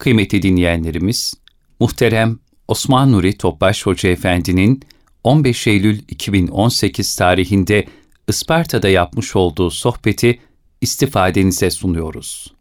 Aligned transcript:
Kıymetli 0.00 0.42
dinleyenlerimiz, 0.42 1.34
muhterem 1.80 2.38
Osman 2.68 3.12
Nuri 3.12 3.38
Topbaş 3.38 3.86
Hoca 3.86 4.08
Efendi'nin 4.08 4.80
15 5.24 5.66
Eylül 5.66 5.98
2018 6.08 7.16
tarihinde 7.16 7.84
Isparta'da 8.28 8.88
yapmış 8.88 9.36
olduğu 9.36 9.70
sohbeti 9.70 10.38
istifadenize 10.80 11.70
sunuyoruz. 11.70 12.52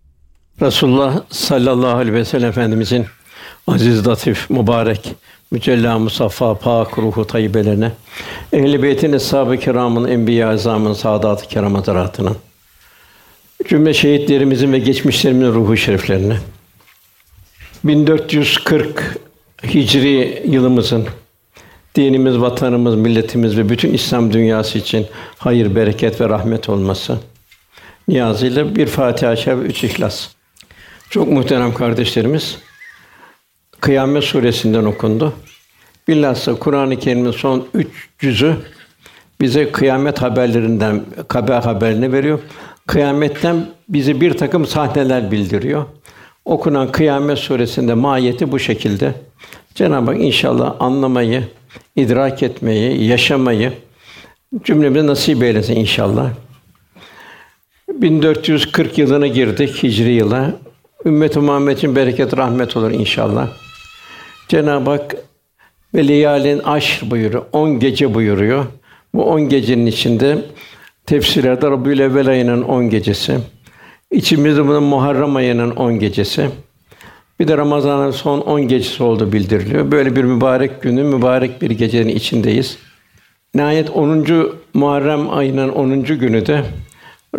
Resulullah 0.62 1.22
sallallahu 1.30 1.98
aleyhi 1.98 2.14
ve 2.14 2.26
sellem 2.26 2.50
Efendimizin 2.50 3.06
aziz, 3.68 4.08
latif, 4.08 4.50
mübarek, 4.50 5.16
mücella, 5.52 6.00
musaffa, 6.00 6.60
pak 6.60 6.98
ruhu 6.98 7.28
tayyibelerine, 7.28 7.92
ehl-i 8.54 8.84
beytin, 8.84 9.14
eshab-ı 9.14 9.58
kiramın, 9.58 10.08
enbiya-i 10.08 10.54
azamın, 10.54 10.94
saadat-ı 10.94 11.48
kiram 11.48 11.84
cümle 13.68 13.94
şehitlerimizin 13.94 14.74
ve 14.74 14.80
geçmişlerimizin 14.80 15.54
ruhu 15.54 15.78
şeriflerine, 15.78 16.38
1440 17.84 19.18
Hicri 19.64 20.44
yılımızın 20.46 21.08
dinimiz, 21.96 22.40
vatanımız, 22.40 22.96
milletimiz 22.96 23.58
ve 23.58 23.70
bütün 23.70 23.94
İslam 23.94 24.34
dünyası 24.34 24.78
için 24.78 25.08
hayır, 25.38 25.76
bereket 25.76 26.22
ve 26.22 26.30
rahmet 26.30 26.70
olması 26.70 27.20
niyazıyla 28.08 28.76
bir 28.76 28.88
Fatiha-i 28.88 29.38
Şerif, 29.38 29.70
üç 29.70 29.84
İhlas. 29.84 30.28
Çok 31.10 31.28
muhterem 31.28 31.74
kardeşlerimiz, 31.74 32.58
Kıyamet 33.82 34.24
suresinden 34.24 34.84
okundu. 34.84 35.34
Bilhassa 36.08 36.56
Kur'an-ı 36.56 37.00
Kerim'in 37.00 37.32
son 37.32 37.68
üç 37.74 38.10
cüzü 38.20 38.56
bize 39.42 39.72
kıyamet 39.72 40.22
haberlerinden 40.22 41.04
haber 41.30 41.62
haberini 41.62 42.14
veriyor. 42.14 42.40
Kıyametten 42.88 43.66
bize 43.90 44.22
bir 44.22 44.38
takım 44.38 44.66
sahneler 44.66 45.32
bildiriyor. 45.32 45.86
Okunan 46.50 46.92
Kıyamet 46.92 47.38
suresinde 47.38 47.94
mahiyeti 47.94 48.52
bu 48.52 48.60
şekilde. 48.60 49.14
Cenab-ı 49.76 50.12
Hak 50.12 50.22
inşallah 50.22 50.76
anlamayı, 50.80 51.44
idrak 51.96 52.44
etmeyi, 52.44 53.04
yaşamayı 53.08 53.74
cümlemize 54.64 55.08
nasip 55.08 55.44
eylesin 55.44 55.76
inşallah. 55.76 56.32
1440 57.90 58.98
yılına 58.98 59.28
girdik 59.28 59.84
Hicri 59.84 60.12
yıla. 60.12 60.54
Ümmet-i 61.06 61.40
Muhammed 61.40 61.78
için 61.78 61.96
bereket 61.96 62.38
rahmet 62.38 62.78
olur 62.78 62.92
inşallah. 62.92 63.50
Cenab-ı 64.48 64.90
Hak 64.90 65.16
ve 65.96 66.08
leyalin 66.08 66.60
aşr 66.60 67.12
buyuruyor. 67.12 67.46
10 67.52 67.80
gece 67.80 68.14
buyuruyor. 68.14 68.66
Bu 69.14 69.24
10 69.24 69.50
gecenin 69.50 69.86
içinde 69.86 70.38
tefsirlerde 71.06 71.68
Rabiül 71.68 72.00
Evvel 72.00 72.28
ayının 72.28 72.62
10 72.62 72.90
gecesi. 72.90 73.40
İçimizde 74.12 74.68
bunun 74.68 74.84
Muharrem 74.84 75.36
ayının 75.36 75.72
10 75.72 76.00
gecesi. 76.00 76.50
Bir 77.40 77.48
de 77.48 77.58
Ramazan'ın 77.58 78.12
son 78.12 78.40
10 78.40 78.68
gecesi 78.68 79.04
oldu 79.04 79.32
bildiriliyor. 79.32 79.92
Böyle 79.92 80.16
bir 80.16 80.24
mübarek 80.24 80.82
günün 80.82 81.06
mübarek 81.06 81.62
bir 81.62 81.72
gecenin 81.72 82.10
içindeyiz. 82.16 82.78
Nihayet 83.56 83.90
10. 83.90 84.26
Muharrem 84.74 85.34
ayının 85.34 85.70
10. 85.70 86.04
günü 86.04 86.46
de 86.46 86.64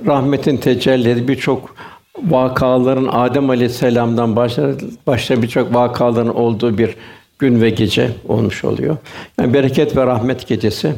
rahmetin 0.07 0.57
tecelli 0.57 1.29
birçok 1.29 1.75
vakaların 2.23 3.09
Adem 3.13 3.51
Aleyhisselam'dan 3.51 4.37
başla 4.37 4.73
başta 5.07 5.43
birçok 5.43 5.75
vakaların 5.75 6.37
olduğu 6.37 6.79
bir 6.79 6.97
gün 7.39 7.61
ve 7.61 7.71
gece 7.71 8.11
olmuş 8.29 8.65
oluyor. 8.65 8.97
Yani 9.39 9.55
bereket 9.55 9.97
ve 9.97 10.07
rahmet 10.07 10.49
gecesi. 10.49 10.95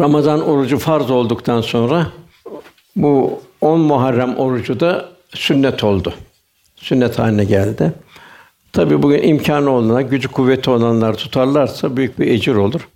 Ramazan 0.00 0.48
orucu 0.48 0.78
farz 0.78 1.10
olduktan 1.10 1.60
sonra 1.60 2.06
bu 2.96 3.40
10 3.62 3.80
Muharrem 3.80 4.36
orucu 4.36 4.80
da 4.80 5.08
sünnet 5.34 5.84
oldu. 5.84 6.14
Sünnet 6.76 7.18
haline 7.18 7.44
geldi. 7.44 7.92
Tabi 8.72 9.02
bugün 9.02 9.22
imkanı 9.22 9.70
olanlar, 9.70 10.00
gücü 10.00 10.28
kuvveti 10.28 10.70
olanlar 10.70 11.14
tutarlarsa 11.14 11.96
büyük 11.96 12.18
bir 12.18 12.26
ecir 12.26 12.54
olur. 12.54 12.88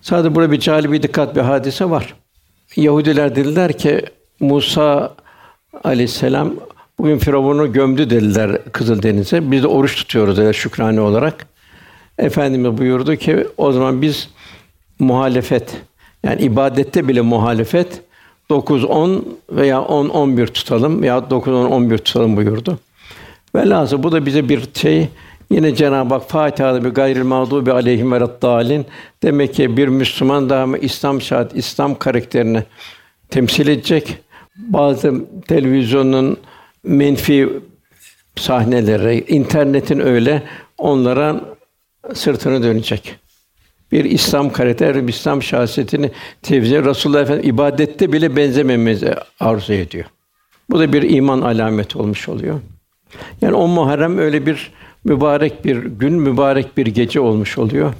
Sadece 0.00 0.34
burada 0.34 0.52
bir 0.52 0.60
cali 0.60 0.92
bir 0.92 1.02
dikkat 1.02 1.36
bir 1.36 1.40
hadise 1.40 1.90
var. 1.90 2.14
Yahudiler 2.76 3.36
dediler 3.36 3.72
ki 3.72 4.04
Musa 4.40 5.14
aleyhisselam 5.84 6.54
bugün 6.98 7.18
Firavun'u 7.18 7.72
gömdü 7.72 8.10
dediler 8.10 8.64
Kızıl 8.72 9.02
Denize. 9.02 9.50
Biz 9.50 9.62
de 9.62 9.66
oruç 9.66 9.96
tutuyoruz 9.96 10.36
dediler 10.36 10.52
şükrane 10.52 11.00
olarak. 11.00 11.46
Efendimiz 12.18 12.78
buyurdu 12.78 13.16
ki 13.16 13.46
o 13.56 13.72
zaman 13.72 14.02
biz 14.02 14.28
muhalefet 14.98 15.76
yani 16.24 16.42
ibadette 16.42 17.08
bile 17.08 17.20
muhalefet 17.20 18.02
9 18.50 18.84
10 18.84 19.24
veya 19.50 19.82
10 19.82 20.08
11 20.08 20.46
tutalım 20.46 21.02
veya 21.02 21.30
9 21.30 21.54
10 21.54 21.64
11 21.64 21.98
tutalım 21.98 22.36
buyurdu. 22.36 22.78
Velhâsıl 23.54 24.02
bu 24.02 24.12
da 24.12 24.26
bize 24.26 24.48
bir 24.48 24.68
şey 24.74 25.08
Yine 25.50 25.74
Cenab-ı 25.74 26.14
Hak 26.14 26.30
Fatiha'da 26.30 26.84
bir 26.84 26.90
gayril 26.90 27.22
mağdubi 27.22 27.72
aleyhim 27.72 28.12
ve 28.12 28.20
dalin 28.20 28.86
demek 29.22 29.54
ki 29.54 29.76
bir 29.76 29.88
Müslüman 29.88 30.50
daha 30.50 30.78
İslam 30.78 31.20
şahat 31.20 31.56
İslam 31.56 31.98
karakterini 31.98 32.62
temsil 33.30 33.68
edecek. 33.68 34.18
Bazı 34.56 35.14
televizyonun 35.48 36.36
menfi 36.84 37.48
sahneleri, 38.36 39.24
internetin 39.28 40.00
öyle 40.00 40.42
onlara 40.78 41.40
sırtını 42.14 42.62
dönecek. 42.62 43.16
Bir 43.92 44.04
İslam 44.04 44.52
karakteri, 44.52 45.08
bir 45.08 45.12
İslam 45.12 45.42
şahsiyetini 45.42 46.10
tevzi 46.42 46.84
Resulullah 46.84 47.20
Efendimiz 47.20 47.48
ibadette 47.54 48.12
bile 48.12 48.36
benzememizi 48.36 49.14
arzu 49.40 49.72
ediyor. 49.72 50.04
Bu 50.70 50.78
da 50.78 50.92
bir 50.92 51.10
iman 51.10 51.40
alameti 51.40 51.98
olmuş 51.98 52.28
oluyor. 52.28 52.60
Yani 53.40 53.54
o 53.54 53.68
Muharrem 53.68 54.18
öyle 54.18 54.46
bir 54.46 54.72
mübarek 55.04 55.64
bir 55.64 55.76
gün, 55.76 56.12
mübarek 56.12 56.76
bir 56.76 56.86
gece 56.86 57.20
olmuş 57.20 57.58
oluyor. 57.58 57.92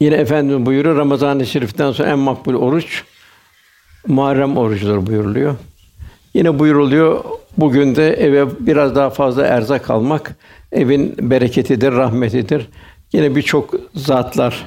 Yine 0.00 0.14
Efendimiz 0.14 0.66
buyuruyor 0.66 0.96
Ramazan-ı 0.96 1.46
Şerif'ten 1.46 1.92
sonra 1.92 2.08
en 2.08 2.18
makbul 2.18 2.54
oruç 2.54 3.04
Muharrem 4.06 4.56
orucudur 4.56 5.06
buyuruluyor. 5.06 5.54
Yine 6.34 6.58
buyuruluyor 6.58 7.24
bugün 7.56 7.96
de 7.96 8.12
eve 8.12 8.66
biraz 8.66 8.96
daha 8.96 9.10
fazla 9.10 9.46
erzak 9.46 9.90
almak 9.90 10.36
evin 10.72 11.14
bereketidir, 11.18 11.92
rahmetidir. 11.92 12.68
Yine 13.12 13.36
birçok 13.36 13.74
zatlar 13.94 14.66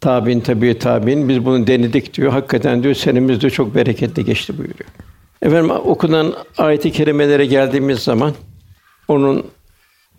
tabiin 0.00 0.40
tabi 0.40 0.78
tabiin 0.78 1.28
biz 1.28 1.44
bunu 1.44 1.66
denedik 1.66 2.14
diyor. 2.14 2.32
Hakikaten 2.32 2.82
diyor 2.82 2.94
senemiz 2.94 3.42
de 3.42 3.50
çok 3.50 3.74
bereketli 3.74 4.24
geçti 4.24 4.58
buyuruyor. 4.58 4.90
Efendim 5.42 5.70
okunan 5.70 6.34
ayet-i 6.58 6.92
kerimelere 6.92 7.46
geldiğimiz 7.46 7.98
zaman 7.98 8.32
onun 9.08 9.46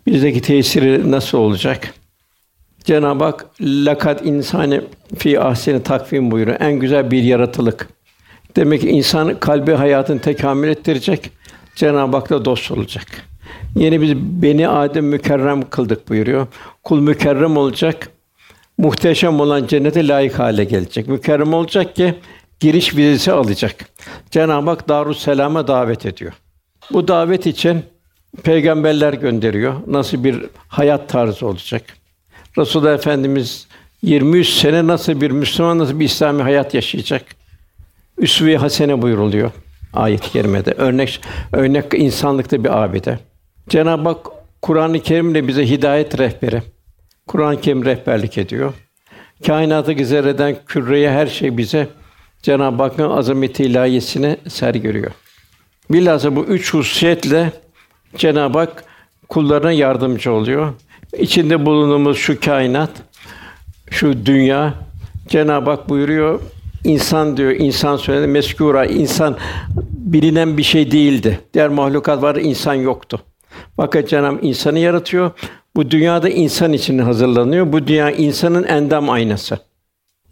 bizdeki 0.06 0.42
tesiri 0.42 1.10
nasıl 1.10 1.38
olacak? 1.38 1.94
Cenab-ı 2.84 3.24
Hak 3.24 3.46
lakat 3.60 4.26
insani 4.26 4.80
fi 5.18 5.40
ahseni 5.40 5.82
takvim 5.82 6.30
buyuruyor. 6.30 6.60
En 6.60 6.72
güzel 6.72 7.10
bir 7.10 7.22
yaratılık. 7.22 7.88
Demek 8.56 8.80
ki 8.80 8.88
insan 8.88 9.40
kalbi 9.40 9.72
hayatını 9.72 10.20
tekamül 10.20 10.68
ettirecek. 10.68 11.30
Cenab-ı 11.74 12.16
Hak'la 12.16 12.44
dost 12.44 12.70
olacak. 12.70 13.27
Yeni 13.76 14.00
biz 14.00 14.16
beni 14.16 14.68
Adem 14.68 15.04
mükerrem 15.04 15.70
kıldık 15.70 16.08
buyuruyor. 16.08 16.46
Kul 16.84 17.00
mükerrem 17.00 17.56
olacak. 17.56 18.08
Muhteşem 18.78 19.40
olan 19.40 19.66
cennete 19.66 20.08
layık 20.08 20.38
hale 20.38 20.64
gelecek. 20.64 21.08
Mükerrem 21.08 21.54
olacak 21.54 21.96
ki 21.96 22.14
giriş 22.60 22.96
vizesi 22.96 23.32
alacak. 23.32 23.74
Cenab-ı 24.30 24.70
Hak 24.70 24.88
Darüsselam'a 24.88 25.68
davet 25.68 26.06
ediyor. 26.06 26.32
Bu 26.90 27.08
davet 27.08 27.46
için 27.46 27.82
peygamberler 28.42 29.12
gönderiyor. 29.12 29.74
Nasıl 29.86 30.24
bir 30.24 30.44
hayat 30.68 31.08
tarzı 31.08 31.46
olacak? 31.46 31.82
Resulullah 32.58 32.94
Efendimiz 32.94 33.66
23 34.02 34.48
sene 34.48 34.86
nasıl 34.86 35.20
bir 35.20 35.30
Müslüman 35.30 35.78
nasıl 35.78 36.00
bir 36.00 36.04
İslami 36.04 36.42
hayat 36.42 36.74
yaşayacak? 36.74 37.22
Üsve-i 38.18 38.56
hasene 38.56 39.02
buyuruluyor 39.02 39.50
ayet-i 39.92 40.30
kerimede. 40.30 40.72
Örnek 40.72 41.20
örnek 41.52 41.84
insanlıkta 41.94 42.64
bir 42.64 42.82
abide. 42.82 43.18
Cenab-ı 43.68 44.08
Hak 44.08 44.26
Kur'an-ı 44.62 45.00
Kerim'le 45.00 45.48
bize 45.48 45.70
hidayet 45.70 46.18
rehberi. 46.18 46.62
Kur'an-ı 47.26 47.60
Kerim 47.60 47.84
rehberlik 47.84 48.38
ediyor. 48.38 48.72
Kainatı 49.46 50.04
zerreden 50.04 50.56
küreye 50.66 51.10
her 51.10 51.26
şey 51.26 51.58
bize 51.58 51.88
Cenab-ı 52.42 52.82
Hakk'ın 52.82 53.10
azameti 53.10 53.64
ilahiyesine 53.64 54.36
sergiliyor. 54.48 55.10
Bilhassa 55.90 56.36
bu 56.36 56.44
üç 56.44 56.74
hususiyetle 56.74 57.52
Cenab-ı 58.16 58.58
Hak 58.58 58.84
kullarına 59.28 59.72
yardımcı 59.72 60.32
oluyor. 60.32 60.72
İçinde 61.18 61.66
bulunduğumuz 61.66 62.18
şu 62.18 62.40
kainat, 62.40 62.90
şu 63.90 64.26
dünya 64.26 64.74
Cenab-ı 65.28 65.70
Hak 65.70 65.88
buyuruyor 65.88 66.40
insan 66.84 67.36
diyor, 67.36 67.50
insan 67.50 67.96
söyledi 67.96 68.26
meskura, 68.26 68.86
insan 68.86 69.36
bilinen 69.92 70.58
bir 70.58 70.62
şey 70.62 70.90
değildi. 70.90 71.40
Diğer 71.54 71.68
mahlukat 71.68 72.22
var, 72.22 72.36
insan 72.36 72.74
yoktu. 72.74 73.20
Fakat 73.80 74.08
Cenab-ı 74.08 74.46
insanı 74.46 74.78
yaratıyor. 74.78 75.30
Bu 75.76 75.90
dünyada 75.90 76.28
insan 76.28 76.72
için 76.72 76.98
hazırlanıyor. 76.98 77.72
Bu 77.72 77.86
dünya 77.86 78.10
insanın 78.10 78.64
endam 78.64 79.10
aynası. 79.10 79.58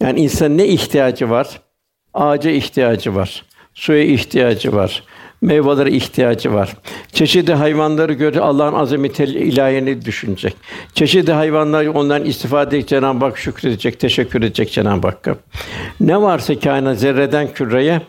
Yani 0.00 0.20
insan 0.20 0.58
ne 0.58 0.66
ihtiyacı 0.66 1.30
var? 1.30 1.60
Ağaca 2.14 2.50
ihtiyacı 2.50 3.14
var. 3.14 3.44
Suya 3.74 4.02
ihtiyacı 4.02 4.72
var. 4.72 5.02
meyvelere 5.40 5.90
ihtiyacı 5.90 6.52
var. 6.52 6.76
Çeşitli 7.12 7.54
hayvanları 7.54 8.12
göre 8.12 8.40
Allah'ın 8.40 8.72
azameti 8.72 9.24
ilahiyeni 9.24 10.04
düşünecek. 10.04 10.56
Çeşitli 10.94 11.32
hayvanlar 11.32 11.86
ondan 11.86 12.24
istifade 12.24 12.68
edecek 12.76 12.88
Cenab-ı 12.88 13.24
Hak 13.24 13.38
şükredecek, 13.38 14.00
teşekkür 14.00 14.42
edecek 14.42 14.72
Cenab-ı 14.72 15.06
Hakk'a. 15.06 15.36
Ne 16.00 16.22
varsa 16.22 16.58
kainat 16.58 16.98
zerreden 16.98 17.48
küreye 17.54 18.02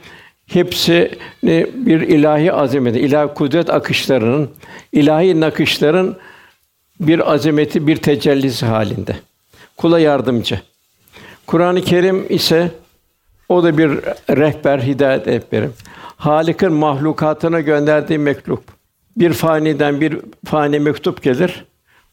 hepsi 0.47 1.11
bir 1.73 2.01
ilahi 2.01 2.53
azameti, 2.53 2.99
ilahi 2.99 3.33
kudret 3.33 3.69
akışlarının, 3.69 4.49
ilahi 4.91 5.39
nakışların 5.39 6.15
bir 6.99 7.33
azameti, 7.33 7.88
bir 7.88 7.97
tecellisi 7.97 8.65
halinde. 8.65 9.15
Kula 9.77 9.99
yardımcı. 9.99 10.59
Kur'an-ı 11.47 11.81
Kerim 11.81 12.25
ise 12.29 12.71
o 13.49 13.63
da 13.63 13.77
bir 13.77 13.89
rehber, 14.29 14.79
hidayet 14.79 15.27
rehberi. 15.27 15.69
Halik'in 16.17 16.73
mahlukatına 16.73 17.61
gönderdiği 17.61 18.19
mektup. 18.19 18.63
Bir 19.17 19.33
faniden 19.33 20.01
bir 20.01 20.19
fani 20.45 20.79
mektup 20.79 21.23
gelir. 21.23 21.65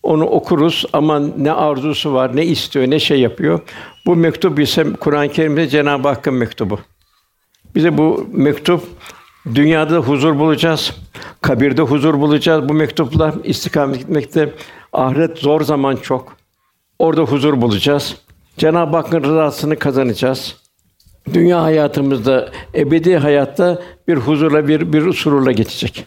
Onu 0.03 0.25
okuruz 0.25 0.85
ama 0.93 1.19
ne 1.19 1.53
arzusu 1.53 2.15
var, 2.15 2.37
ne 2.37 2.45
istiyor, 2.45 2.91
ne 2.91 3.01
şey 3.01 3.21
yapıyor. 3.21 3.61
Bu 4.07 4.17
mektup 4.17 4.61
ise 4.61 4.87
Kur'an-ı 5.01 5.29
Kerim'de 5.29 5.69
Cenab-ı 5.69 6.09
Hakk'ın 6.09 6.35
mektubu. 6.35 6.79
Bize 7.75 7.99
bu 7.99 8.27
mektup 8.33 8.83
dünyada 9.55 9.99
huzur 9.99 10.39
bulacağız. 10.39 10.93
Kabirde 11.43 11.83
huzur 11.83 12.15
bulacağız. 12.21 12.69
Bu 12.69 12.75
mektupla 12.75 13.35
istikamet 13.45 13.99
gitmekte 13.99 14.53
ahiret 14.93 15.39
zor 15.39 15.61
zaman 15.61 15.97
çok. 15.97 16.37
Orada 16.99 17.23
huzur 17.23 17.61
bulacağız. 17.61 18.17
Cenab-ı 18.57 18.97
Hakk'ın 18.97 19.23
rızasını 19.23 19.79
kazanacağız. 19.79 20.57
Dünya 21.35 21.63
hayatımızda, 21.63 22.51
ebedi 22.75 23.17
hayatta 23.17 23.83
bir 24.09 24.17
huzurla, 24.17 24.69
bir 24.69 24.93
bir 24.93 25.13
sururla 25.13 25.53
geçecek. 25.53 26.07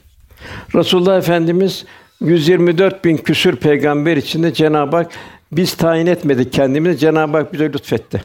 Resulullah 0.75 1.17
Efendimiz 1.17 1.85
124 2.21 3.05
bin 3.05 3.17
küsür 3.17 3.55
peygamber 3.55 4.17
içinde 4.17 4.53
Cenab-ı 4.53 4.95
Hak 4.95 5.11
biz 5.51 5.73
tayin 5.73 6.07
etmedik 6.07 6.53
kendimizi, 6.53 6.97
Cenab-ı 6.97 7.37
Hak 7.37 7.53
bize 7.53 7.73
lütfetti. 7.73 8.23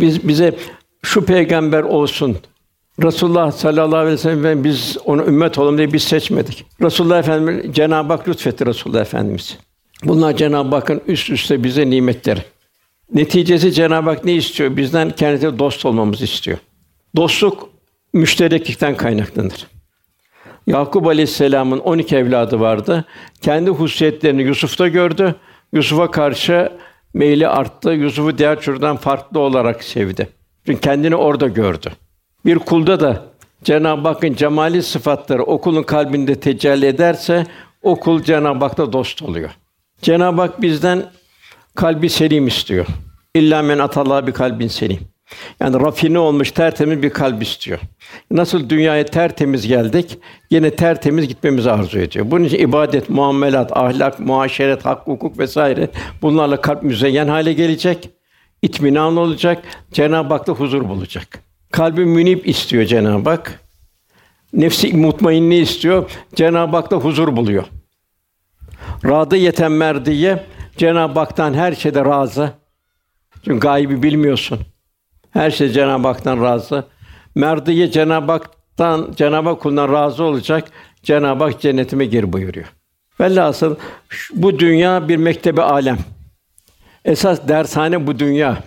Biz 0.00 0.28
bize 0.28 0.56
şu 1.02 1.24
peygamber 1.24 1.82
olsun. 1.82 2.36
Resulullah 3.02 3.52
sallallahu 3.52 3.96
aleyhi 3.96 4.12
ve 4.12 4.18
sellem 4.18 4.64
biz 4.64 4.98
onu 5.04 5.24
ümmet 5.24 5.58
olalım 5.58 5.78
diye 5.78 5.92
biz 5.92 6.02
seçmedik. 6.02 6.66
Resulullah 6.82 7.18
Efendimiz 7.18 7.74
Cenab-ı 7.74 8.12
Hak 8.12 8.28
lütfetti 8.28 8.66
Resulullah 8.66 9.00
Efendimiz. 9.00 9.58
Bunlar 10.04 10.36
Cenab-ı 10.36 10.74
Hakk'ın 10.74 11.02
üst 11.06 11.30
üste 11.30 11.64
bize 11.64 11.90
nimetleri. 11.90 12.40
Neticesi 13.14 13.72
Cenab-ı 13.72 14.10
Hak 14.10 14.24
ne 14.24 14.32
istiyor? 14.32 14.76
Bizden 14.76 15.10
kendisiyle 15.10 15.58
dost 15.58 15.84
olmamızı 15.84 16.24
istiyor. 16.24 16.58
Dostluk 17.16 17.70
müştereklikten 18.12 18.96
kaynaklanır. 18.96 19.66
Yakup 20.66 21.06
Aleyhisselam'ın 21.06 21.78
12 21.78 22.16
evladı 22.16 22.60
vardı. 22.60 23.04
Kendi 23.42 23.70
hususiyetlerini 23.70 24.42
Yusuf'ta 24.42 24.88
gördü. 24.88 25.34
Yusuf'a 25.72 26.10
karşı 26.10 26.72
meyli 27.14 27.48
arttı. 27.48 27.90
Yusuf'u 27.90 28.38
diğer 28.38 28.60
çocuktan 28.60 28.96
farklı 28.96 29.40
olarak 29.40 29.84
sevdi. 29.84 30.28
Çünkü 30.66 30.80
kendini 30.80 31.16
orada 31.16 31.46
gördü. 31.48 31.92
Bir 32.46 32.58
kulda 32.58 33.00
da 33.00 33.24
Cenab-ı 33.64 34.08
Hakk'ın 34.08 34.34
cemali 34.34 34.82
sıfatları 34.82 35.42
o 35.42 35.60
kulun 35.60 35.82
kalbinde 35.82 36.40
tecelli 36.40 36.86
ederse 36.86 37.46
o 37.82 38.00
kul 38.00 38.22
Cenab-ı 38.22 38.64
Hak'ta 38.64 38.92
dost 38.92 39.22
oluyor. 39.22 39.50
Cenab-ı 40.02 40.40
Hak 40.40 40.62
bizden 40.62 41.04
kalbi 41.74 42.10
selim 42.10 42.46
istiyor. 42.46 42.86
İlla 43.34 43.62
men 43.62 43.78
atallah 43.78 44.26
bir 44.26 44.32
kalbin 44.32 44.68
selim. 44.68 44.98
Yani 45.60 45.80
rafine 45.80 46.18
olmuş 46.18 46.50
tertemiz 46.50 47.02
bir 47.02 47.10
kalp 47.10 47.42
istiyor. 47.42 47.78
Nasıl 48.30 48.70
dünyaya 48.70 49.04
tertemiz 49.04 49.66
geldik, 49.66 50.18
yine 50.50 50.70
tertemiz 50.70 51.28
gitmemizi 51.28 51.70
arzu 51.70 51.98
ediyor. 51.98 52.30
Bunun 52.30 52.44
için 52.44 52.58
ibadet, 52.58 53.10
muamelat, 53.10 53.76
ahlak, 53.76 54.20
muaşeret, 54.20 54.84
hak, 54.84 55.06
hukuk 55.06 55.38
vesaire 55.38 55.88
bunlarla 56.22 56.60
kalp 56.60 56.82
müzeyyen 56.82 57.28
hale 57.28 57.52
gelecek. 57.52 58.10
İtminan 58.62 59.16
olacak, 59.16 59.62
Cenab-ı 59.92 60.34
Hak'ta 60.34 60.52
huzur 60.52 60.88
bulacak. 60.88 61.45
Kalbi 61.72 62.04
münip 62.04 62.48
istiyor 62.48 62.84
Cenab-ı 62.84 63.30
Hak. 63.30 63.60
Nefsi 64.52 64.92
mutmainni 64.92 65.56
istiyor, 65.56 66.10
Cenab-ı 66.34 66.76
Hak'ta 66.76 66.96
huzur 66.96 67.36
buluyor. 67.36 67.64
Radı 69.04 69.36
yeten 69.36 69.72
merdiye 69.72 70.44
Cenab-ı 70.76 71.18
Hak'tan 71.18 71.54
her 71.54 71.72
şeyde 71.72 72.04
razı. 72.04 72.52
Çünkü 73.44 73.60
gaybi 73.60 74.02
bilmiyorsun. 74.02 74.60
Her 75.30 75.50
şey 75.50 75.68
Cenab-ı 75.68 76.08
Hak'tan 76.08 76.42
razı. 76.42 76.84
Merdiye 77.34 77.90
Cenab-ı 77.90 78.32
Hak'tan 78.32 79.12
Cenab-ı 79.16 79.48
Hak 79.48 79.60
kulundan 79.60 79.92
razı 79.92 80.24
olacak. 80.24 80.68
Cenab-ı 81.02 81.44
Hak 81.44 81.60
cennetime 81.60 82.06
gir 82.06 82.32
buyuruyor. 82.32 82.66
Velhasıl 83.20 83.76
bu 84.32 84.58
dünya 84.58 85.08
bir 85.08 85.16
mektebi 85.16 85.62
alem. 85.62 85.98
Esas 87.04 87.48
dershane 87.48 88.06
bu 88.06 88.18
dünya. 88.18 88.58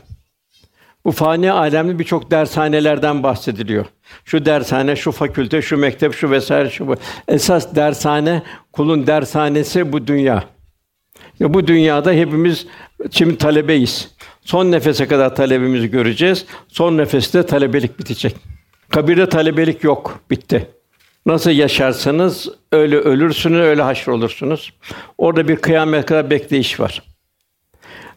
Bu 1.05 1.11
fani 1.11 1.51
alemde 1.51 1.99
birçok 1.99 2.31
dershanelerden 2.31 3.23
bahsediliyor. 3.23 3.85
Şu 4.25 4.45
dershane, 4.45 4.95
şu 4.95 5.11
fakülte, 5.11 5.61
şu 5.61 5.77
mektep, 5.77 6.13
şu 6.13 6.31
vesaire, 6.31 6.69
şu 6.69 6.87
bu. 6.87 6.95
Esas 7.27 7.75
dershane, 7.75 8.43
kulun 8.73 9.07
dershanesi 9.07 9.93
bu 9.93 10.07
dünya. 10.07 10.43
Ya 11.39 11.53
bu 11.53 11.67
dünyada 11.67 12.11
hepimiz 12.11 12.67
şimdi 13.11 13.37
talebeyiz. 13.37 14.15
Son 14.41 14.71
nefese 14.71 15.07
kadar 15.07 15.35
talebimizi 15.35 15.91
göreceğiz. 15.91 16.45
Son 16.67 16.97
nefeste 16.97 17.45
talebelik 17.45 17.99
bitecek. 17.99 18.35
Kabirde 18.89 19.29
talebelik 19.29 19.83
yok, 19.83 20.19
bitti. 20.31 20.67
Nasıl 21.25 21.51
yaşarsanız 21.51 22.49
öyle 22.71 22.97
ölürsünüz, 22.97 23.59
öyle 23.59 23.81
haşr 23.81 24.07
olursunuz. 24.07 24.73
Orada 25.17 25.47
bir 25.47 25.55
kıyamet 25.55 26.05
kadar 26.05 26.29
bekleyiş 26.29 26.79
var. 26.79 27.03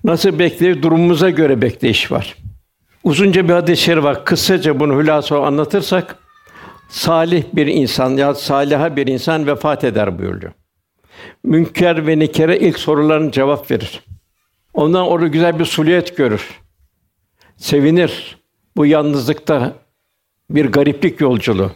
Nasıl 0.05 0.38
bekleyiş? 0.38 0.82
Durumumuza 0.82 1.31
göre 1.31 1.62
bekleyiş 1.62 2.12
var. 2.12 2.37
Uzunca 3.04 3.49
bir 3.49 3.52
hadis-i 3.52 3.82
şerif 3.82 4.04
var. 4.04 4.25
Kısaca 4.25 4.81
bunu 4.81 5.00
hülasa 5.00 5.43
anlatırsak 5.43 6.16
salih 6.88 7.44
bir 7.52 7.66
insan 7.66 8.10
ya 8.10 8.34
saliha 8.34 8.96
bir 8.96 9.06
insan 9.06 9.46
vefat 9.46 9.84
eder 9.84 10.19
buyuruyor. 10.19 10.52
Münker 11.44 12.06
ve 12.06 12.19
nekere 12.19 12.58
ilk 12.58 12.78
soruların 12.78 13.31
cevap 13.31 13.70
verir. 13.70 14.02
Ondan 14.75 15.06
orada 15.06 15.26
güzel 15.26 15.58
bir 15.58 15.64
suliyet 15.64 16.16
görür. 16.16 16.60
Sevinir. 17.56 18.43
Bu 18.76 18.87
yalnızlıkta 18.87 19.72
bir 20.50 20.66
gariplik 20.66 21.20
yolculuğu. 21.20 21.72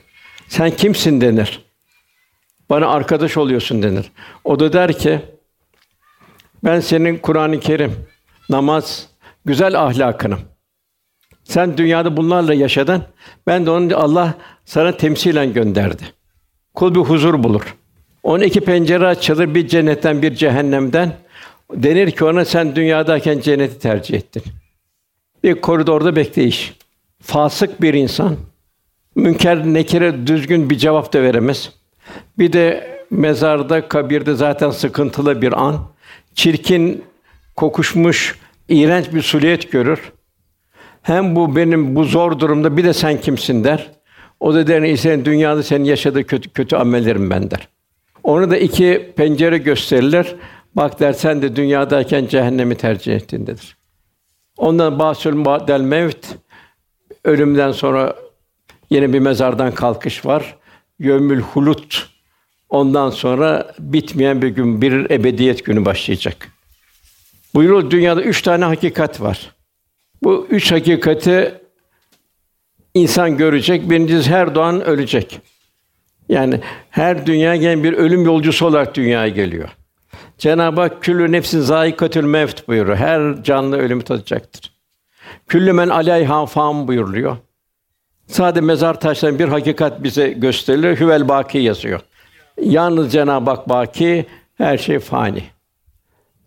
Sen 0.49 0.71
kimsin 0.71 1.21
denir. 1.21 1.65
Bana 2.71 2.89
arkadaş 2.89 3.37
oluyorsun 3.37 3.83
denir. 3.83 4.13
O 4.45 4.61
da 4.61 4.73
der 4.73 4.99
ki 4.99 5.21
ben 6.65 6.81
senin 6.81 7.19
Kur'an-ı 7.19 7.61
Kerim, 7.61 7.93
namaz, 8.51 9.09
güzel 9.45 9.83
ahlakınım. 9.83 10.41
Sen 11.49 11.79
dünyada 11.79 12.17
bunlarla 12.17 12.55
yaşadın. 12.55 13.03
Ben 13.47 13.67
de 13.67 13.71
onun 13.71 13.91
Allah 13.91 14.35
sana 14.65 14.97
temsilen 14.97 15.53
gönderdi. 15.53 16.03
Kul 16.75 16.95
bir 16.95 17.01
huzur 17.01 17.43
bulur. 17.43 17.75
On 18.23 18.41
iki 18.41 18.61
pencere 18.61 19.07
açılır 19.07 19.55
bir 19.55 19.69
cennetten 19.69 20.23
bir 20.23 20.35
cehennemden. 20.35 21.13
Denir 21.73 22.11
ki 22.11 22.25
ona 22.25 22.45
sen 22.45 22.77
dünyadayken 22.77 23.41
cenneti 23.41 23.79
tercih 23.79 24.15
ettin. 24.15 24.43
Bir 25.45 25.61
koridorda 25.61 26.17
bekleyiş. 26.17 26.75
Fasık 27.23 27.83
bir 27.83 27.95
insan 27.95 28.37
münker 29.15 29.67
nekire 29.67 30.27
düzgün 30.27 30.71
bir 30.71 30.79
cevap 30.79 31.13
da 31.13 31.23
veremez. 31.23 31.73
Bir 32.39 32.53
de 32.53 32.97
mezarda, 33.11 33.89
kabirde 33.89 34.35
zaten 34.35 34.71
sıkıntılı 34.71 35.43
bir 35.43 35.53
an. 35.63 35.89
Çirkin, 36.35 37.05
kokuşmuş, 37.57 38.39
iğrenç 38.69 39.15
bir 39.15 39.23
suliyet 39.23 39.73
görür. 39.73 40.13
Hem 41.07 41.37
bu 41.37 41.57
benim 41.57 41.97
bu 41.97 42.05
zor 42.05 42.39
durumda 42.39 42.77
bir 42.77 42.85
de 42.85 42.93
sen 42.93 43.21
kimsin 43.21 43.65
der. 43.65 43.91
O 44.41 44.55
da 44.55 44.67
der 44.67 44.83
ise 44.83 45.25
dünyada 45.25 45.63
senin 45.63 45.85
yaşadığı 45.85 46.27
kötü 46.27 46.51
kötü 46.51 46.77
amellerim 46.77 47.31
ben 47.31 47.51
der. 47.51 47.69
Onu 48.23 48.51
da 48.51 48.57
iki 48.57 49.13
pencere 49.17 49.59
gösterilir. 49.59 50.37
Bak 50.77 51.01
dersen 51.01 51.43
de 51.43 51.57
dünyadayken 51.57 52.27
cehennemi 52.27 52.77
tercih 52.77 53.15
ettindedir. 53.15 53.77
Ondan 54.57 54.99
bahsül 54.99 55.45
del 55.45 55.81
mevt 55.81 56.27
ölümden 57.25 57.73
sonra 57.73 58.17
yine 58.91 59.13
bir 59.13 59.19
mezardan 59.19 59.73
kalkış 59.73 60.27
var. 60.27 60.57
Yömül 60.99 61.41
hulut 61.41 62.09
ondan 62.69 63.11
sonra 63.11 63.75
bitmeyen 63.79 64.43
bir 64.43 64.49
gün 64.49 64.83
bir 64.83 65.11
ebediyet 65.11 65.65
günü 65.65 65.85
başlayacak. 65.85 66.49
Buyurul 67.55 67.91
dünyada 67.91 68.23
üç 68.23 68.43
tane 68.43 68.65
hakikat 68.65 69.21
var. 69.21 69.56
Bu 70.23 70.47
üç 70.51 70.73
hakikati 70.73 71.55
insan 72.95 73.37
görecek. 73.37 73.91
Birincisi 73.91 74.31
her 74.31 74.55
doğan 74.55 74.85
ölecek. 74.85 75.41
Yani 76.29 76.61
her 76.91 77.27
dünya 77.27 77.57
gelen 77.57 77.85
bir 77.85 77.93
ölüm 77.93 78.25
yolcusu 78.25 78.67
olarak 78.67 78.95
dünyaya 78.95 79.29
geliyor. 79.29 79.69
Cenab-ı 80.39 80.81
Hak 80.81 81.03
küllü 81.03 81.33
nefsin 81.33 81.61
zâikatül 81.61 82.25
mevt 82.25 82.69
buyuruyor. 82.69 82.97
Her 82.97 83.43
canlı 83.43 83.79
ölümü 83.79 84.03
tadacaktır. 84.03 84.73
Küllü 85.49 85.73
men 85.73 85.89
aleyhâ 85.89 86.47
fan 86.47 86.89
buyuruluyor. 86.89 87.37
Sade 88.27 88.61
mezar 88.61 89.01
taşlarının 89.01 89.39
bir 89.39 89.49
hakikat 89.49 90.03
bize 90.03 90.29
gösterilir. 90.29 91.01
Hüvel 91.01 91.29
baki 91.29 91.59
yazıyor. 91.59 92.01
Yalnız 92.61 93.13
Cenab-ı 93.13 93.51
Hak 93.51 93.69
baki, 93.69 94.27
her 94.59 94.79
şey 94.79 94.99
fani. 94.99 95.43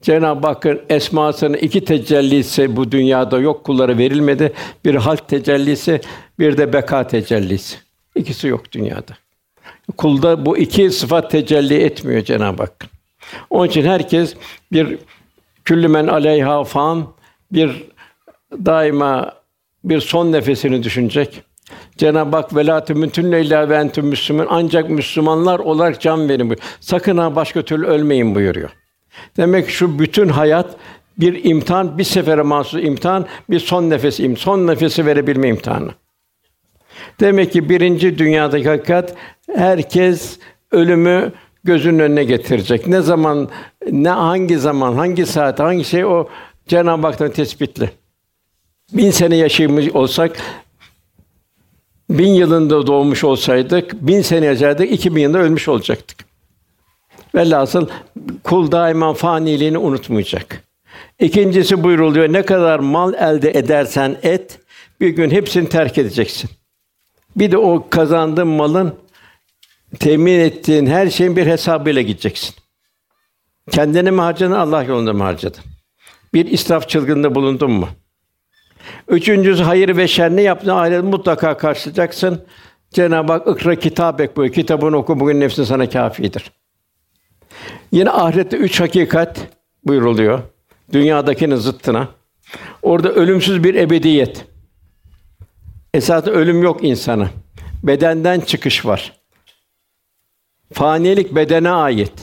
Cenab-ı 0.02 0.48
Hakk'ın 0.48 0.82
esmasının 0.90 1.58
iki 1.58 1.86
tecellisi 1.86 2.76
bu 2.76 2.92
dünyada 2.92 3.40
yok 3.40 3.64
kullara 3.64 3.98
verilmedi. 3.98 4.54
Bir 4.86 4.96
halk 4.96 5.28
tecellisi, 5.28 6.02
bir 6.40 6.58
de 6.58 6.74
beka 6.74 7.08
tecellisi. 7.08 7.78
İkisi 8.16 8.48
yok 8.48 8.72
dünyada. 8.72 9.18
Kulda 9.98 10.46
bu 10.46 10.58
iki 10.58 10.92
sıfat 10.92 11.32
tecelli 11.32 11.74
etmiyor 11.74 12.24
Cenab-ı 12.24 12.64
Hak. 12.64 12.86
Onun 13.50 13.68
için 13.68 13.86
herkes 13.86 14.36
bir 14.72 14.98
küllümen 15.66 16.08
aleyha 16.08 16.64
fan 16.64 17.08
bir 17.52 17.84
daima 18.52 19.34
bir 19.84 20.02
son 20.02 20.32
nefesini 20.32 20.84
düşünecek. 20.84 21.42
Cenab-ı 21.98 22.36
Hak 22.36 22.56
velatü 22.56 22.94
mümkün 22.94 23.32
illa 23.32 23.70
ve 23.70 23.76
entüm 23.76 24.06
müslümün 24.06 24.48
ancak 24.50 24.90
Müslümanlar 24.90 25.60
olarak 25.60 26.02
can 26.02 26.30
verin 26.30 26.50
buyuruyor. 26.50 26.70
Sakın 26.80 27.18
ha 27.18 27.36
başka 27.36 27.62
türlü 27.62 27.86
ölmeyin 27.86 28.36
buyuruyor. 28.36 28.70
Demek 29.38 29.70
şu 29.70 30.00
bütün 30.00 30.30
hayat 30.30 30.76
bir 31.18 31.44
imtihan, 31.44 31.98
bir 31.98 32.04
sefere 32.04 32.42
mahsus 32.42 32.84
imtihan, 32.84 33.26
bir 33.50 33.60
son 33.60 33.90
nefes 33.90 34.20
im, 34.20 34.38
son 34.38 34.68
nefesi 34.68 35.06
verebilme 35.06 35.48
imtihanı. 35.48 35.92
Demek 37.20 37.54
ki 37.54 37.70
birinci 37.70 38.18
dünyadaki 38.18 38.70
hakikat 38.70 39.16
herkes 39.56 40.40
ölümü 40.72 41.32
gözünün 41.64 42.00
önüne 42.00 42.24
getirecek. 42.24 42.88
Ne 42.88 43.02
zaman, 43.02 43.50
ne 43.92 44.10
hangi 44.10 44.58
zaman, 44.58 44.94
hangi 44.94 45.26
saat, 45.26 45.60
hangi 45.60 45.84
şey 45.84 46.06
o 46.06 46.28
Cenab-ı 46.68 47.08
Hak'tan 47.08 47.32
tespitli. 47.32 47.92
Bin 48.94 49.12
sene 49.12 49.36
yaşamış 49.36 49.90
olsak, 49.90 50.38
bin 52.10 52.34
yılında 52.34 52.88
doğmuş 52.88 53.24
olsaydık, 53.24 53.94
bin 53.94 54.22
sene 54.22 54.46
yaşardık, 54.46 54.92
iki 54.92 55.16
bin 55.16 55.22
yılında 55.22 55.40
ölmüş 55.40 55.68
olacaktık. 55.68 56.29
Velhasıl 57.40 57.88
kul 58.44 58.72
daima 58.72 59.14
faniliğini 59.14 59.78
unutmayacak. 59.78 60.64
İkincisi 61.20 61.84
buyuruluyor, 61.84 62.34
ne 62.34 62.46
kadar 62.46 62.80
mal 62.80 63.14
elde 63.14 63.50
edersen 63.50 64.18
et, 64.24 64.60
bir 65.02 65.10
gün 65.10 65.30
hepsini 65.30 65.70
terk 65.70 65.98
edeceksin. 65.98 66.50
Bir 67.36 67.52
de 67.52 67.58
o 67.58 67.88
kazandığın 67.90 68.48
malın 68.48 68.96
temin 70.00 70.40
ettiğin 70.40 70.86
her 70.86 71.10
şeyin 71.10 71.36
bir 71.36 71.48
hesabıyla 71.48 72.02
gideceksin. 72.02 72.56
Kendini 73.72 74.12
mi 74.12 74.22
harcadın, 74.22 74.54
Allah 74.54 74.84
yolunda 74.84 75.14
mı 75.14 75.24
harcadın? 75.24 75.64
Bir 76.34 76.46
israf 76.46 76.90
çılgınlığında 76.90 77.36
bulundun 77.36 77.72
mu? 77.72 77.90
Üçüncüsü 79.08 79.64
hayır 79.64 79.98
ve 79.98 80.08
şer 80.08 80.36
ne 80.36 80.42
yaptığını 80.42 80.82
ahiret 80.82 81.04
mutlaka 81.04 81.58
karşılayacaksın. 81.58 82.46
Cenab-ı 82.92 83.32
Hak 83.32 83.48
ikra 83.48 83.76
kitabek 83.76 84.38
buyuruyor. 84.38 84.56
Kitabını 84.56 84.98
oku 84.98 85.20
bugün 85.20 85.40
nefsin 85.40 85.64
sana 85.64 85.90
kâfidir. 85.90 86.52
Yine 87.92 88.10
ahirette 88.10 88.58
üç 88.58 88.80
hakikat 88.80 89.48
buyuruluyor. 89.86 90.42
Dünyadakinin 90.94 91.56
zıttına. 91.56 92.08
Orada 92.82 93.10
ölümsüz 93.10 93.64
bir 93.64 93.76
ebediyet. 93.76 94.46
Esasında 95.94 96.32
ölüm 96.32 96.64
yok 96.64 96.84
insana. 96.84 97.30
Bedenden 97.84 98.40
çıkış 98.40 98.86
var. 98.86 99.14
Fanilik 100.74 101.36
bedene 101.36 101.70
ait. 101.70 102.14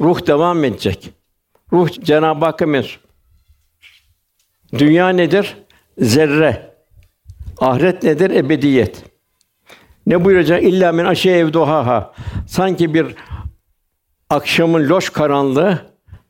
Ruh 0.00 0.26
devam 0.26 0.64
edecek. 0.64 1.10
Ruh 1.72 1.88
Cenab-ı 1.88 2.44
Hakk'a 2.44 2.66
mensup. 2.66 3.02
Dünya 4.78 5.08
nedir? 5.08 5.56
Zerre. 5.98 6.72
Ahiret 7.58 8.02
nedir? 8.02 8.30
Ebediyet. 8.30 9.04
Ne 10.06 10.24
buyuracak? 10.24 10.62
İlla 10.62 10.92
min 10.92 11.04
aşe 11.04 11.30
evduhaha. 11.30 12.14
Sanki 12.48 12.94
bir 12.94 13.14
akşamın 14.32 14.88
loş 14.88 15.10
karanlığı 15.10 15.78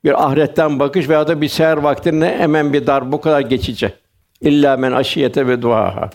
bir 0.04 0.26
ahiretten 0.26 0.78
bakış 0.78 1.08
veya 1.08 1.28
da 1.28 1.40
bir 1.40 1.48
seher 1.48 1.76
vaktinde 1.76 2.38
hemen 2.38 2.72
bir 2.72 2.86
dar 2.86 3.12
bu 3.12 3.20
kadar 3.20 3.40
geçici. 3.40 3.94
İlla 4.40 4.76
men 4.76 4.92
aşiyete 4.92 5.46
ve 5.46 5.62
duaha. 5.62 6.10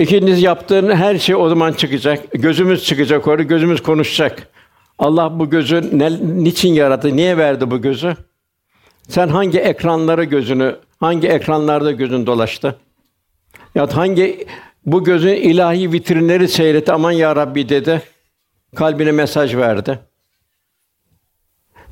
İkincisi 0.00 0.44
yaptığın 0.44 0.90
her 0.90 1.18
şey 1.18 1.34
o 1.34 1.48
zaman 1.48 1.72
çıkacak. 1.72 2.32
Gözümüz 2.32 2.84
çıkacak 2.84 3.28
orada, 3.28 3.42
gözümüz 3.42 3.82
konuşacak. 3.82 4.48
Allah 4.98 5.38
bu 5.38 5.50
gözü 5.50 5.98
ne, 5.98 6.10
niçin 6.44 6.72
yarattı? 6.72 7.16
Niye 7.16 7.36
verdi 7.36 7.70
bu 7.70 7.82
gözü? 7.82 8.16
Sen 9.08 9.28
hangi 9.28 9.58
ekranlara 9.58 10.24
gözünü, 10.24 10.76
hangi 11.00 11.28
ekranlarda 11.28 11.92
gözün 11.92 12.26
dolaştı? 12.26 12.76
Ya 13.74 13.96
hangi 13.96 14.46
bu 14.86 15.04
gözün 15.04 15.34
ilahi 15.34 15.92
vitrinleri 15.92 16.48
seyretti. 16.48 16.92
Aman 16.92 17.12
ya 17.12 17.36
Rabbi 17.36 17.68
dedi. 17.68 18.02
Kalbine 18.76 19.12
mesaj 19.12 19.56
verdi. 19.56 20.07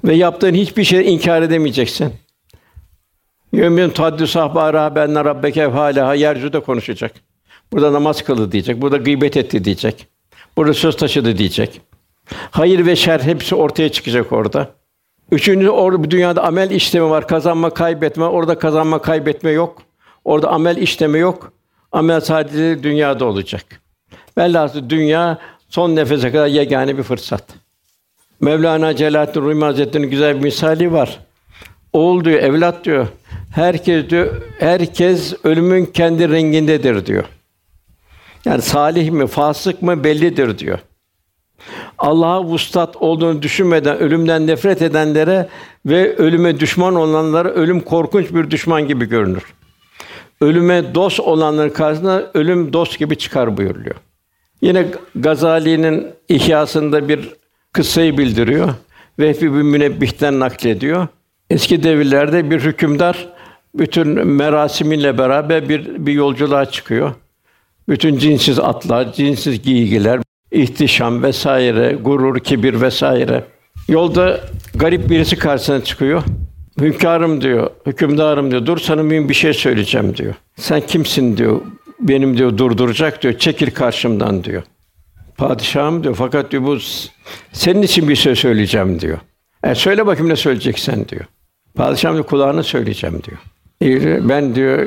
Ve 0.04 0.14
yaptığın 0.14 0.54
hiçbir 0.54 0.84
şey 0.84 1.14
inkar 1.14 1.42
edemeyeceksin. 1.42 2.14
Yömün 3.52 3.90
taddu 3.90 4.26
sahbara 4.26 4.94
ben 4.94 5.24
rabbeke 5.24 5.64
hala 5.64 6.14
yeryüzünde 6.14 6.60
konuşacak. 6.60 7.12
Burada 7.72 7.92
namaz 7.92 8.22
kıldı 8.22 8.52
diyecek. 8.52 8.80
Burada 8.80 8.96
gıybet 8.96 9.36
etti 9.36 9.64
diyecek. 9.64 10.06
Burada 10.56 10.74
söz 10.74 10.96
taşıdı 10.96 11.38
diyecek. 11.38 11.80
Hayır 12.50 12.86
ve 12.86 12.96
şer 12.96 13.20
hepsi 13.20 13.54
ortaya 13.54 13.88
çıkacak 13.88 14.32
orada. 14.32 14.70
Üçüncü 15.30 15.68
orada 15.68 16.04
bu 16.04 16.10
dünyada 16.10 16.44
amel 16.44 16.70
işlemi 16.70 17.10
var. 17.10 17.28
Kazanma, 17.28 17.70
kaybetme. 17.70 18.24
Orada 18.24 18.58
kazanma, 18.58 19.02
kaybetme 19.02 19.50
yok. 19.50 19.82
Orada 20.24 20.50
amel 20.50 20.76
işlemi 20.76 21.18
yok. 21.18 21.52
Amel 21.92 22.20
sadece 22.20 22.82
dünyada 22.82 23.24
olacak. 23.24 23.64
Velhâsıl 24.38 24.90
dünya 24.90 25.38
son 25.68 25.96
nefese 25.96 26.32
kadar 26.32 26.46
yegane 26.46 26.98
bir 26.98 27.02
fırsat. 27.02 27.44
Mevlana 28.40 28.96
Celaleddin 28.96 29.40
Rumi 29.40 29.64
Hazretleri'nin 29.64 30.10
güzel 30.10 30.36
bir 30.36 30.42
misali 30.42 30.92
var. 30.92 31.20
Oğul 31.92 32.24
diyor, 32.24 32.38
evlat 32.38 32.84
diyor. 32.84 33.06
Herkes 33.54 34.10
diyor, 34.10 34.42
herkes 34.58 35.34
ölümün 35.44 35.86
kendi 35.86 36.30
rengindedir 36.30 37.06
diyor. 37.06 37.24
Yani 38.44 38.62
salih 38.62 39.10
mi, 39.10 39.26
fasık 39.26 39.82
mı 39.82 40.04
bellidir 40.04 40.58
diyor. 40.58 40.78
Allah'a 41.98 42.44
vuslat 42.44 42.96
olduğunu 42.96 43.42
düşünmeden 43.42 43.98
ölümden 43.98 44.46
nefret 44.46 44.82
edenlere 44.82 45.48
ve 45.86 46.16
ölüme 46.16 46.60
düşman 46.60 46.94
olanlara 46.94 47.48
ölüm 47.48 47.80
korkunç 47.80 48.34
bir 48.34 48.50
düşman 48.50 48.88
gibi 48.88 49.04
görünür. 49.04 49.42
Ölüme 50.40 50.94
dost 50.94 51.20
olanların 51.20 51.70
karşısında 51.70 52.30
ölüm 52.34 52.72
dost 52.72 52.98
gibi 52.98 53.18
çıkar 53.18 53.56
buyuruluyor. 53.56 53.96
Yine 54.60 54.86
Gazali'nin 55.14 56.06
İhyasında 56.28 57.08
bir 57.08 57.34
kıssayı 57.76 58.18
bildiriyor. 58.18 58.74
Vehbi 59.18 59.52
bin 59.52 59.66
Münebbih'ten 59.66 60.40
naklediyor. 60.40 61.08
Eski 61.50 61.82
devirlerde 61.82 62.50
bir 62.50 62.60
hükümdar 62.60 63.28
bütün 63.74 64.26
merasiminle 64.26 65.18
beraber 65.18 65.68
bir 65.68 66.06
bir 66.06 66.12
yolculuğa 66.12 66.66
çıkıyor. 66.66 67.14
Bütün 67.88 68.18
cinsiz 68.18 68.58
atlar, 68.58 69.12
cinsiz 69.12 69.62
giygiler, 69.62 70.20
ihtişam 70.52 71.22
vesaire, 71.22 71.92
gurur, 71.92 72.40
kibir 72.40 72.80
vesaire. 72.80 73.44
Yolda 73.88 74.40
garip 74.74 75.10
birisi 75.10 75.36
karşısına 75.38 75.84
çıkıyor. 75.84 76.22
Hünkârım 76.80 77.40
diyor, 77.40 77.70
hükümdarım 77.86 78.50
diyor, 78.50 78.66
dur 78.66 78.78
sana 78.78 79.02
mühim 79.02 79.28
bir 79.28 79.34
şey 79.34 79.54
söyleyeceğim 79.54 80.16
diyor. 80.16 80.34
Sen 80.56 80.80
kimsin 80.80 81.36
diyor, 81.36 81.60
benim 82.00 82.38
diyor 82.38 82.58
durduracak 82.58 83.22
diyor, 83.22 83.38
çekil 83.38 83.70
karşımdan 83.70 84.44
diyor. 84.44 84.62
Padişahım 85.38 86.04
diyor, 86.04 86.14
fakat 86.14 86.50
diyor 86.50 86.62
bu 86.62 86.78
senin 87.52 87.82
için 87.82 88.08
bir 88.08 88.16
şey 88.16 88.36
söyleyeceğim 88.36 89.00
diyor. 89.00 89.18
E 89.64 89.74
söyle 89.74 90.06
bakayım 90.06 90.28
ne 90.30 90.36
söyleyeceksen 90.36 91.08
diyor. 91.08 91.24
Padişahım 91.74 92.16
diyor, 92.16 92.26
kulağına 92.26 92.62
söyleyeceğim 92.62 93.22
diyor. 93.22 93.38
Ben 94.28 94.54
diyor, 94.54 94.86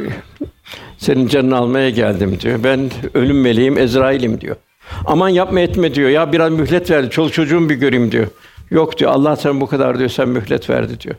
senin 0.97 1.27
canını 1.27 1.57
almaya 1.57 1.89
geldim 1.89 2.39
diyor. 2.39 2.63
Ben 2.63 2.91
ölüm 3.13 3.41
meleğim, 3.41 3.77
Ezrail'im 3.77 4.41
diyor. 4.41 4.55
Aman 5.05 5.29
yapma 5.29 5.59
etme 5.59 5.93
diyor. 5.93 6.09
Ya 6.09 6.31
biraz 6.31 6.51
mühlet 6.51 6.91
verdi. 6.91 7.09
Çoluk 7.09 7.33
çocuğumu 7.33 7.69
bir 7.69 7.75
göreyim 7.75 8.11
diyor. 8.11 8.27
Yok 8.71 8.97
diyor. 8.97 9.11
Allah 9.11 9.35
sen 9.35 9.61
bu 9.61 9.67
kadar 9.67 9.99
diyor. 9.99 10.09
Sen 10.09 10.29
mühlet 10.29 10.69
verdi 10.69 10.99
diyor. 10.99 11.15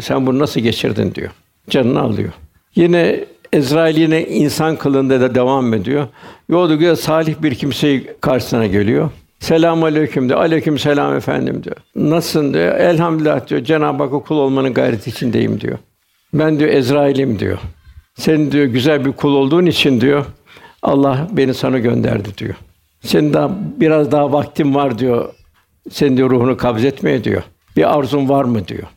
Sen 0.00 0.26
bunu 0.26 0.38
nasıl 0.38 0.60
geçirdin 0.60 1.14
diyor. 1.14 1.30
Canını 1.70 2.00
alıyor. 2.00 2.32
Yine 2.74 3.24
Ezrail 3.52 3.96
yine 3.96 4.26
insan 4.26 4.76
kılığında 4.76 5.20
da 5.20 5.34
devam 5.34 5.74
ediyor. 5.74 6.08
Yolda 6.48 6.74
güzel 6.74 6.96
salih 6.96 7.34
bir 7.42 7.54
kimseyi 7.54 8.10
karşısına 8.20 8.66
geliyor. 8.66 9.10
Selam 9.38 9.84
aleyküm 9.84 10.28
diyor. 10.28 10.40
Aleyküm 10.40 10.78
selam 10.78 11.16
efendim 11.16 11.64
diyor. 11.64 11.76
Nasılsın 11.94 12.54
diyor. 12.54 12.74
Elhamdülillah 12.74 13.48
diyor. 13.48 13.64
Cenab-ı 13.64 14.02
Hakk'a 14.02 14.18
kul 14.18 14.36
olmanın 14.36 14.74
gayreti 14.74 15.10
içindeyim 15.10 15.60
diyor. 15.60 15.78
Ben 16.34 16.58
diyor 16.58 16.70
Ezrail'im 16.70 17.38
diyor. 17.38 17.58
Senin 18.14 18.52
diyor 18.52 18.64
güzel 18.64 19.04
bir 19.04 19.12
kul 19.12 19.34
olduğun 19.34 19.66
için 19.66 20.00
diyor. 20.00 20.24
Allah 20.82 21.28
beni 21.32 21.54
sana 21.54 21.78
gönderdi 21.78 22.28
diyor. 22.38 22.54
Senin 23.02 23.32
daha 23.32 23.50
biraz 23.80 24.12
daha 24.12 24.32
vaktin 24.32 24.74
var 24.74 24.98
diyor. 24.98 25.28
Senin 25.90 26.16
diyor 26.16 26.30
ruhunu 26.30 26.56
kabzetmeye 26.56 27.24
diyor. 27.24 27.42
Bir 27.76 27.98
arzun 27.98 28.28
var 28.28 28.44
mı 28.44 28.68
diyor. 28.68 28.88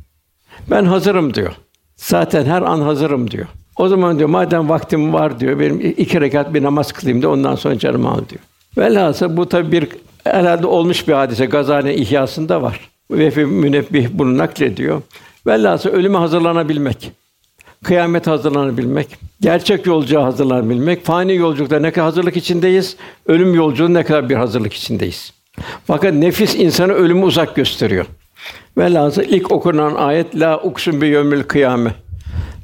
Ben 0.71 0.85
hazırım 0.85 1.33
diyor. 1.33 1.53
Zaten 1.95 2.45
her 2.45 2.61
an 2.61 2.81
hazırım 2.81 3.31
diyor. 3.31 3.47
O 3.77 3.87
zaman 3.87 4.17
diyor 4.17 4.29
madem 4.29 4.69
vaktim 4.69 5.13
var 5.13 5.39
diyor 5.39 5.59
benim 5.59 5.93
iki 5.97 6.21
rekat 6.21 6.53
bir 6.53 6.63
namaz 6.63 6.91
kılayım 6.91 7.21
da 7.21 7.29
ondan 7.29 7.55
sonra 7.55 7.79
canımı 7.79 8.09
al 8.09 8.21
diyor. 8.29 8.41
Velhasıl 8.77 9.37
bu 9.37 9.49
tabi 9.49 9.71
bir 9.71 9.87
herhalde 10.23 10.67
olmuş 10.67 11.07
bir 11.07 11.13
hadise. 11.13 11.45
Gazali 11.45 11.93
İhyasında 11.93 12.61
var. 12.61 12.89
Vehbi 13.11 13.45
Münebbih 13.45 14.07
bunu 14.13 14.37
naklediyor. 14.37 15.01
Velhasıl 15.47 15.89
ölüme 15.89 16.17
hazırlanabilmek, 16.17 17.11
kıyamet 17.83 18.27
hazırlanabilmek, 18.27 19.17
gerçek 19.41 19.85
yolculuğa 19.85 20.25
hazırlanabilmek, 20.25 21.05
fani 21.05 21.35
yolculukta 21.35 21.79
ne 21.79 21.91
kadar 21.91 22.05
hazırlık 22.05 22.37
içindeyiz, 22.37 22.97
ölüm 23.25 23.53
yolculuğunda 23.53 23.99
ne 23.99 24.05
kadar 24.05 24.29
bir 24.29 24.35
hazırlık 24.35 24.73
içindeyiz. 24.73 25.33
Fakat 25.87 26.13
nefis 26.13 26.55
insanı 26.55 26.93
ölümü 26.93 27.25
uzak 27.25 27.55
gösteriyor. 27.55 28.05
Velhasıl 28.77 29.21
ilk 29.21 29.51
okunan 29.51 29.95
ayet 29.95 30.39
la 30.39 30.61
uksun 30.61 31.01
bi 31.01 31.07
yevmil 31.07 31.43
kıyame. 31.43 31.93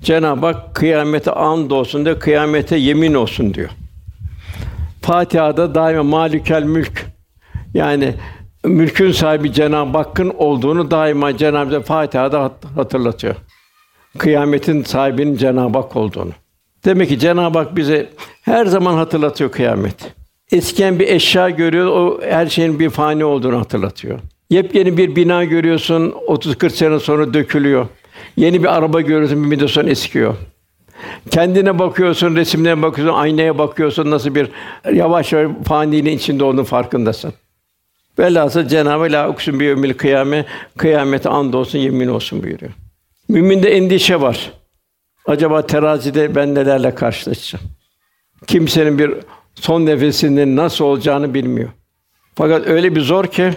Cenab-ı 0.01 0.45
Hak 0.45 0.75
kıyamete 0.75 1.31
and 1.31 1.71
olsun 1.71 2.05
diyor, 2.05 2.19
kıyamete 2.19 2.75
yemin 2.75 3.13
olsun 3.13 3.53
diyor. 3.53 3.69
Fatiha'da 5.01 5.75
daima 5.75 6.03
malikel 6.03 6.63
mülk 6.63 7.05
yani 7.73 8.13
mülkün 8.65 9.11
sahibi 9.11 9.53
Cenab-ı 9.53 9.97
Hakk'ın 9.97 10.33
olduğunu 10.37 10.91
daima 10.91 11.37
Cenab-ı 11.37 11.75
Hak 11.75 11.85
Fatiha'da 11.85 12.51
hatırlatıyor. 12.75 13.35
Kıyametin 14.17 14.83
sahibinin 14.83 15.37
Cenab-ı 15.37 15.77
Hak 15.77 15.95
olduğunu. 15.95 16.31
Demek 16.85 17.09
ki 17.09 17.19
Cenab-ı 17.19 17.57
Hak 17.57 17.75
bize 17.75 18.09
her 18.41 18.65
zaman 18.65 18.93
hatırlatıyor 18.93 19.51
kıyamet. 19.51 19.95
Eskiyen 20.51 20.99
bir 20.99 21.07
eşya 21.07 21.49
görüyor, 21.49 21.87
o 21.87 22.21
her 22.21 22.47
şeyin 22.47 22.79
bir 22.79 22.89
fani 22.89 23.25
olduğunu 23.25 23.59
hatırlatıyor. 23.59 24.19
Yepyeni 24.49 24.97
bir 24.97 25.15
bina 25.15 25.43
görüyorsun, 25.43 26.11
30-40 26.27 26.69
sene 26.69 26.99
sonra 26.99 27.33
dökülüyor. 27.33 27.87
Yeni 28.37 28.63
bir 28.63 28.77
araba 28.77 29.01
görüyorsun, 29.01 29.43
bir 29.43 29.47
müddet 29.47 29.69
sonra 29.69 29.89
eskiyor. 29.89 30.35
Kendine 31.31 31.79
bakıyorsun, 31.79 32.35
resimlerine 32.35 32.81
bakıyorsun, 32.81 33.15
aynaya 33.15 33.57
bakıyorsun, 33.57 34.11
nasıl 34.11 34.35
bir 34.35 34.49
yavaş 34.93 35.33
yavaş 35.33 35.55
faniliğin 35.65 36.17
içinde 36.17 36.43
olduğunu 36.43 36.63
farkındasın. 36.63 37.33
Velhasıl 38.19 38.67
Cenab-ı 38.67 39.11
La 39.11 39.29
uksun 39.29 39.59
bi 39.59 39.63
yevmil 39.63 39.93
kıyame 39.93 40.45
kıyamete 40.77 41.29
and 41.29 41.53
olsun 41.53 41.79
yemin 41.79 42.07
olsun 42.07 42.43
buyuruyor. 42.43 42.71
Müminde 43.29 43.69
endişe 43.69 44.21
var. 44.21 44.51
Acaba 45.25 45.67
terazide 45.67 46.35
ben 46.35 46.55
nelerle 46.55 46.95
karşılaşacağım? 46.95 47.65
Kimsenin 48.47 48.99
bir 48.99 49.13
son 49.55 49.85
nefesinin 49.85 50.55
nasıl 50.55 50.85
olacağını 50.85 51.33
bilmiyor. 51.33 51.69
Fakat 52.35 52.67
öyle 52.67 52.95
bir 52.95 53.01
zor 53.01 53.25
ki 53.25 53.53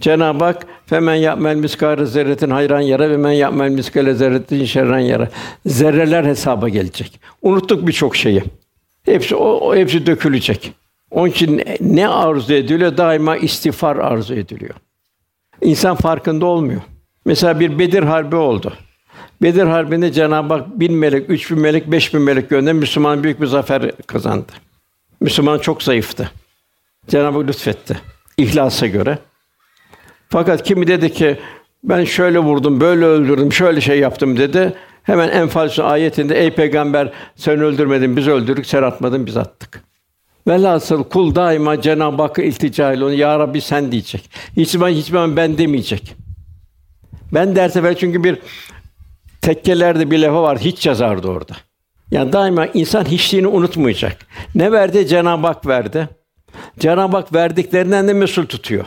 Cenab-ı 0.00 0.44
Hak 0.44 0.66
femen 0.86 1.14
ya'mel 1.14 1.56
miskâre 1.56 2.06
zerretin 2.06 2.50
hayran 2.50 2.80
yara 2.80 3.10
ve 3.10 3.16
men 3.16 3.32
ya'mel 3.32 3.70
miskâle 3.70 4.14
zerretin 4.14 4.64
şerran 4.64 4.98
yara. 4.98 5.28
Zerreler 5.66 6.24
hesaba 6.24 6.68
gelecek. 6.68 7.20
Unuttuk 7.42 7.86
birçok 7.86 8.16
şeyi. 8.16 8.42
Hepsi 9.04 9.36
o, 9.36 9.48
o 9.48 9.76
hepsi 9.76 10.06
dökülecek. 10.06 10.72
Onun 11.10 11.28
için 11.28 11.62
ne 11.80 12.08
arzu 12.08 12.54
ediliyor? 12.54 12.96
Daima 12.96 13.36
istiğfar 13.36 13.96
arzu 13.96 14.34
ediliyor. 14.34 14.74
İnsan 15.62 15.96
farkında 15.96 16.46
olmuyor. 16.46 16.80
Mesela 17.24 17.60
bir 17.60 17.78
Bedir 17.78 18.02
harbi 18.02 18.36
oldu. 18.36 18.72
Bedir 19.42 19.66
harbinde 19.66 20.12
Cenab-ı 20.12 20.54
Hak 20.54 20.80
bin 20.80 20.92
melek, 20.92 21.30
üç 21.30 21.50
bin 21.50 21.58
melek, 21.58 21.86
beş 21.90 22.14
bin 22.14 22.22
melek 22.22 22.50
gönderdi. 22.50 22.78
Müslüman 22.78 23.22
büyük 23.22 23.40
bir 23.40 23.46
zafer 23.46 23.90
kazandı. 24.06 24.52
Müslüman 25.20 25.58
çok 25.58 25.82
zayıftı. 25.82 26.30
Cenab-ı 27.08 27.38
Hak 27.38 27.48
lütfetti. 27.48 27.96
İhlasa 28.36 28.86
göre. 28.86 29.18
Fakat 30.28 30.62
kimi 30.62 30.86
dedi 30.86 31.12
ki 31.12 31.38
ben 31.84 32.04
şöyle 32.04 32.38
vurdum, 32.38 32.80
böyle 32.80 33.04
öldürdüm, 33.04 33.52
şöyle 33.52 33.80
şey 33.80 33.98
yaptım 33.98 34.36
dedi. 34.36 34.74
Hemen 35.02 35.28
Enfal 35.28 35.70
ayetinde 35.82 36.40
ey 36.40 36.50
peygamber 36.50 37.12
sen 37.36 37.60
öldürmedin, 37.60 38.16
biz 38.16 38.28
öldürdük, 38.28 38.66
sen 38.66 38.82
atmadın, 38.82 39.26
biz 39.26 39.36
attık. 39.36 39.84
Velhasıl 40.48 41.04
kul 41.04 41.34
daima 41.34 41.80
Cenab-ı 41.80 42.22
Hakk'a 42.22 42.42
iltica 42.42 42.92
ile 42.92 43.04
onu 43.04 43.12
ya 43.12 43.38
Rabbi 43.38 43.60
sen 43.60 43.92
diyecek. 43.92 44.30
Hiç 44.56 44.70
zaman 44.70 44.88
hiç 44.88 45.06
zaman 45.06 45.36
ben 45.36 45.58
demeyecek. 45.58 46.14
Ben 47.34 47.56
derse 47.56 47.82
ver 47.82 47.96
çünkü 47.98 48.24
bir 48.24 48.38
tekkelerde 49.42 50.10
bir 50.10 50.18
lafı 50.18 50.42
var 50.42 50.58
hiç 50.58 50.86
yazardı 50.86 51.28
orada. 51.28 51.52
Yani 52.10 52.32
daima 52.32 52.66
insan 52.66 53.04
hiçliğini 53.04 53.46
unutmayacak. 53.46 54.16
Ne 54.54 54.72
verdi? 54.72 55.06
Cenab-ı 55.06 55.46
Hak 55.46 55.66
verdi. 55.66 56.08
Cenab-ı 56.78 57.16
Hak 57.16 57.34
verdiklerinden 57.34 58.08
de 58.08 58.12
mesul 58.12 58.46
tutuyor. 58.46 58.86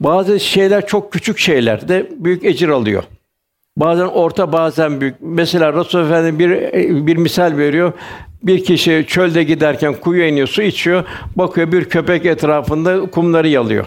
Bazı 0.00 0.40
şeyler 0.40 0.86
çok 0.86 1.12
küçük 1.12 1.38
şeyler 1.38 1.88
de 1.88 2.10
büyük 2.16 2.44
ecir 2.44 2.68
alıyor. 2.68 3.02
Bazen 3.76 4.06
orta, 4.06 4.52
bazen 4.52 5.00
büyük. 5.00 5.14
Mesela 5.20 5.72
Resul 5.72 6.00
Efendi 6.00 6.38
bir 6.38 6.50
bir 7.06 7.16
misal 7.16 7.56
veriyor. 7.56 7.92
Bir 8.42 8.64
kişi 8.64 9.04
çölde 9.08 9.42
giderken 9.42 9.94
kuyuya 9.94 10.28
iniyor, 10.28 10.46
su 10.46 10.62
içiyor. 10.62 11.04
Bakıyor 11.36 11.72
bir 11.72 11.84
köpek 11.84 12.26
etrafında 12.26 13.10
kumları 13.10 13.48
yalıyor. 13.48 13.86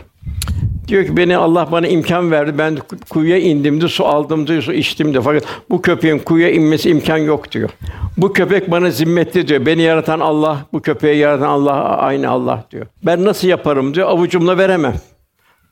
Diyor 0.88 1.06
ki 1.06 1.18
beni 1.18 1.38
Allah 1.38 1.68
bana 1.72 1.88
imkan 1.88 2.32
verdi. 2.32 2.58
Ben 2.58 2.78
kuyuya 3.10 3.38
indim 3.38 3.82
de 3.82 3.88
su 3.88 4.06
aldım 4.06 4.48
diyor, 4.48 4.62
su 4.62 4.74
içtim 4.74 5.14
diyor. 5.14 5.24
Fakat 5.24 5.44
bu 5.70 5.82
köpeğin 5.82 6.20
kuyuya 6.20 6.52
inmesi 6.52 6.90
imkan 6.90 7.18
yok 7.18 7.52
diyor. 7.52 7.70
Bu 8.18 8.34
köpek 8.34 8.72
bana 8.72 8.92
zimmetli 8.92 9.48
diyor. 9.48 9.66
Beni 9.66 9.82
yaratan 9.82 10.20
Allah, 10.20 10.58
bu 10.74 10.82
köpeği 10.82 11.18
yaratan 11.18 11.48
Allah 11.48 11.98
aynı 11.98 12.30
Allah 12.30 12.66
diyor. 12.72 12.86
Ben 13.04 13.26
nasıl 13.26 13.48
yaparım 13.48 13.94
diyor. 13.94 14.10
Avucumla 14.10 14.58
veremem. 14.58 14.94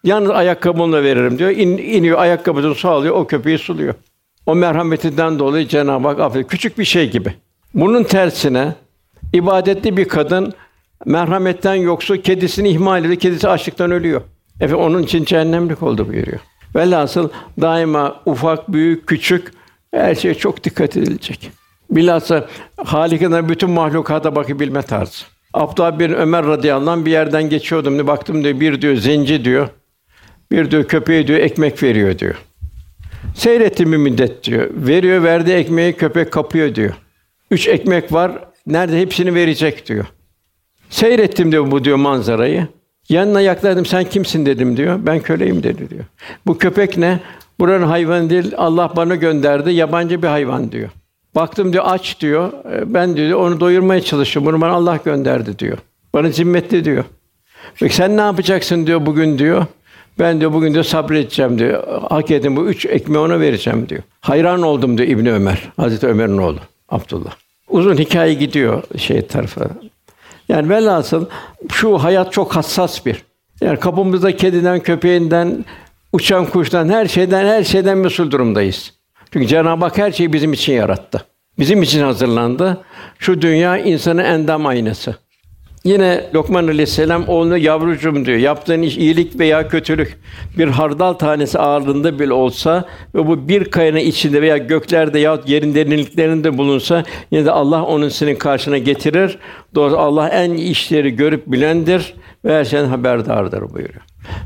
Yalnız 0.08 0.30
ayakkabımla 0.30 1.04
veririm 1.04 1.40
diyor. 1.40 1.50
İn, 1.50 1.78
iniyor 1.78 2.20
ayakkabısını 2.20 2.76
su 2.76 2.90
alıyor, 2.90 3.16
o 3.16 3.28
köpeği 3.28 3.58
suluyor. 3.58 3.94
O 4.46 4.56
merhametinden 4.56 5.40
dolayı 5.40 5.68
Cenab-ı 5.68 6.08
Hak 6.08 6.20
affediyor. 6.20 6.50
Küçük 6.50 6.80
bir 6.80 6.86
şey 6.86 7.12
gibi. 7.12 7.34
Bunun 7.74 8.04
tersine 8.04 8.76
ibadetli 9.34 9.98
bir 9.98 10.08
kadın 10.08 10.54
merhametten 11.06 11.76
yoksa 11.76 12.22
kedisini 12.22 12.70
ihmal 12.70 13.06
ediyor, 13.06 13.16
kedisi 13.20 13.50
açlıktan 13.50 13.92
ölüyor. 13.92 14.22
Efendim 14.56 14.86
onun 14.86 15.04
için 15.04 15.26
cehennemlik 15.26 15.84
oldu 15.84 16.08
buyuruyor. 16.08 16.40
Velhasıl 16.76 17.30
daima 17.62 18.22
ufak, 18.26 18.74
büyük, 18.74 19.08
küçük 19.08 19.52
her 19.92 20.16
şey 20.16 20.34
çok 20.34 20.64
dikkat 20.64 20.98
edilecek. 20.98 21.52
Bilhassa 21.92 22.48
Halik'in 22.78 23.50
bütün 23.50 23.70
mahlukata 23.70 24.36
bakabilme 24.36 24.82
tarzı. 24.82 25.26
Abdullah 25.54 26.00
bin 26.00 26.14
Ömer 26.14 26.46
radıyallahu 26.46 26.92
anh 26.92 27.06
bir 27.06 27.12
yerden 27.12 27.50
geçiyordum. 27.50 28.08
Baktım 28.08 28.44
diyor 28.44 28.60
bir 28.60 28.82
diyor 28.82 28.96
zenci 28.96 29.46
diyor. 29.46 29.70
Bir 30.52 30.72
diyor 30.72 30.84
köpeğe 30.84 31.28
diyor 31.28 31.40
ekmek 31.40 31.84
veriyor 31.84 32.20
diyor. 32.20 32.36
Seyrettim 33.36 33.92
bir 33.92 33.98
müddet 33.98 34.44
diyor. 34.44 34.70
Veriyor, 34.74 35.24
verdiği 35.24 35.56
ekmeği 35.56 35.94
köpek 35.94 36.32
kapıyor 36.32 36.76
diyor. 36.76 36.94
Üç 37.52 37.68
ekmek 37.68 38.14
var, 38.14 38.32
nerede 38.68 39.02
hepsini 39.02 39.36
verecek 39.36 39.88
diyor. 39.88 40.06
Seyrettim 40.90 41.52
diyor 41.52 41.72
bu 41.72 41.84
diyor 41.84 41.98
manzarayı. 41.98 42.68
Yanına 43.10 43.42
yaklaştım, 43.42 43.86
sen 43.86 44.04
kimsin 44.04 44.46
dedim 44.46 44.78
diyor. 44.78 45.00
Ben 45.06 45.20
köleyim 45.20 45.64
dedi 45.64 45.90
diyor. 45.90 46.06
Bu 46.46 46.58
köpek 46.58 46.98
ne? 46.98 47.20
Buranın 47.60 47.88
hayvanı 47.88 48.30
değil, 48.30 48.54
Allah 48.58 48.94
bana 48.96 49.16
gönderdi, 49.16 49.72
yabancı 49.72 50.24
bir 50.24 50.28
hayvan 50.28 50.72
diyor. 50.72 50.90
Baktım 51.36 51.74
diyor 51.74 51.84
aç 51.88 52.20
diyor. 52.20 52.54
E, 52.74 52.94
ben 52.94 53.18
diyor 53.18 53.40
onu 53.40 53.60
doyurmaya 53.60 54.02
çalışıyorum. 54.02 54.54
Bunu 54.54 54.62
bana 54.62 54.72
Allah 54.72 55.00
gönderdi 55.06 55.60
diyor. 55.60 55.78
Bana 56.14 56.30
zimmetli 56.30 56.86
diyor. 56.86 57.04
Peki 57.80 57.96
sen 57.96 58.18
ne 58.18 58.22
yapacaksın 58.22 58.88
diyor 58.88 59.06
bugün 59.06 59.40
diyor. 59.40 59.66
Ben 60.20 60.40
diyor 60.40 60.54
bugün 60.54 60.74
de 60.74 60.84
sabredeceğim 60.84 61.60
diyor. 61.60 62.02
Hak 62.10 62.32
edin 62.32 62.56
bu 62.56 62.66
üç 62.66 62.86
ekmeği 62.86 63.20
ona 63.20 63.40
vereceğim 63.40 63.90
diyor. 63.90 64.02
Hayran 64.22 64.62
oldum 64.62 64.98
diyor 64.98 65.10
İbni 65.10 65.32
Ömer. 65.32 65.70
Hazreti 65.78 66.08
Ömer'in 66.08 66.38
oğlu 66.38 66.60
Abdullah. 66.90 67.32
Uzun 67.70 67.98
hikaye 67.98 68.34
gidiyor 68.34 68.84
şey 68.98 69.28
tarafa. 69.28 69.68
Yani 70.50 70.70
velhasıl 70.70 71.26
şu 71.72 71.98
hayat 71.98 72.34
çok 72.34 72.56
hassas 72.56 73.06
bir. 73.06 73.24
Yani 73.62 73.80
kapımızda 73.80 74.36
kediden, 74.36 74.80
köpeğinden, 74.80 75.66
uçan 76.14 76.46
kuştan, 76.46 76.90
her 76.90 77.06
şeyden, 77.06 77.46
her 77.46 77.64
şeyden 77.64 77.98
mesul 77.98 78.32
durumdayız. 78.32 78.94
Çünkü 79.34 79.48
Cenab-ı 79.48 79.86
Hak 79.86 79.98
her 79.98 80.12
şeyi 80.12 80.34
bizim 80.34 80.54
için 80.54 80.74
yarattı. 80.74 81.26
Bizim 81.60 81.84
için 81.84 82.04
hazırlandı. 82.04 82.78
Şu 83.20 83.42
dünya 83.42 83.78
insanın 83.78 84.24
endam 84.24 84.66
aynası. 84.66 85.16
Yine 85.84 86.30
Lokman 86.36 86.68
Aleyhisselam 86.68 87.28
oğluna 87.28 87.58
yavrucuğum 87.58 88.26
diyor. 88.26 88.38
Yaptığın 88.38 88.82
iş 88.82 88.98
iyilik 88.98 89.40
veya 89.40 89.68
kötülük 89.68 90.20
bir 90.58 90.68
hardal 90.68 91.14
tanesi 91.14 91.60
ağırlığında 91.60 92.20
bile 92.20 92.34
olsa 92.34 92.86
ve 93.16 93.28
bu 93.28 93.48
bir 93.48 93.66
kayanın 93.66 93.98
içinde 93.98 94.42
veya 94.42 94.58
göklerde 94.58 95.20
ya 95.20 95.40
yerin 95.46 95.76
derinliklerinde 95.76 96.58
bulunsa 96.58 97.04
yine 97.32 97.46
de 97.46 97.52
Allah 97.52 97.84
onun 97.84 98.10
senin 98.10 98.36
karşına 98.36 98.78
getirir. 98.78 99.40
Doğrusu 99.76 99.98
Allah 99.98 100.30
en 100.30 100.52
iyi 100.52 100.70
işleri 100.70 101.16
görüp 101.16 101.48
bilendir 101.48 102.14
ve 102.46 102.54
her 102.60 102.66
şeyden 102.66 102.86
haberdardır 102.86 103.62
buyuruyor. 103.62 104.02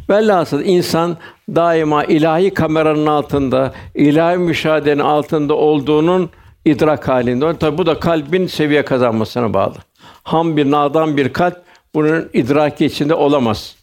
Velhasıl 0.09 0.61
insan 0.63 1.17
daima 1.55 2.03
ilahi 2.03 2.53
kameranın 2.53 3.05
altında, 3.05 3.73
ilahi 3.95 4.37
müşahedenin 4.37 4.99
altında 4.99 5.53
olduğunun 5.53 6.29
idrak 6.65 7.07
halinde. 7.07 7.57
Tabi 7.57 7.77
bu 7.77 7.85
da 7.85 7.99
kalbin 7.99 8.47
seviye 8.47 8.85
kazanmasına 8.85 9.53
bağlı 9.53 9.75
ham 10.23 10.57
bir 10.57 10.71
nadan 10.71 11.17
bir 11.17 11.34
kalp 11.34 11.62
bunun 11.95 12.29
idraki 12.34 12.86
içinde 12.86 13.13
olamaz. 13.13 13.75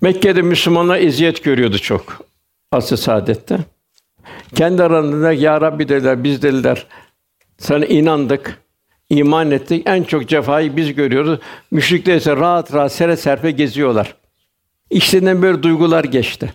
Mekke'de 0.00 0.42
Müslümanlar 0.42 0.98
eziyet 0.98 1.44
görüyordu 1.44 1.78
çok 1.78 2.26
asr 2.72 2.96
saadette. 2.96 3.58
Kendi 4.54 4.82
aralarında 4.82 5.32
ya 5.32 5.60
Rabbi 5.60 5.88
dediler 5.88 6.24
biz 6.24 6.42
dediler 6.42 6.86
Sana 7.58 7.86
inandık, 7.86 8.62
iman 9.10 9.50
ettik. 9.50 9.82
En 9.86 10.02
çok 10.02 10.28
cefayı 10.28 10.76
biz 10.76 10.94
görüyoruz. 10.94 11.40
Müşrikler 11.70 12.16
ise 12.16 12.36
rahat 12.36 12.74
rahat 12.74 12.92
sere 12.92 13.16
serpe 13.16 13.50
geziyorlar. 13.50 14.14
İçlerinden 14.90 15.42
böyle 15.42 15.62
duygular 15.62 16.04
geçti. 16.04 16.52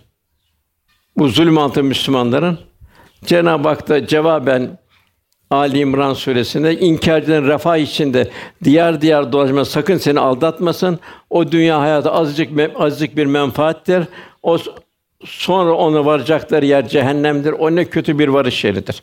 Bu 1.16 1.28
zulüm 1.28 1.58
altı 1.58 1.84
Müslümanların 1.84 2.58
Cenab-ı 3.24 3.68
Hak 3.68 3.88
da 3.88 4.06
cevaben 4.06 4.78
Ali 5.52 5.78
İmran 5.78 6.14
suresinde 6.14 6.78
inkarcıların 6.78 7.48
refah 7.48 7.76
içinde 7.76 8.30
diğer 8.64 9.00
diğer 9.00 9.32
dolaşma 9.32 9.64
sakın 9.64 9.96
seni 9.96 10.20
aldatmasın. 10.20 10.98
O 11.30 11.52
dünya 11.52 11.80
hayatı 11.80 12.10
azıcık 12.10 12.50
azıcık 12.76 13.16
bir 13.16 13.26
menfaattir. 13.26 14.04
O 14.42 14.58
sonra 15.24 15.72
ona 15.72 16.06
varacakları 16.06 16.66
yer 16.66 16.88
cehennemdir. 16.88 17.52
O 17.52 17.76
ne 17.76 17.84
kötü 17.84 18.18
bir 18.18 18.28
varış 18.28 18.64
yeridir. 18.64 19.02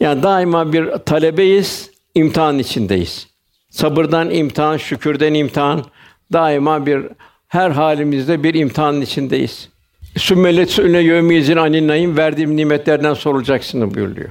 Yani 0.00 0.22
daima 0.22 0.72
bir 0.72 0.90
talebeyiz, 0.90 1.90
imtihan 2.14 2.58
içindeyiz. 2.58 3.28
Sabırdan 3.70 4.30
imtihan, 4.30 4.76
şükürden 4.76 5.34
imtihan, 5.34 5.84
daima 6.32 6.86
bir 6.86 7.02
her 7.48 7.70
halimizde 7.70 8.42
bir 8.42 8.54
imtihanın 8.54 9.00
içindeyiz. 9.00 9.68
Sümmelet 10.16 10.70
sünne 10.70 10.98
yevmiyizin 10.98 11.56
anin 11.56 11.88
naim 11.88 12.16
verdiğim 12.16 12.56
nimetlerden 12.56 13.14
sorulacaksın 13.14 13.94
buyuruyor. 13.94 14.30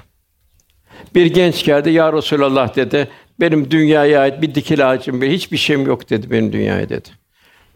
Bir 1.16 1.26
genç 1.26 1.66
geldi, 1.66 1.90
ya 1.90 2.14
Resulallah 2.14 2.76
dedi. 2.76 3.08
Benim 3.40 3.72
dünyaya 3.72 4.22
ait 4.22 4.42
bir 4.42 4.56
dikil 4.56 4.92
ağacım 4.92 5.22
bir 5.22 5.32
hiçbir 5.32 5.58
şeyim 5.58 5.86
yok 5.86 6.10
dedi 6.10 6.32
benim 6.32 6.54
dünyaya 6.54 6.90
dedi. 6.90 7.10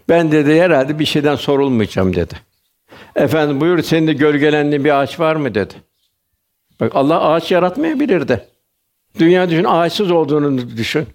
Ben 0.09 0.31
dedi 0.31 0.61
herhalde 0.61 0.99
bir 0.99 1.05
şeyden 1.05 1.35
sorulmayacağım 1.35 2.15
dedi. 2.15 2.33
Efendim 3.15 3.61
buyur 3.61 3.81
senin 3.81 4.07
de 4.07 4.13
gölgelendiğin 4.13 4.85
bir 4.85 4.99
ağaç 4.99 5.19
var 5.19 5.35
mı 5.35 5.55
dedi. 5.55 5.73
Bak 6.79 6.91
Allah 6.95 7.21
ağaç 7.21 7.51
yaratmayabilirdi. 7.51 8.45
Dünya 9.19 9.49
düşün 9.49 9.63
ağaçsız 9.63 10.11
olduğunu 10.11 10.77
düşün. 10.77 11.07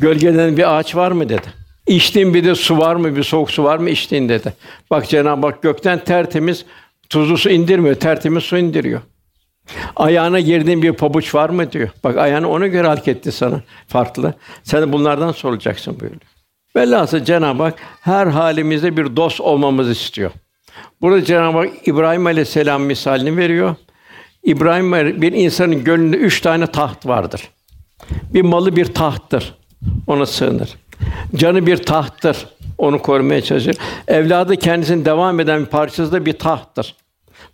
Gölgelenen 0.00 0.56
bir 0.56 0.78
ağaç 0.78 0.96
var 0.96 1.12
mı 1.12 1.28
dedi. 1.28 1.46
İçtiğin 1.86 2.34
bir 2.34 2.44
de 2.44 2.54
su 2.54 2.78
var 2.78 2.96
mı? 2.96 3.16
Bir 3.16 3.22
soğuk 3.22 3.50
su 3.50 3.64
var 3.64 3.78
mı 3.78 3.90
içtiğin 3.90 4.28
dedi. 4.28 4.52
Bak 4.90 5.08
Cenab-ı 5.08 5.46
Hak 5.46 5.62
gökten 5.62 6.04
tertemiz 6.04 6.64
tuzlu 7.08 7.38
su 7.38 7.50
indirmiyor, 7.50 7.94
tertemiz 7.94 8.44
su 8.44 8.58
indiriyor. 8.58 9.00
Ayağına 9.96 10.40
girdiğin 10.40 10.82
bir 10.82 10.92
pabuç 10.92 11.34
var 11.34 11.50
mı 11.50 11.72
diyor. 11.72 11.88
Bak 12.04 12.16
ayağını 12.16 12.48
ona 12.50 12.66
göre 12.66 12.86
hareket 12.86 13.34
sana 13.34 13.60
farklı. 13.88 14.34
Sen 14.62 14.82
de 14.82 14.92
bunlardan 14.92 15.32
soracaksın 15.32 16.00
buyuruyor. 16.00 16.22
Velhâsıl 16.76 17.24
Cenab-ı 17.24 17.62
Hak 17.62 17.78
her 18.00 18.26
halimizde 18.26 18.96
bir 18.96 19.16
dost 19.16 19.40
olmamızı 19.40 19.92
istiyor. 19.92 20.30
Burada 21.00 21.24
Cenab-ı 21.24 21.58
Hak 21.58 21.88
İbrahim 21.88 22.26
Aleyhisselam 22.26 22.82
misalini 22.82 23.36
veriyor. 23.36 23.74
İbrahim 24.42 25.22
bir 25.22 25.32
insanın 25.32 25.84
gönlünde 25.84 26.16
üç 26.16 26.40
tane 26.40 26.66
taht 26.66 27.06
vardır. 27.06 27.48
Bir 28.34 28.42
malı 28.42 28.76
bir 28.76 28.84
tahttır. 28.84 29.54
Ona 30.06 30.26
sığınır. 30.26 30.76
Canı 31.34 31.66
bir 31.66 31.76
tahttır. 31.76 32.46
Onu 32.78 33.02
korumaya 33.02 33.42
çalışır. 33.42 33.76
Evladı 34.08 34.56
kendisinin 34.56 35.04
devam 35.04 35.40
eden 35.40 35.60
bir 35.60 35.66
parçası 35.66 36.12
da 36.12 36.26
bir 36.26 36.32
tahttır. 36.32 36.94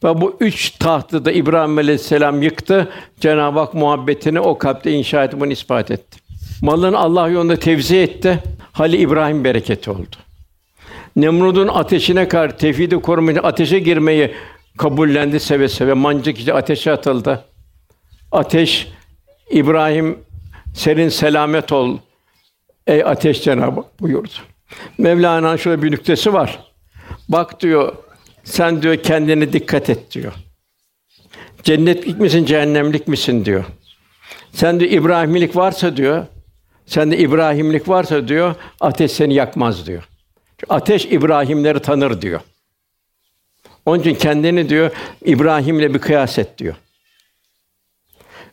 Ve 0.06 0.20
bu 0.20 0.36
üç 0.40 0.70
tahtı 0.70 1.24
da 1.24 1.32
İbrahim 1.32 1.78
Aleyhisselam 1.78 2.42
yıktı. 2.42 2.88
Cenab-ı 3.20 3.58
Hak 3.58 3.74
muhabbetini 3.74 4.40
o 4.40 4.58
kalpte 4.58 4.92
inşa 4.92 5.24
etti, 5.24 5.40
bunu 5.40 5.52
ispat 5.52 5.90
etti. 5.90 6.18
Malını 6.62 6.98
Allah 6.98 7.28
yolunda 7.28 7.56
tevzi 7.56 7.96
etti. 7.96 8.42
Hali 8.72 8.96
İbrahim 8.96 9.44
bereketi 9.44 9.90
oldu. 9.90 10.16
Nemrud'un 11.16 11.68
ateşine 11.68 12.28
karşı 12.28 12.56
tevhidi 12.56 12.96
korumayı, 12.96 13.40
ateşe 13.40 13.78
girmeyi 13.78 14.34
kabullendi 14.78 15.40
seve 15.40 15.68
seve. 15.68 15.92
Mancık 15.92 16.38
işte 16.38 16.54
ateşe 16.54 16.92
atıldı. 16.92 17.44
Ateş 18.32 18.88
İbrahim 19.50 20.18
serin 20.74 21.08
selamet 21.08 21.72
ol 21.72 21.98
ey 22.86 23.04
ateş 23.04 23.42
Cenabı 23.42 23.84
buyurdu. 24.00 24.28
Mevlana 24.98 25.58
şöyle 25.58 25.82
bir 25.82 25.90
nüktesi 25.90 26.32
var. 26.32 26.58
Bak 27.28 27.60
diyor 27.60 27.92
sen 28.46 28.82
diyor 28.82 28.96
kendine 28.96 29.52
dikkat 29.52 29.90
et 29.90 30.12
diyor. 30.12 30.32
Cennetlik 31.62 32.20
misin, 32.20 32.44
cehennemlik 32.44 33.08
misin 33.08 33.44
diyor. 33.44 33.64
Sen 34.52 34.80
de 34.80 34.88
İbrahimlik 34.88 35.56
varsa 35.56 35.96
diyor, 35.96 36.26
sen 36.86 37.10
de 37.10 37.18
İbrahimlik 37.18 37.88
varsa 37.88 38.28
diyor, 38.28 38.54
ateş 38.80 39.12
seni 39.12 39.34
yakmaz 39.34 39.86
diyor. 39.86 40.08
Çünkü 40.58 40.74
ateş 40.74 41.04
İbrahimleri 41.04 41.80
tanır 41.80 42.22
diyor. 42.22 42.40
Onun 43.86 44.00
için 44.00 44.14
kendini 44.14 44.68
diyor 44.68 44.90
İbrahim'le 45.24 45.94
bir 45.94 45.98
kıyas 45.98 46.38
et 46.38 46.58
diyor. 46.58 46.74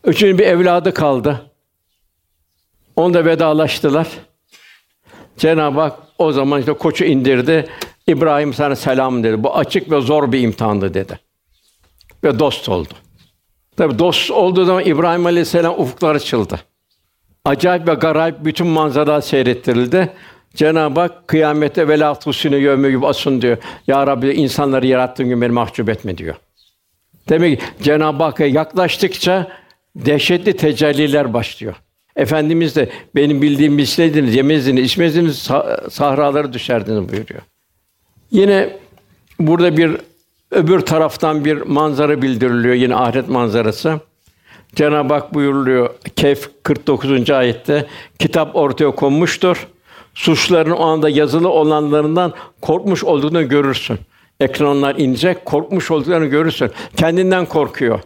Üçüncü 0.04 0.38
bir 0.38 0.48
evladı 0.48 0.94
kaldı. 0.94 1.52
Onda 2.96 3.26
vedalaştılar. 3.26 4.08
Cenab-ı 5.38 5.80
Hak 5.80 6.00
o 6.18 6.32
zaman 6.32 6.60
işte 6.60 6.74
koçu 6.74 7.06
indirdi. 7.06 7.70
İbrahim 8.08 8.54
sana 8.54 8.76
selam 8.76 9.24
dedi. 9.24 9.44
Bu 9.44 9.56
açık 9.56 9.92
ve 9.92 10.02
zor 10.02 10.32
bir 10.32 10.40
imtihandı 10.40 10.94
dedi. 10.94 11.20
Ve 12.24 12.40
dost 12.40 12.70
oldu. 12.70 12.94
Tabi 13.78 14.00
dost 14.00 14.32
olduğu 14.32 14.66
zaman 14.66 14.86
İbrahim 14.86 15.26
Aleyhisselam 15.26 15.80
ufuklar 15.80 16.16
açıldı. 16.16 16.60
Acayip 17.46 17.88
ve 17.88 17.94
garayip 17.94 18.46
bütün 18.46 18.68
manzara 18.68 19.22
seyrettirildi. 19.22 20.14
Cenab-ı 20.56 21.00
Hak 21.00 21.28
kıyamette 21.28 21.88
velâ 21.88 22.20
tusine 22.20 22.56
yevme 22.56 22.88
yub'asun 22.88 23.42
diyor. 23.42 23.58
Ya 23.88 24.08
Rabbi 24.08 24.32
insanları 24.32 24.88
yarattığın 24.88 25.30
gün 25.30 25.42
beni 25.42 25.52
mahcup 25.52 25.90
etme 25.90 26.18
diyor. 26.18 26.36
Demek 27.30 27.60
ki 27.60 27.66
Cenab-ı 27.84 28.24
Hakk'a 28.24 28.46
yaklaştıkça 28.46 29.52
dehşetli 29.96 30.58
tecelliler 30.58 31.34
başlıyor. 31.34 31.76
Efendimiz 32.16 32.76
de 32.76 32.90
benim 33.16 33.42
bildiğim 33.42 33.74
misleydiniz, 33.74 34.36
yemezdiniz, 34.36 34.86
içmezdiniz, 34.86 35.50
sahralara 35.90 36.54
düşerdiniz 36.54 37.12
buyuruyor. 37.12 37.42
Yine 38.34 38.70
burada 39.40 39.78
bir 39.78 39.98
öbür 40.52 40.80
taraftan 40.80 41.46
bir 41.46 41.62
manzara 41.62 42.22
bildiriliyor 42.22 42.76
yine 42.76 42.96
ahiret 42.96 43.30
manzarası. 43.30 44.00
Cenab-ı 44.76 45.14
Hak 45.14 45.34
buyuruluyor 45.34 45.90
Kehf 46.16 46.50
49. 46.64 47.30
ayette 47.30 47.88
kitap 48.20 48.56
ortaya 48.56 48.92
konmuştur. 48.92 49.68
Suçların 50.14 50.72
o 50.72 50.84
anda 50.84 51.10
yazılı 51.10 51.50
olanlarından 51.50 52.34
korkmuş 52.62 53.04
olduğunu 53.04 53.50
görürsün. 53.50 53.98
Ekranlar 54.40 54.96
inecek, 54.96 55.46
korkmuş 55.46 55.92
olduklarını 55.92 56.26
görürsün. 56.26 56.72
Kendinden 56.98 57.46
korkuyor. 57.46 58.00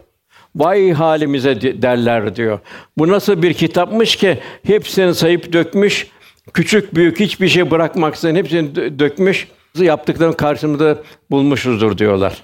Vay 0.56 0.92
halimize 0.92 1.82
derler 1.82 2.36
diyor. 2.36 2.58
Bu 2.98 3.08
nasıl 3.08 3.42
bir 3.42 3.54
kitapmış 3.54 4.16
ki 4.16 4.38
hepsini 4.66 5.14
sayıp 5.14 5.52
dökmüş, 5.52 6.06
küçük 6.54 6.94
büyük 6.94 7.20
hiçbir 7.20 7.48
şey 7.48 7.70
bırakmaksızın 7.70 8.34
hepsini 8.34 8.98
dökmüş 8.98 9.48
yaptıklarının 9.74 10.36
karşımızda 10.36 10.98
bulmuşuzdur 11.30 11.98
diyorlar. 11.98 12.42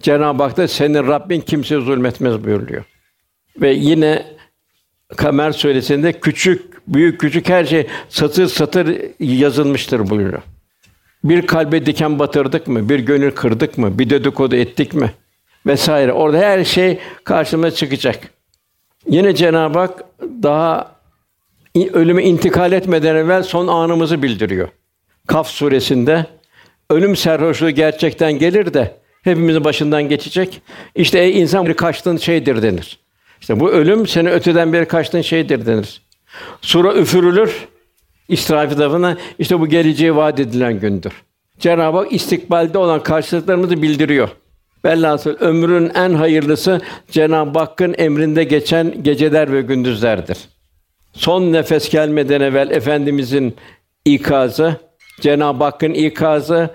Cenab-ı 0.00 0.42
Hak 0.42 0.56
da 0.56 0.68
senin 0.68 1.06
Rabbin 1.06 1.40
kimseye 1.40 1.80
zulmetmez 1.80 2.44
buyuruyor. 2.44 2.84
Ve 3.60 3.72
yine 3.72 4.26
Kamer 5.16 5.52
suresinde 5.52 6.12
küçük, 6.12 6.86
büyük, 6.88 7.20
küçük 7.20 7.48
her 7.48 7.64
şey 7.64 7.86
satır 8.08 8.46
satır 8.46 8.96
yazılmıştır 9.20 10.10
buyuruyor. 10.10 10.42
Bir 11.24 11.46
kalbe 11.46 11.86
diken 11.86 12.18
batırdık 12.18 12.66
mı? 12.66 12.88
Bir 12.88 12.98
gönül 12.98 13.30
kırdık 13.30 13.78
mı? 13.78 13.98
Bir 13.98 14.10
dedikodu 14.10 14.56
ettik 14.56 14.94
mi? 14.94 15.12
Vesaire. 15.66 16.12
Orada 16.12 16.38
her 16.38 16.64
şey 16.64 16.98
karşımıza 17.24 17.70
çıkacak. 17.70 18.18
Yine 19.06 19.34
Cenab-ı 19.34 19.78
Hak 19.78 20.04
daha 20.42 20.96
ölüme 21.92 22.22
intikal 22.22 22.72
etmeden 22.72 23.16
evvel 23.16 23.42
son 23.42 23.66
anımızı 23.66 24.22
bildiriyor. 24.22 24.68
Kaf 25.26 25.48
suresinde 25.48 26.26
ölüm 26.90 27.16
serhoşluğu 27.16 27.70
gerçekten 27.70 28.32
gelir 28.32 28.74
de 28.74 28.96
hepimizin 29.22 29.64
başından 29.64 30.02
geçecek. 30.02 30.62
İşte 30.94 31.18
ey 31.18 31.40
insan 31.40 31.66
bir 31.66 31.74
kaçtığın 31.74 32.16
şeydir 32.16 32.62
denir. 32.62 32.98
İşte 33.40 33.60
bu 33.60 33.70
ölüm 33.70 34.06
seni 34.06 34.30
öteden 34.30 34.72
beri 34.72 34.88
kaçtığın 34.88 35.20
şeydir 35.20 35.66
denir. 35.66 36.02
Sura 36.60 36.94
üfürülür. 36.94 37.68
İsrafil 38.28 38.76
tarafından 38.76 39.18
işte 39.38 39.60
bu 39.60 39.66
geleceği 39.66 40.16
vaat 40.16 40.40
edilen 40.40 40.80
gündür. 40.80 41.12
Cenab-ı 41.58 41.98
Hak 41.98 42.12
istikbalde 42.12 42.78
olan 42.78 43.02
karşılıklarımızı 43.02 43.82
bildiriyor. 43.82 44.28
Velhasıl 44.84 45.36
ömrün 45.40 45.90
en 45.94 46.14
hayırlısı 46.14 46.80
Cenab-ı 47.10 47.58
Hakk'ın 47.58 47.94
emrinde 47.98 48.44
geçen 48.44 49.02
geceler 49.02 49.52
ve 49.52 49.62
gündüzlerdir. 49.62 50.38
Son 51.12 51.52
nefes 51.52 51.90
gelmeden 51.90 52.40
evvel 52.40 52.70
efendimizin 52.70 53.56
ikazı, 54.04 54.76
Cenab-ı 55.20 55.64
Hakk'ın 55.64 55.94
ikazı, 55.94 56.70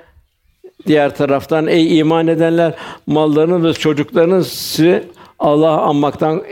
diğer 0.87 1.15
taraftan 1.15 1.67
ey 1.67 1.99
iman 1.99 2.27
edenler 2.27 2.73
mallarını 3.07 3.63
ve 3.69 3.73
çocuklarınızı 3.73 5.03
Allah'ı 5.39 5.81
anmaktan 5.81 6.43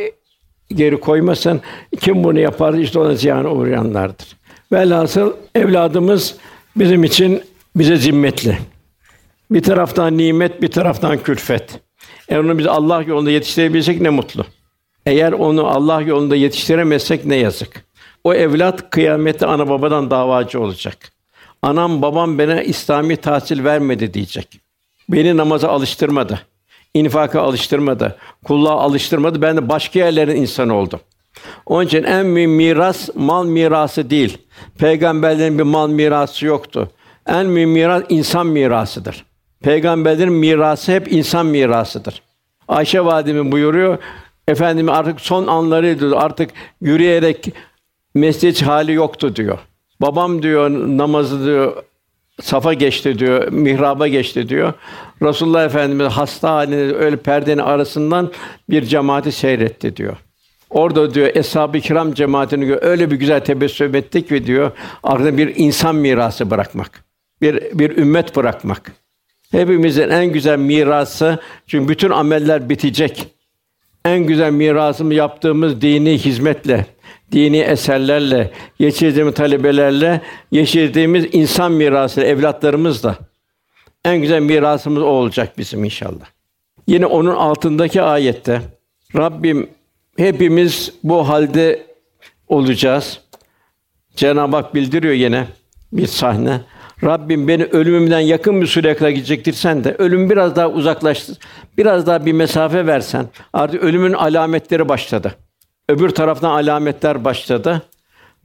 geri 0.69 0.99
koymasın. 0.99 1.61
Kim 2.01 2.23
bunu 2.23 2.39
yapar 2.39 2.73
işte 2.73 2.99
ona 2.99 3.15
ziyana 3.15 3.51
uğrayanlardır. 3.51 4.27
Velhasıl 4.71 5.33
evladımız 5.55 6.35
bizim 6.75 7.03
için 7.03 7.41
bize 7.75 7.95
zimmetli. 7.95 8.57
Bir 9.51 9.63
taraftan 9.63 10.17
nimet, 10.17 10.61
bir 10.61 10.71
taraftan 10.71 11.17
külfet. 11.17 11.79
Eğer 12.29 12.39
onu 12.39 12.57
biz 12.57 12.67
Allah 12.67 13.01
yolunda 13.01 13.31
yetiştirebilsek 13.31 14.01
ne 14.01 14.09
mutlu. 14.09 14.45
Eğer 15.05 15.31
onu 15.31 15.67
Allah 15.67 16.01
yolunda 16.01 16.35
yetiştiremezsek 16.35 17.25
ne 17.25 17.35
yazık. 17.35 17.85
O 18.23 18.33
evlat 18.33 18.89
kıyamette 18.89 19.45
ana 19.45 19.69
babadan 19.69 20.11
davacı 20.11 20.61
olacak. 20.61 21.12
Anam 21.63 22.01
babam 22.01 22.37
bana 22.37 22.61
İslami 22.61 23.17
tahsil 23.17 23.63
vermedi 23.63 24.13
diyecek. 24.13 24.59
Beni 25.09 25.37
namaza 25.37 25.69
alıştırmadı. 25.69 26.39
infaka 26.93 27.41
alıştırmadı. 27.41 28.17
Kulluğa 28.43 28.73
alıştırmadı. 28.73 29.41
Ben 29.41 29.57
de 29.57 29.69
başka 29.69 29.99
yerlerin 29.99 30.35
insanı 30.35 30.75
oldum. 30.75 30.99
Onun 31.65 31.85
için 31.85 32.03
en 32.03 32.35
büyük 32.35 32.49
miras 32.49 33.09
mal 33.15 33.45
mirası 33.45 34.09
değil. 34.09 34.37
Peygamberlerin 34.77 35.59
bir 35.59 35.63
mal 35.63 35.89
mirası 35.89 36.45
yoktu. 36.45 36.91
En 37.27 37.55
büyük 37.55 37.69
miras 37.69 38.03
insan 38.09 38.47
mirasıdır. 38.47 39.25
Peygamberlerin 39.61 40.33
mirası 40.33 40.91
hep 40.91 41.11
insan 41.11 41.45
mirasıdır. 41.45 42.21
Ayşe 42.67 43.05
validemiz 43.05 43.51
buyuruyor, 43.51 43.97
efendim 44.47 44.89
artık 44.89 45.21
son 45.21 45.47
anlarıydı. 45.47 46.17
Artık 46.17 46.49
yürüyerek 46.81 47.53
mescid 48.15 48.61
hali 48.61 48.93
yoktu 48.93 49.35
diyor. 49.35 49.59
Babam 50.01 50.43
diyor 50.43 50.69
namazı 50.69 51.45
diyor 51.45 51.83
safa 52.41 52.73
geçti 52.73 53.19
diyor, 53.19 53.47
mihraba 53.47 54.07
geçti 54.07 54.49
diyor. 54.49 54.73
Resulullah 55.21 55.65
Efendimiz 55.65 56.07
hasta 56.07 56.51
halinde 56.51 56.95
öyle 56.95 57.17
perdenin 57.17 57.61
arasından 57.61 58.31
bir 58.69 58.85
cemaati 58.85 59.31
seyretti 59.31 59.97
diyor. 59.97 60.17
Orada 60.69 61.13
diyor 61.13 61.35
eshab-ı 61.35 61.79
kiram 61.79 62.13
cemaatini 62.13 62.65
gör, 62.65 62.79
öyle 62.81 63.11
bir 63.11 63.15
güzel 63.15 63.39
tebessüm 63.39 63.95
ettik 63.95 64.31
ve 64.31 64.45
diyor 64.45 64.71
arkada 65.03 65.37
bir 65.37 65.55
insan 65.55 65.95
mirası 65.95 66.49
bırakmak. 66.49 67.03
Bir 67.41 67.79
bir 67.79 67.97
ümmet 67.97 68.35
bırakmak. 68.35 68.91
Hepimizin 69.51 70.09
en 70.09 70.25
güzel 70.25 70.59
mirası 70.59 71.39
çünkü 71.67 71.87
bütün 71.87 72.09
ameller 72.09 72.69
bitecek. 72.69 73.27
En 74.05 74.19
güzel 74.19 74.51
mirasımı 74.51 75.13
yaptığımız 75.13 75.81
dini 75.81 76.17
hizmetle, 76.17 76.85
dini 77.33 77.57
eserlerle, 77.57 78.51
yetiştirdiğimiz 78.79 79.33
talebelerle, 79.33 80.21
yetiştirdiğimiz 80.51 81.25
insan 81.31 81.71
mirası 81.71 82.21
evlatlarımızla. 82.21 83.17
En 84.05 84.17
güzel 84.17 84.41
mirasımız 84.41 85.03
o 85.03 85.05
olacak 85.05 85.57
bizim 85.57 85.83
inşallah. 85.83 86.25
Yine 86.87 87.05
onun 87.05 87.35
altındaki 87.35 88.01
ayette 88.01 88.61
Rabbim 89.15 89.69
hepimiz 90.17 90.93
bu 91.03 91.29
halde 91.29 91.85
olacağız. 92.47 93.19
Cenab-ı 94.15 94.55
Hak 94.55 94.75
bildiriyor 94.75 95.13
yine 95.13 95.47
bir 95.91 96.07
sahne. 96.07 96.61
Rabbim 97.03 97.47
beni 97.47 97.63
ölümümden 97.63 98.19
yakın 98.19 98.61
bir 98.61 98.67
süreye 98.67 98.95
kadar 98.95 99.09
gidecektirsen 99.09 99.83
de 99.83 99.95
ölüm 99.97 100.29
biraz 100.29 100.55
daha 100.55 100.69
uzaklaştı. 100.69 101.37
Biraz 101.77 102.07
daha 102.07 102.25
bir 102.25 102.33
mesafe 102.33 102.87
versen. 102.87 103.25
Artık 103.53 103.83
ölümün 103.83 104.13
alametleri 104.13 104.89
başladı. 104.89 105.35
Öbür 105.93 106.09
taraftan 106.09 106.49
alametler 106.49 107.25
başladı. 107.25 107.81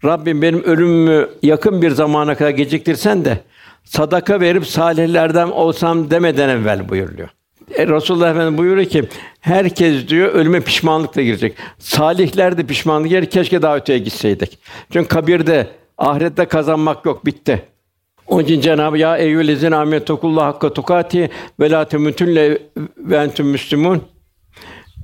Rabbim 0.04 0.42
benim 0.42 0.64
ölümümü 0.64 1.28
yakın 1.42 1.82
bir 1.82 1.90
zamana 1.90 2.34
kadar 2.34 2.50
geciktirsen 2.50 3.24
de 3.24 3.38
sadaka 3.84 4.40
verip 4.40 4.66
salihlerden 4.66 5.48
olsam 5.48 6.10
demeden 6.10 6.48
evvel 6.48 6.88
buyuruyor. 6.88 7.28
E, 7.74 7.86
Resulullah 7.86 8.30
Efendimiz 8.30 8.58
buyuruyor 8.58 8.88
ki 8.88 9.08
herkes 9.40 10.08
diyor 10.08 10.32
ölüme 10.32 10.60
pişmanlıkla 10.60 11.22
girecek. 11.22 11.56
Salihler 11.78 12.58
de 12.58 12.66
pişmanlık 12.66 13.10
yer 13.10 13.30
keşke 13.30 13.62
daha 13.62 13.76
öteye 13.76 13.98
gitseydik. 13.98 14.58
Çünkü 14.92 15.08
kabirde 15.08 15.66
ahirette 15.98 16.44
kazanmak 16.44 17.06
yok 17.06 17.26
bitti. 17.26 17.62
Onun 18.26 18.44
için 18.44 18.60
Cenab-ı 18.60 18.98
Ya 18.98 19.16
eyyühellezine 19.16 19.76
amentukullah 19.76 20.46
hakka 20.46 20.72
tukati 20.72 21.30
ve 21.60 21.70
la 21.70 21.84
temutunne 21.84 22.58
ve 22.98 23.16
entum 23.16 23.46
müslümun. 23.46 24.02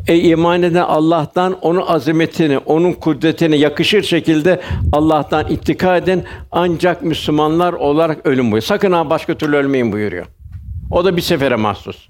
Ey 0.08 0.30
iman 0.30 0.62
eden 0.62 0.82
Allah'tan 0.82 1.58
onun 1.60 1.82
azametini, 1.86 2.58
onun 2.58 2.92
kudretini 2.92 3.58
yakışır 3.58 4.02
şekilde 4.02 4.60
Allah'tan 4.92 5.48
ittika 5.48 5.96
edin. 5.96 6.24
Ancak 6.52 7.02
Müslümanlar 7.02 7.72
olarak 7.72 8.26
ölüm 8.26 8.44
buyuruyor. 8.44 8.62
Sakın 8.62 8.92
ha 8.92 9.10
başka 9.10 9.34
türlü 9.34 9.56
ölmeyin 9.56 9.92
buyuruyor. 9.92 10.26
O 10.90 11.04
da 11.04 11.16
bir 11.16 11.22
sefere 11.22 11.56
mahsus. 11.56 12.08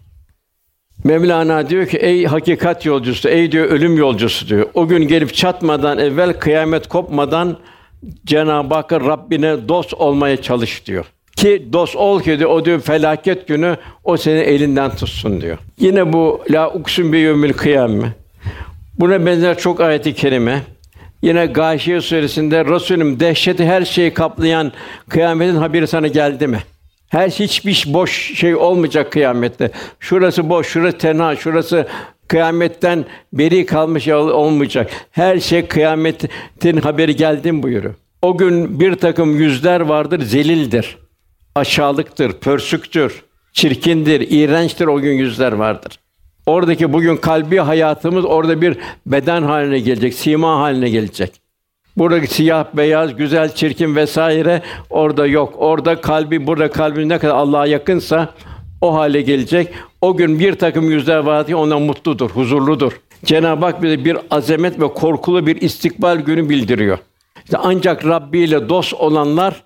Mevlana 1.05 1.69
diyor 1.69 1.87
ki 1.87 1.97
ey 1.97 2.25
hakikat 2.25 2.87
yolcusu, 2.87 3.29
ey 3.29 3.53
diyor 3.53 3.67
ölüm 3.67 3.97
yolcusu 3.97 4.49
diyor. 4.49 4.67
O 4.75 4.89
gün 4.89 5.09
gelip 5.09 5.35
çatmadan 5.35 5.99
evvel 5.99 6.33
kıyamet 6.33 6.89
kopmadan 6.89 7.57
Cenab-ı 8.25 8.75
Hakk'a 8.75 9.01
Rabbine 9.01 9.69
dost 9.69 9.95
olmaya 9.95 10.43
çalış 10.43 10.87
diyor. 10.87 11.07
Ki 11.37 11.69
dost 11.73 11.97
ol 11.97 12.21
ki 12.21 12.39
diyor, 12.39 12.51
o 12.51 12.65
diyor 12.65 12.81
felaket 12.81 13.49
günü 13.49 13.77
o 14.05 14.17
seni 14.17 14.39
elinden 14.39 14.91
tutsun 14.91 15.41
diyor. 15.41 15.59
Yine 15.79 16.13
bu 16.13 16.43
la 16.51 16.71
uksun 16.71 17.13
bi 17.13 17.19
yevmil 17.19 17.53
kıyame. 17.53 18.13
Buna 18.99 19.27
benzer 19.27 19.59
çok 19.59 19.81
ayeti 19.81 20.15
kerime. 20.15 20.63
Yine 21.23 21.47
Gâşiye 21.47 22.01
suresinde 22.01 22.65
Resulüm 22.65 23.21
dehşeti 23.21 23.65
her 23.65 23.85
şeyi 23.85 24.15
kaplayan 24.15 24.73
kıyametin 25.09 25.57
haberi 25.57 25.87
sana 25.87 26.07
geldi 26.07 26.47
mi? 26.47 26.59
Her 27.09 27.31
şey 27.31 27.47
hiçbir 27.47 27.85
boş 27.87 28.35
şey 28.35 28.57
olmayacak 28.57 29.13
kıyamette. 29.13 29.71
Şurası 30.01 30.49
boş, 30.49 30.67
şurası 30.67 30.99
tenha, 30.99 31.37
şurası 31.37 31.87
kıyametten 32.29 33.05
beri 33.33 33.67
kalmış 33.67 34.09
olmayacak. 34.09 34.91
Her 35.11 35.41
şey 35.41 35.67
kıyametin 35.67 36.77
haberi 36.83 37.17
geldi 37.17 37.53
mi 37.53 37.63
buyuruyor. 37.63 37.95
O 38.23 38.39
gün 38.39 38.81
bir 38.81 38.95
takım 38.95 39.41
yüzler 39.41 39.81
vardır, 39.81 40.23
zelildir. 40.23 40.99
Aşağılıktır, 41.57 42.33
pörsüktür, 42.33 43.25
çirkindir, 43.53 44.21
iğrençtir 44.31 44.87
o 44.87 45.01
gün 45.01 45.13
yüzler 45.13 45.53
vardır. 45.53 45.99
Oradaki 46.47 46.93
bugün 46.93 47.17
kalbi 47.17 47.59
hayatımız 47.59 48.25
orada 48.25 48.61
bir 48.61 48.79
beden 49.07 49.43
haline 49.43 49.79
gelecek, 49.79 50.15
sima 50.15 50.59
haline 50.59 50.91
gelecek. 50.91 51.33
Buradaki 51.97 52.35
siyah, 52.35 52.67
beyaz, 52.75 53.17
güzel, 53.17 53.55
çirkin 53.55 53.97
vesaire 53.97 54.63
orada 54.91 55.27
yok. 55.27 55.55
Orada 55.59 56.01
kalbi, 56.01 56.47
burada 56.47 56.71
kalbi 56.71 57.09
ne 57.09 57.19
kadar 57.19 57.35
Allah'a 57.35 57.67
yakınsa 57.67 58.35
o 58.81 58.95
hale 58.95 59.23
gelecek. 59.23 59.69
O 60.01 60.17
gün 60.17 60.39
bir 60.39 60.53
takım 60.53 60.91
yüzler 60.91 61.19
var 61.19 61.47
ki 61.47 61.57
ona 61.57 61.79
mutludur, 61.79 62.31
huzurludur. 62.31 63.01
Cenab-ı 63.25 63.65
Hak 63.65 63.83
bize 63.83 64.05
bir 64.05 64.17
azamet 64.31 64.81
ve 64.81 64.89
korkulu 64.89 65.47
bir 65.47 65.61
istikbal 65.61 66.21
günü 66.21 66.49
bildiriyor. 66.49 66.99
İşte 67.45 67.57
ancak 67.57 68.07
Rabbi 68.07 68.39
ile 68.39 68.69
dost 68.69 68.95
olanlar 68.95 69.65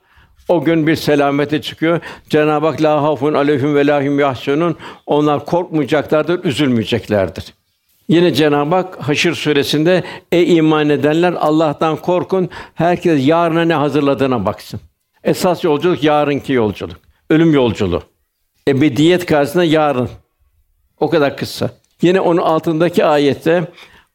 o 0.49 0.65
gün 0.65 0.87
bir 0.87 0.97
selamete 0.97 1.63
çıkıyor. 1.63 2.01
Cenab-ı 2.29 2.67
Hak 2.67 2.83
la 2.83 3.03
hafun 3.03 3.35
aleyhim 3.35 3.75
ve 3.75 3.87
lahim 3.87 4.19
yahsunun. 4.19 4.77
Onlar 5.07 5.45
korkmayacaklardır, 5.45 6.45
üzülmeyeceklerdir. 6.45 7.55
Yine 8.09 8.35
Cenab-ı 8.35 8.75
Hak 8.75 8.97
Haşr 8.97 9.33
suresinde 9.33 10.05
ey 10.33 10.57
iman 10.57 10.89
edenler 10.89 11.33
Allah'tan 11.33 11.97
korkun. 11.97 12.49
Herkes 12.75 13.27
yarına 13.27 13.63
ne 13.63 13.75
hazırladığına 13.75 14.47
baksın. 14.47 14.81
Esas 15.25 15.65
yolculuk 15.65 16.05
yarınki 16.05 16.53
yolculuk. 16.53 16.97
Ölüm 17.31 17.53
yolculuğu. 17.53 18.03
Ebediyet 18.69 19.27
karşısında 19.27 19.65
yarın. 19.65 20.09
O 21.01 21.11
kadar 21.11 21.37
kısa. 21.37 21.71
Yine 22.03 22.21
onun 22.21 22.41
altındaki 22.41 23.05
ayette 23.05 23.65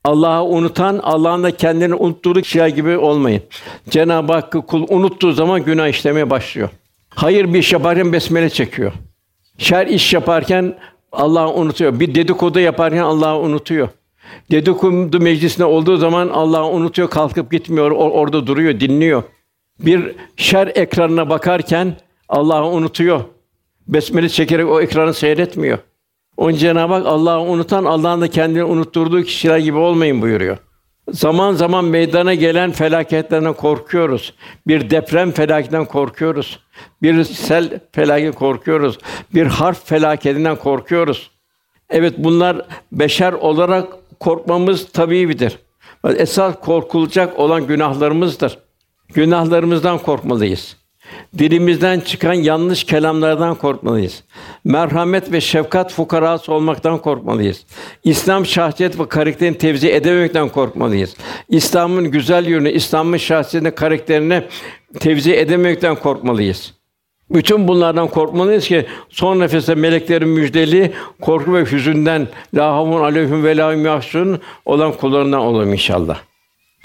Allah'ı 0.04 0.44
unutan, 0.44 1.00
Allah'ın 1.04 1.44
da 1.44 1.52
kendini 1.58 1.96
unuttuğu 1.96 2.34
kişiler 2.34 2.68
gibi 2.68 2.98
olmayın. 2.98 3.42
Cenab-ı 3.90 4.34
Hakk'ı 4.34 4.62
kul 4.62 4.86
unuttuğu 4.90 5.32
zaman 5.32 5.64
günah 5.64 5.88
işlemeye 5.88 6.30
başlıyor. 6.30 6.70
Hayır 7.10 7.54
bir 7.54 7.60
iş 7.60 7.74
yaparken 7.74 8.14
besmele 8.14 8.50
çekiyor. 8.50 8.94
Şer 9.58 9.88
iş 9.88 10.14
yaparken 10.14 10.76
Allah'ı 11.12 11.54
unutuyor. 11.54 12.00
Bir 12.00 12.16
dedikodu 12.16 12.60
yaparken 12.60 13.04
Allah'ı 13.04 13.40
unutuyor. 13.40 13.90
Dedikodu 14.52 15.20
meclisinde 15.20 15.66
olduğu 15.66 15.98
zaman 15.98 16.30
Allah'ı 16.30 16.66
unutuyor, 16.66 17.10
kalkıp 17.10 17.52
gitmiyor, 17.52 17.92
orada 17.92 18.48
duruyor, 18.48 18.80
dinliyor. 18.80 19.24
Bir 19.80 20.16
şer 20.38 20.72
ekranına 20.76 21.30
bakarken 21.30 21.96
Allah'ı 22.30 22.66
unutuyor. 22.66 23.22
Besmele 23.88 24.30
çekerek 24.30 24.68
o 24.68 24.82
ekranı 24.82 25.14
seyretmiyor. 25.14 25.78
Onun 26.38 26.56
Cenab-ı 26.56 26.94
Hak 26.94 27.06
Allah'ı 27.06 27.42
unutan 27.42 27.86
Allah'ın 27.86 28.22
da 28.22 28.28
kendini 28.28 28.64
unutturduğu 28.64 29.24
kişiler 29.24 29.58
gibi 29.58 29.78
olmayın 29.78 30.22
buyuruyor. 30.22 30.58
Zaman 31.12 31.54
zaman 31.54 31.86
meydana 31.86 32.34
gelen 32.34 32.72
felaketlerden 32.72 33.54
korkuyoruz. 33.54 34.34
Bir 34.68 34.90
deprem 34.90 35.32
felaketinden 35.32 35.86
korkuyoruz. 35.86 36.60
Bir 37.02 37.24
sel 37.24 37.80
felaketinden 37.92 38.40
korkuyoruz. 38.40 38.98
Bir 39.34 39.46
harf 39.46 39.86
felaketinden 39.86 40.56
korkuyoruz. 40.56 41.32
Evet 41.90 42.14
bunlar 42.18 42.66
beşer 42.92 43.34
olarak 43.34 43.88
korkmamız 44.20 44.92
tabiidir. 44.92 45.60
Esas 46.18 46.60
korkulacak 46.60 47.40
olan 47.40 47.68
günahlarımızdır. 47.68 48.58
Günahlarımızdan 49.14 49.98
korkmalıyız. 49.98 50.83
Dilimizden 51.38 52.00
çıkan 52.00 52.34
yanlış 52.34 52.84
kelamlardan 52.84 53.56
korkmalıyız. 53.56 54.24
Merhamet 54.66 55.32
ve 55.32 55.42
şefkat 55.42 55.94
fukarası 55.94 56.54
olmaktan 56.54 56.98
korkmalıyız. 56.98 57.66
İslam 58.04 58.46
şahsiyet 58.46 59.00
ve 59.00 59.08
karakterini 59.08 59.58
tevzi 59.58 59.92
edememekten 59.92 60.50
korkmalıyız. 60.50 61.16
İslam'ın 61.50 62.12
güzel 62.12 62.46
yönünü, 62.48 62.72
İslam'ın 62.72 63.18
şahsiyetini, 63.18 63.72
karakterini 63.72 64.44
tevzi 65.00 65.36
edememekten 65.36 65.96
korkmalıyız. 65.96 66.74
Bütün 67.30 67.68
bunlardan 67.68 68.08
korkmalıyız 68.08 68.68
ki 68.68 68.86
son 69.10 69.40
nefeste 69.40 69.76
meleklerin 69.76 70.30
müjdeli 70.30 70.94
korku 71.22 71.54
ve 71.54 71.66
hüzünden 71.66 72.28
la 72.54 72.74
havun 72.74 73.02
aleyhim 73.02 73.44
ve 73.44 73.58
la 73.58 73.76
olan 74.66 74.94
kullarından 74.94 75.40
olalım 75.40 75.74
inşallah. 75.74 76.33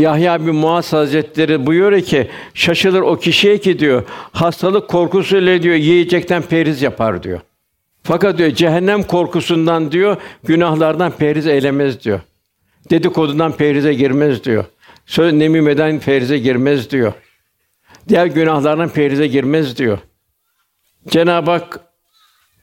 Yahya 0.00 0.46
bin 0.46 0.54
Muaz 0.54 0.92
Hazretleri 0.92 1.66
buyuruyor 1.66 2.02
ki 2.02 2.30
şaşılır 2.54 3.00
o 3.00 3.16
kişiye 3.16 3.58
ki 3.58 3.78
diyor 3.78 4.04
hastalık 4.32 4.88
korkusuyla 4.88 5.62
diyor 5.62 5.74
yiyecekten 5.74 6.42
periz 6.42 6.82
yapar 6.82 7.22
diyor. 7.22 7.40
Fakat 8.02 8.38
diyor 8.38 8.50
cehennem 8.50 9.02
korkusundan 9.02 9.92
diyor 9.92 10.16
günahlardan 10.44 11.10
periz 11.10 11.46
eylemez 11.46 12.04
diyor. 12.04 12.20
Dedikodudan 12.90 13.52
perize 13.52 13.94
girmez 13.94 14.44
diyor. 14.44 14.64
Söz 15.06 15.32
nemimeden 15.32 16.00
perize 16.00 16.38
girmez 16.38 16.90
diyor. 16.90 17.12
Diğer 18.08 18.26
günahlardan 18.26 18.88
perize 18.88 19.26
girmez 19.26 19.78
diyor. 19.78 19.98
Cenab-ı 21.08 21.50
Hak 21.50 21.80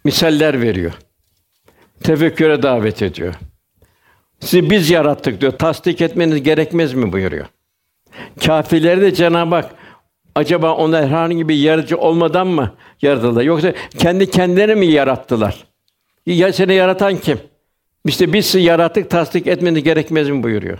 misaller 0.03 0.61
veriyor. 0.61 0.93
Tefekküre 2.03 2.63
davet 2.63 3.01
ediyor. 3.01 3.33
Sizi 4.45 4.69
biz 4.69 4.89
yarattık 4.89 5.41
diyor. 5.41 5.51
Tasdik 5.51 6.01
etmeniz 6.01 6.43
gerekmez 6.43 6.93
mi 6.93 7.11
buyuruyor. 7.11 7.45
Kâfirleri 8.45 9.01
de 9.01 9.13
Cenab-ı 9.13 9.55
Hak 9.55 9.75
acaba 10.35 10.75
onlar 10.75 11.07
herhangi 11.07 11.49
bir 11.49 11.55
yaratıcı 11.55 11.97
olmadan 11.97 12.47
mı 12.47 12.73
yaratıldı? 13.01 13.43
Yoksa 13.43 13.73
kendi 13.97 14.29
kendilerini 14.29 14.75
mi 14.75 14.85
yarattılar? 14.85 15.65
Ya 16.25 16.53
seni 16.53 16.73
yaratan 16.73 17.17
kim? 17.17 17.39
İşte 18.05 18.33
biz 18.33 18.45
sizi 18.45 18.59
yarattık, 18.59 19.09
tasdik 19.09 19.47
etmeniz 19.47 19.83
gerekmez 19.83 20.29
mi 20.29 20.43
buyuruyor. 20.43 20.79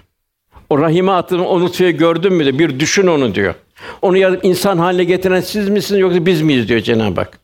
O 0.70 0.80
rahime 0.80 1.12
attığın 1.12 1.40
o 1.40 1.60
nutfeyi 1.60 1.98
gördün 1.98 2.34
mü 2.34 2.46
de 2.46 2.60
bir 2.60 2.80
düşün 2.80 3.08
onu 3.08 3.36
diyor. 3.36 3.56
Onu 4.02 4.18
yaratıp 4.18 4.46
insan 4.46 4.78
haline 4.78 5.04
getiren 5.04 5.42
siz 5.42 5.70
misiniz 5.70 6.02
yoksa 6.02 6.26
biz 6.26 6.42
miyiz 6.42 6.68
diyor 6.68 6.80
Cenab-ı 6.80 7.22
Hak. 7.22 7.40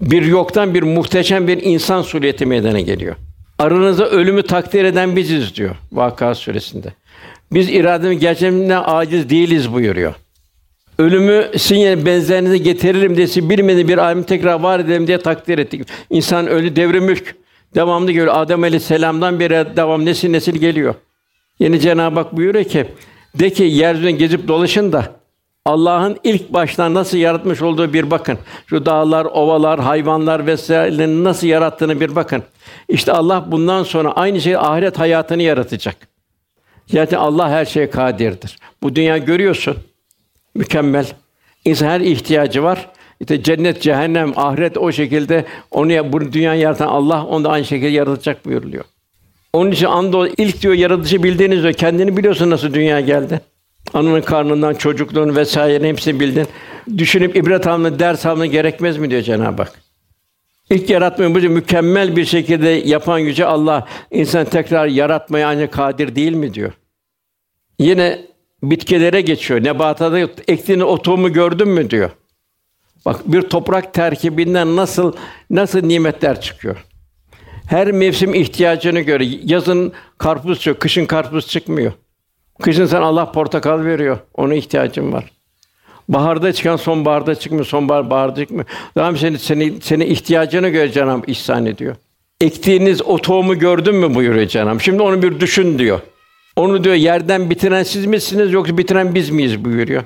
Bir 0.00 0.22
yoktan 0.22 0.74
bir 0.74 0.82
muhteşem 0.82 1.48
bir 1.48 1.62
insan 1.62 2.02
sureti 2.02 2.46
meydana 2.46 2.80
geliyor. 2.80 3.16
Aranızda 3.58 4.10
ölümü 4.10 4.42
takdir 4.42 4.84
eden 4.84 5.16
biziz 5.16 5.54
diyor 5.54 5.76
Vakıa 5.92 6.34
suresinde. 6.34 6.92
Biz 7.52 7.68
irademiz 7.70 8.18
gerçekten 8.18 8.82
aciz 8.84 9.30
değiliz 9.30 9.72
buyuruyor. 9.72 10.14
Ölümü 10.98 11.50
sizin 11.58 12.06
benzerinize 12.06 12.58
getiririm 12.58 13.16
diye 13.16 13.26
siz 13.26 13.50
bilmedi 13.50 13.88
bir 13.88 13.98
alim 13.98 14.22
tekrar 14.22 14.60
var 14.60 14.80
edelim 14.80 15.06
diye 15.06 15.18
takdir 15.18 15.58
ettik. 15.58 15.88
İnsan 16.10 16.46
ölü 16.46 16.76
devri. 16.76 17.24
Devamlı 17.74 18.12
geliyor. 18.12 18.28
Adem 18.30 18.62
Aleyhisselam'dan 18.62 19.40
beri 19.40 19.76
devam 19.76 20.04
nesil 20.04 20.30
nesil 20.30 20.54
geliyor. 20.56 20.94
Yeni 21.58 21.80
Cenab-ı 21.80 22.20
Hak 22.20 22.36
buyuruyor 22.36 22.64
ki 22.64 22.86
de 23.34 23.50
ki 23.50 23.62
yeryüzünde 23.62 24.10
gezip 24.10 24.48
dolaşın 24.48 24.92
da 24.92 25.17
Allah'ın 25.68 26.16
ilk 26.24 26.52
baştan 26.52 26.94
nasıl 26.94 27.18
yaratmış 27.18 27.62
olduğu 27.62 27.92
bir 27.92 28.10
bakın. 28.10 28.38
Şu 28.66 28.86
dağlar, 28.86 29.24
ovalar, 29.24 29.80
hayvanlar 29.80 30.46
vesairelerini 30.46 31.24
nasıl 31.24 31.46
yarattığını 31.46 32.00
bir 32.00 32.16
bakın. 32.16 32.42
İşte 32.88 33.12
Allah 33.12 33.44
bundan 33.50 33.82
sonra 33.82 34.12
aynı 34.12 34.40
şey 34.40 34.56
ahiret 34.56 34.98
hayatını 34.98 35.42
yaratacak. 35.42 35.96
Zaten 36.86 37.18
Allah 37.18 37.50
her 37.50 37.64
şeye 37.64 37.90
kadirdir. 37.90 38.58
Bu 38.82 38.96
dünya 38.96 39.18
görüyorsun. 39.18 39.76
Mükemmel. 40.54 41.06
İnsan 41.64 41.86
her 41.86 42.00
ihtiyacı 42.00 42.62
var. 42.62 42.88
İşte 43.20 43.42
cennet, 43.42 43.82
cehennem, 43.82 44.32
ahiret 44.36 44.78
o 44.78 44.92
şekilde 44.92 45.44
onu 45.70 45.92
ya 45.92 46.12
bu 46.12 46.32
dünya 46.32 46.54
yaratan 46.54 46.86
Allah 46.86 47.26
onu 47.26 47.44
da 47.44 47.50
aynı 47.50 47.64
şekilde 47.64 47.88
yaratacak 47.88 48.44
buyuruluyor. 48.44 48.84
Onun 49.52 49.70
için 49.70 49.86
ando 49.86 50.26
ilk 50.26 50.62
diyor 50.62 50.74
yaratıcı 50.74 51.22
bildiğiniz 51.22 51.62
diyor. 51.62 51.74
Kendini 51.74 52.16
biliyorsun 52.16 52.50
nasıl 52.50 52.74
dünya 52.74 53.00
geldi. 53.00 53.40
Ananın 53.94 54.20
karnından 54.20 54.74
çocukluğunu 54.74 55.36
vesaire 55.36 55.88
hepsini 55.88 56.20
bildin. 56.20 56.46
Düşünüp 56.98 57.36
ibret 57.36 57.66
almanı, 57.66 57.98
ders 57.98 58.26
almanı 58.26 58.46
gerekmez 58.46 58.96
mi 58.98 59.10
diyor 59.10 59.22
Cenab-ı 59.22 59.62
Hak. 59.62 59.72
İlk 60.70 60.90
yaratmayı 60.90 61.34
bu 61.34 61.38
mükemmel 61.38 62.16
bir 62.16 62.24
şekilde 62.24 62.68
yapan 62.68 63.18
yüce 63.18 63.46
Allah 63.46 63.88
insan 64.10 64.44
tekrar 64.44 64.86
yaratmaya 64.86 65.48
ancak 65.48 65.72
kadir 65.72 66.14
değil 66.14 66.32
mi 66.32 66.54
diyor. 66.54 66.72
Yine 67.78 68.18
bitkilere 68.62 69.20
geçiyor. 69.20 69.64
Nebatada 69.64 70.18
ektiğin 70.48 70.80
o 70.80 71.02
tohumu 71.02 71.32
gördün 71.32 71.68
mü 71.68 71.90
diyor. 71.90 72.10
Bak 73.06 73.20
bir 73.26 73.42
toprak 73.42 73.94
terkibinden 73.94 74.76
nasıl 74.76 75.12
nasıl 75.50 75.86
nimetler 75.86 76.40
çıkıyor. 76.40 76.84
Her 77.66 77.92
mevsim 77.92 78.34
ihtiyacını 78.34 79.00
göre 79.00 79.24
yazın 79.44 79.92
karpuz 80.18 80.58
çıkıyor, 80.58 80.78
kışın 80.78 81.06
karpuz 81.06 81.48
çıkmıyor. 81.48 81.92
Kışın 82.62 82.86
sen 82.86 83.02
Allah 83.02 83.32
portakal 83.32 83.84
veriyor. 83.84 84.18
Ona 84.34 84.54
ihtiyacın 84.54 85.12
var. 85.12 85.24
Baharda 86.08 86.52
çıkan 86.52 86.76
sonbaharda 86.76 87.34
çıkmıyor, 87.34 87.64
sonbahar 87.64 88.10
baharda 88.10 88.40
çıkmıyor. 88.40 88.64
Tamam 88.94 89.16
seni 89.16 89.38
seni 89.38 89.80
seni 89.80 90.04
ihtiyacına 90.04 90.68
göre 90.68 90.92
Cenab-ı 90.92 91.30
ihsan 91.30 91.66
ediyor. 91.66 91.96
Ektiğiniz 92.40 93.02
o 93.02 93.18
tohumu 93.18 93.58
gördün 93.58 93.94
mü 93.94 94.14
buyuruyor 94.14 94.46
Cenab-ı. 94.46 94.80
Şimdi 94.80 95.02
onu 95.02 95.22
bir 95.22 95.40
düşün 95.40 95.78
diyor. 95.78 96.00
Onu 96.56 96.84
diyor 96.84 96.94
yerden 96.94 97.50
bitiren 97.50 97.82
siz 97.82 98.06
misiniz 98.06 98.52
yoksa 98.52 98.78
bitiren 98.78 99.14
biz 99.14 99.30
miyiz 99.30 99.64
buyuruyor. 99.64 100.02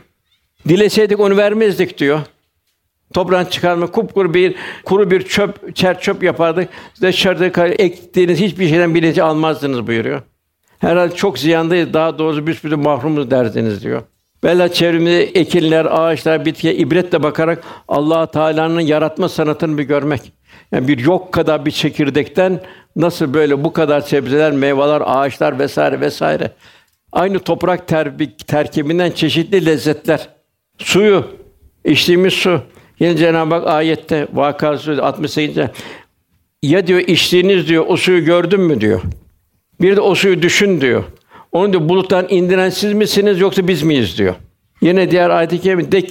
Dileseydik 0.68 1.20
onu 1.20 1.36
vermezdik 1.36 1.98
diyor. 1.98 2.20
Toprağın 3.14 3.44
çıkarma 3.44 3.86
kupkuru 3.86 4.34
bir 4.34 4.54
kuru 4.84 5.10
bir 5.10 5.22
çöp, 5.22 5.76
çer 5.76 6.00
çöp 6.00 6.22
yapardık. 6.22 6.68
Dışarıda 7.00 7.66
ektiğiniz 7.66 8.40
hiçbir 8.40 8.68
şeyden 8.68 8.94
bileci 8.94 9.22
almazdınız 9.22 9.86
buyuruyor. 9.86 10.22
Herhalde 10.82 11.14
çok 11.14 11.38
ziyandayız. 11.38 11.92
Daha 11.92 12.18
doğrusu 12.18 12.46
bir 12.46 12.54
sürü 12.54 12.76
mahrumuz 12.76 13.30
dersiniz 13.30 13.82
diyor. 13.84 14.02
Bela 14.44 14.72
çevremizde 14.72 15.22
ekinler, 15.22 15.84
ağaçlar, 15.84 16.44
bitkiye 16.44 16.74
ibretle 16.74 17.22
bakarak 17.22 17.64
Allah 17.88 18.26
Teala'nın 18.26 18.80
yaratma 18.80 19.28
sanatını 19.28 19.78
bir 19.78 19.82
görmek. 19.82 20.32
Yani 20.72 20.88
bir 20.88 20.98
yok 20.98 21.32
kadar 21.32 21.66
bir 21.66 21.70
çekirdekten 21.70 22.60
nasıl 22.96 23.34
böyle 23.34 23.64
bu 23.64 23.72
kadar 23.72 24.00
sebzeler, 24.00 24.52
meyveler, 24.52 25.02
ağaçlar 25.04 25.58
vesaire 25.58 26.00
vesaire. 26.00 26.50
Aynı 27.12 27.38
toprak 27.38 27.88
ter 27.88 28.12
terkibinden 28.46 29.10
çeşitli 29.10 29.66
lezzetler. 29.66 30.28
Suyu, 30.78 31.24
içtiğimiz 31.84 32.32
su. 32.32 32.60
Yine 33.00 33.16
Cenab-ı 33.16 33.54
Hak 33.54 33.66
ayette 33.66 34.28
Vakâ 34.32 34.78
Suresi 34.78 35.02
68. 35.02 35.56
Ya 36.62 36.86
diyor 36.86 37.00
içtiğiniz 37.00 37.68
diyor 37.68 37.84
o 37.88 37.96
suyu 37.96 38.24
gördün 38.24 38.60
mü 38.60 38.80
diyor. 38.80 39.02
Bir 39.82 39.96
de 39.96 40.00
o 40.00 40.14
suyu 40.14 40.42
düşün 40.42 40.80
diyor. 40.80 41.04
Onu 41.52 41.72
diyor 41.72 41.88
buluttan 41.88 42.26
indiren 42.28 42.70
siz 42.70 42.92
misiniz 42.92 43.40
yoksa 43.40 43.68
biz 43.68 43.82
miyiz 43.82 44.18
diyor. 44.18 44.34
Yine 44.80 45.10
diğer 45.10 45.30
ayet-i 45.30 45.60
kerime 45.60 45.92
de, 45.92 46.02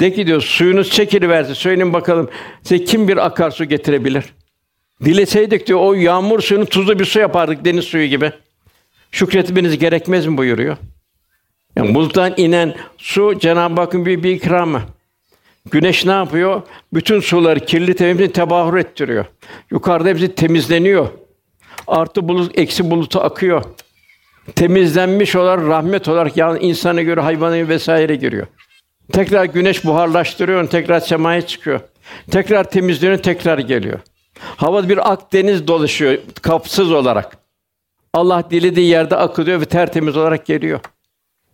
de 0.00 0.12
ki 0.12 0.26
diyor 0.26 0.40
suyunuz 0.40 0.90
çekiliverse 0.90 1.54
söyleyin 1.54 1.92
bakalım 1.92 2.30
size 2.62 2.84
kim 2.84 3.08
bir 3.08 3.26
akarsu 3.26 3.64
getirebilir? 3.64 4.24
Dileseydik 5.04 5.66
diyor 5.66 5.80
o 5.80 5.94
yağmur 5.94 6.40
suyunu 6.40 6.66
tuzlu 6.66 6.98
bir 6.98 7.04
su 7.04 7.18
yapardık 7.18 7.64
deniz 7.64 7.84
suyu 7.84 8.06
gibi. 8.06 8.32
Şükretmeniz 9.12 9.78
gerekmez 9.78 10.26
mi 10.26 10.36
buyuruyor. 10.36 10.76
Yani 11.76 11.94
buluttan 11.94 12.34
inen 12.36 12.74
su 12.98 13.38
Cenab-ı 13.38 13.80
Hakk'ın 13.80 14.06
bir, 14.06 14.22
bir 14.22 14.30
ikramı. 14.30 14.82
Güneş 15.70 16.04
ne 16.04 16.12
yapıyor? 16.12 16.62
Bütün 16.92 17.20
suları 17.20 17.60
kirli 17.60 17.94
temizliğini 17.94 18.32
tebahür 18.32 18.76
ettiriyor. 18.76 19.24
Yukarıda 19.70 20.08
hepsi 20.08 20.34
temizleniyor. 20.34 21.08
Artı 21.86 22.28
bulut, 22.28 22.58
eksi 22.58 22.90
bulutu 22.90 23.20
akıyor. 23.20 23.64
Temizlenmiş 24.54 25.36
olarak 25.36 25.68
rahmet 25.68 26.08
olarak 26.08 26.36
yani 26.36 26.58
insana 26.58 27.02
göre 27.02 27.20
hayvana 27.20 27.68
vesaire 27.68 28.16
giriyor. 28.16 28.46
Tekrar 29.12 29.44
güneş 29.44 29.84
buharlaştırıyor, 29.84 30.68
tekrar 30.68 31.00
semaya 31.00 31.46
çıkıyor. 31.46 31.80
Tekrar 32.30 32.70
temizleniyor, 32.70 33.18
tekrar 33.18 33.58
geliyor. 33.58 33.98
Hava 34.38 34.88
bir 34.88 35.12
Akdeniz 35.12 35.68
dolaşıyor 35.68 36.18
kapsız 36.42 36.92
olarak. 36.92 37.38
Allah 38.14 38.44
dilediği 38.50 38.88
yerde 38.88 39.16
akılıyor 39.16 39.60
ve 39.60 39.64
tertemiz 39.64 40.16
olarak 40.16 40.46
geliyor. 40.46 40.80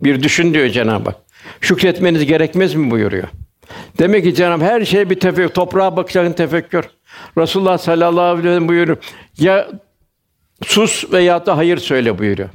Bir 0.00 0.22
düşün 0.22 0.54
diyor 0.54 0.68
Cenab-ı 0.68 1.10
Hak. 1.10 1.16
Şükretmeniz 1.60 2.26
gerekmez 2.26 2.74
mi 2.74 2.90
buyuruyor. 2.90 3.28
Demek 3.98 4.24
ki 4.24 4.34
Cenab-ı 4.34 4.64
her 4.64 4.84
şey 4.84 5.10
bir 5.10 5.20
tefekkür, 5.20 5.54
toprağa 5.54 5.96
bakacaksın 5.96 6.32
tefekkür. 6.32 6.84
Resulullah 7.38 7.78
sallallahu 7.78 8.20
aleyhi 8.20 8.38
ve 8.38 8.48
sellem 8.48 8.68
buyuruyor. 8.68 8.98
Ya 9.38 9.68
sus 10.66 11.12
veya 11.12 11.46
da 11.46 11.56
hayır 11.56 11.76
söyle 11.76 12.18
buyuruyor. 12.18 12.48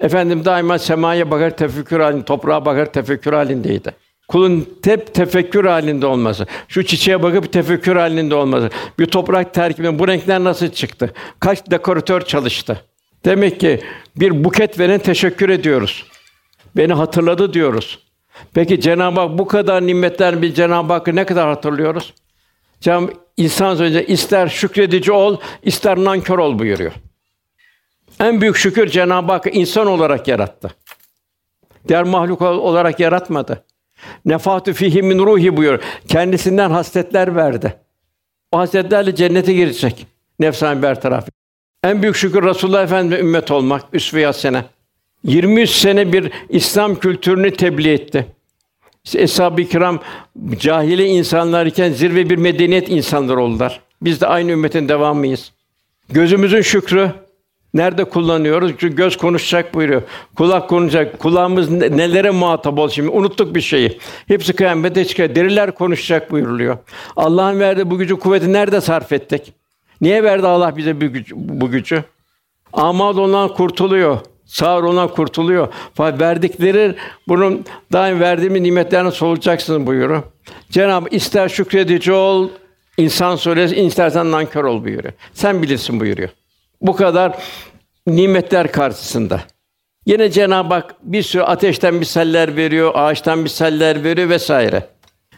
Efendim 0.00 0.44
daima 0.44 0.78
semaya 0.78 1.30
bakar 1.30 1.56
tefekkür 1.56 2.00
halinde, 2.00 2.24
toprağa 2.24 2.64
bakar 2.64 2.92
tefekkür 2.92 3.32
halindeydi. 3.32 3.94
Kulun 4.28 4.68
hep 4.84 5.14
tefekkür 5.14 5.64
halinde 5.64 6.06
olması. 6.06 6.46
Şu 6.68 6.84
çiçeğe 6.84 7.22
bakıp 7.22 7.52
tefekkür 7.52 7.96
halinde 7.96 8.34
olması. 8.34 8.70
Bir 8.98 9.06
toprak 9.06 9.54
terkibi 9.54 9.98
bu 9.98 10.08
renkler 10.08 10.44
nasıl 10.44 10.68
çıktı? 10.68 11.12
Kaç 11.40 11.70
dekoratör 11.70 12.20
çalıştı? 12.20 12.80
Demek 13.24 13.60
ki 13.60 13.80
bir 14.16 14.44
buket 14.44 14.78
veren 14.78 14.98
teşekkür 14.98 15.48
ediyoruz. 15.48 16.04
Beni 16.76 16.92
hatırladı 16.92 17.54
diyoruz. 17.54 17.98
Peki 18.54 18.80
Cenab-ı 18.80 19.20
Hak 19.20 19.38
bu 19.38 19.46
kadar 19.46 19.86
nimetler 19.86 20.42
bir 20.42 20.54
Cenab-ı 20.54 20.92
Hakk'ı 20.92 21.16
ne 21.16 21.26
kadar 21.26 21.48
hatırlıyoruz? 21.48 22.14
Cenab-ı 22.80 23.12
insan 23.36 23.80
önce 23.80 24.06
ister 24.06 24.48
şükredici 24.48 25.12
ol, 25.12 25.36
ister 25.62 25.96
nankör 25.96 26.38
ol 26.38 26.58
buyuruyor. 26.58 26.92
En 28.20 28.40
büyük 28.40 28.56
şükür 28.56 28.86
Cenab-ı 28.86 29.32
Hak 29.32 29.46
insan 29.56 29.86
olarak 29.86 30.28
yarattı. 30.28 30.70
Diğer 31.88 32.02
mahluk 32.02 32.42
olarak 32.42 33.00
yaratmadı. 33.00 33.64
Nefatu 34.24 34.72
fihi 34.72 35.02
min 35.02 35.18
ruhi 35.18 35.56
buyuruyor. 35.56 35.82
Kendisinden 36.08 36.70
hasletler 36.70 37.36
verdi. 37.36 37.76
O 38.52 38.58
hasletlerle 38.58 39.14
cennete 39.14 39.52
girecek. 39.52 40.06
Nefsani 40.38 40.82
bertaraf. 40.82 41.28
En 41.84 42.02
büyük 42.02 42.16
şükür 42.16 42.42
Resulullah 42.42 42.82
Efendimize 42.82 43.20
ümmet 43.20 43.50
olmak, 43.50 43.84
üsve-i 43.92 44.24
hasene. 44.24 44.64
23 45.24 45.70
sene 45.70 46.12
bir 46.12 46.32
İslam 46.48 46.94
kültürünü 46.94 47.52
tebliğ 47.56 47.92
etti. 47.92 48.26
İşte 49.04 49.22
Eshab-ı 49.22 49.64
Kiram 49.64 50.00
cahile 50.58 51.06
insanlar 51.06 51.66
iken 51.66 51.92
zirve 51.92 52.30
bir 52.30 52.36
medeniyet 52.36 52.88
insanları 52.88 53.40
oldular. 53.40 53.80
Biz 54.02 54.20
de 54.20 54.26
aynı 54.26 54.50
ümmetin 54.50 54.88
devamıyız. 54.88 55.52
Gözümüzün 56.08 56.60
şükrü 56.60 57.12
nerede 57.74 58.04
kullanıyoruz? 58.04 58.70
Çünkü 58.78 58.96
göz 58.96 59.16
konuşacak 59.16 59.74
buyuruyor. 59.74 60.02
Kulak 60.36 60.68
konuşacak. 60.68 61.18
Kulağımız 61.18 61.70
nelere 61.70 62.30
muhatap 62.30 62.78
ol 62.78 62.88
şimdi? 62.88 63.08
Unuttuk 63.08 63.54
bir 63.54 63.60
şeyi. 63.60 63.98
Hepsi 64.28 64.52
kıyamete 64.52 65.04
çıkar. 65.04 65.34
Deriler 65.34 65.74
konuşacak 65.74 66.30
buyuruluyor. 66.30 66.78
Allah'ın 67.16 67.60
verdiği 67.60 67.90
bu 67.90 67.98
gücü, 67.98 68.16
kuvveti 68.16 68.52
nerede 68.52 68.80
sarf 68.80 69.12
ettik? 69.12 69.52
Niye 70.00 70.22
verdi 70.22 70.46
Allah 70.46 70.76
bize 70.76 71.00
bu 71.00 71.04
gücü? 71.12 71.34
Bu 71.36 71.70
gücü? 71.70 72.04
Amad 72.72 73.16
olan 73.16 73.54
kurtuluyor. 73.54 74.18
Sağır 74.44 74.82
olan 74.82 75.08
kurtuluyor. 75.08 75.68
Fakat 75.94 76.20
verdikleri 76.20 76.94
bunun 77.28 77.64
daim 77.92 78.20
verdiğimiz 78.20 78.62
nimetlerini 78.62 79.12
solucaksın 79.12 79.86
buyuruyor. 79.86 80.22
Cenab-ı 80.70 81.08
ister 81.10 81.48
şükredici 81.48 82.12
ol, 82.12 82.48
insan 82.96 83.36
suresi, 83.36 83.76
istersen 83.76 84.30
nankör 84.30 84.64
ol 84.64 84.84
buyuruyor. 84.84 85.14
Sen 85.32 85.62
bilirsin 85.62 86.00
buyuruyor. 86.00 86.28
Bu 86.80 86.96
kadar 86.96 87.38
nimetler 88.06 88.72
karşısında. 88.72 89.40
Yine 90.06 90.30
Cenab-ı 90.30 90.74
Hak 90.74 90.94
bir 91.02 91.22
sürü 91.22 91.42
ateşten 91.42 91.94
misaller 91.94 92.56
veriyor, 92.56 92.92
ağaçtan 92.94 93.38
misaller 93.38 94.04
veriyor 94.04 94.28
vesaire. 94.28 94.86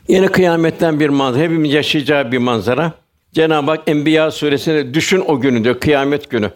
Yine 0.08 0.26
kıyametten 0.26 1.00
bir 1.00 1.08
manzara, 1.08 1.42
hepimiz 1.42 1.72
yaşayacağı 1.72 2.32
bir 2.32 2.38
manzara. 2.38 2.92
Cenab-ı 3.32 3.70
Hak 3.70 3.80
Enbiya 3.86 4.30
suresinde 4.30 4.94
düşün 4.94 5.24
o 5.26 5.40
günü 5.40 5.64
diyor, 5.64 5.80
kıyamet 5.80 6.30
günü. 6.30 6.50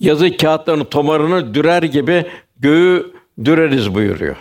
Yazı 0.00 0.36
kağıtlarını, 0.36 0.84
tomarını 0.84 1.54
dürer 1.54 1.82
gibi 1.82 2.26
göğü 2.56 3.12
düreriz 3.44 3.94
buyuruyor. 3.94 4.36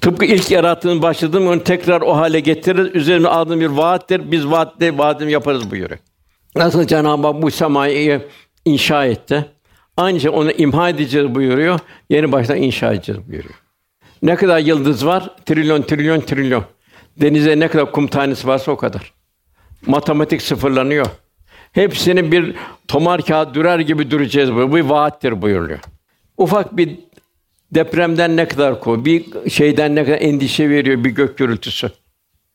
Tıpkı 0.00 0.24
ilk 0.24 0.50
yarattığın 0.50 1.02
başladığım 1.02 1.48
onu 1.48 1.64
tekrar 1.64 2.00
o 2.00 2.16
hale 2.16 2.40
getiririz. 2.40 2.94
Üzerine 2.94 3.28
aldığım 3.28 3.60
bir 3.60 3.66
vaattir. 3.66 4.30
Biz 4.30 4.50
vaatte 4.50 4.98
vaadimi 4.98 5.32
yaparız 5.32 5.70
buyuruyor. 5.70 6.00
Nasıl 6.56 6.86
Cenab-ı 6.86 7.26
Hak 7.26 7.42
bu 7.42 7.50
semayı 7.50 8.22
inşa 8.72 9.04
etti. 9.04 9.46
Şey 10.20 10.30
onu 10.30 10.50
imha 10.50 10.88
edeceğiz 10.88 11.34
buyuruyor. 11.34 11.78
Yeni 12.10 12.32
baştan 12.32 12.56
inşa 12.56 12.92
edeceğiz 12.92 13.20
buyuruyor. 13.28 13.54
Ne 14.22 14.36
kadar 14.36 14.58
yıldız 14.58 15.06
var? 15.06 15.30
Trilyon, 15.46 15.82
trilyon, 15.82 16.20
trilyon. 16.20 16.64
Denize 17.16 17.58
ne 17.58 17.68
kadar 17.68 17.92
kum 17.92 18.06
tanesi 18.06 18.46
varsa 18.46 18.72
o 18.72 18.76
kadar. 18.76 19.12
Matematik 19.86 20.42
sıfırlanıyor. 20.42 21.06
Hepsini 21.72 22.32
bir 22.32 22.54
tomar 22.88 23.22
kağıt 23.22 23.54
dürer 23.54 23.78
gibi 23.78 24.10
düreceğiz 24.10 24.52
bu. 24.52 24.72
Bu 24.72 24.88
vaattir 24.90 25.42
buyuruyor. 25.42 25.78
Ufak 26.36 26.76
bir 26.76 26.98
depremden 27.70 28.36
ne 28.36 28.48
kadar 28.48 28.80
ko, 28.80 29.04
bir 29.04 29.50
şeyden 29.50 29.94
ne 29.94 30.04
kadar 30.04 30.20
endişe 30.20 30.70
veriyor 30.70 31.04
bir 31.04 31.10
gök 31.10 31.38
gürültüsü. 31.38 31.90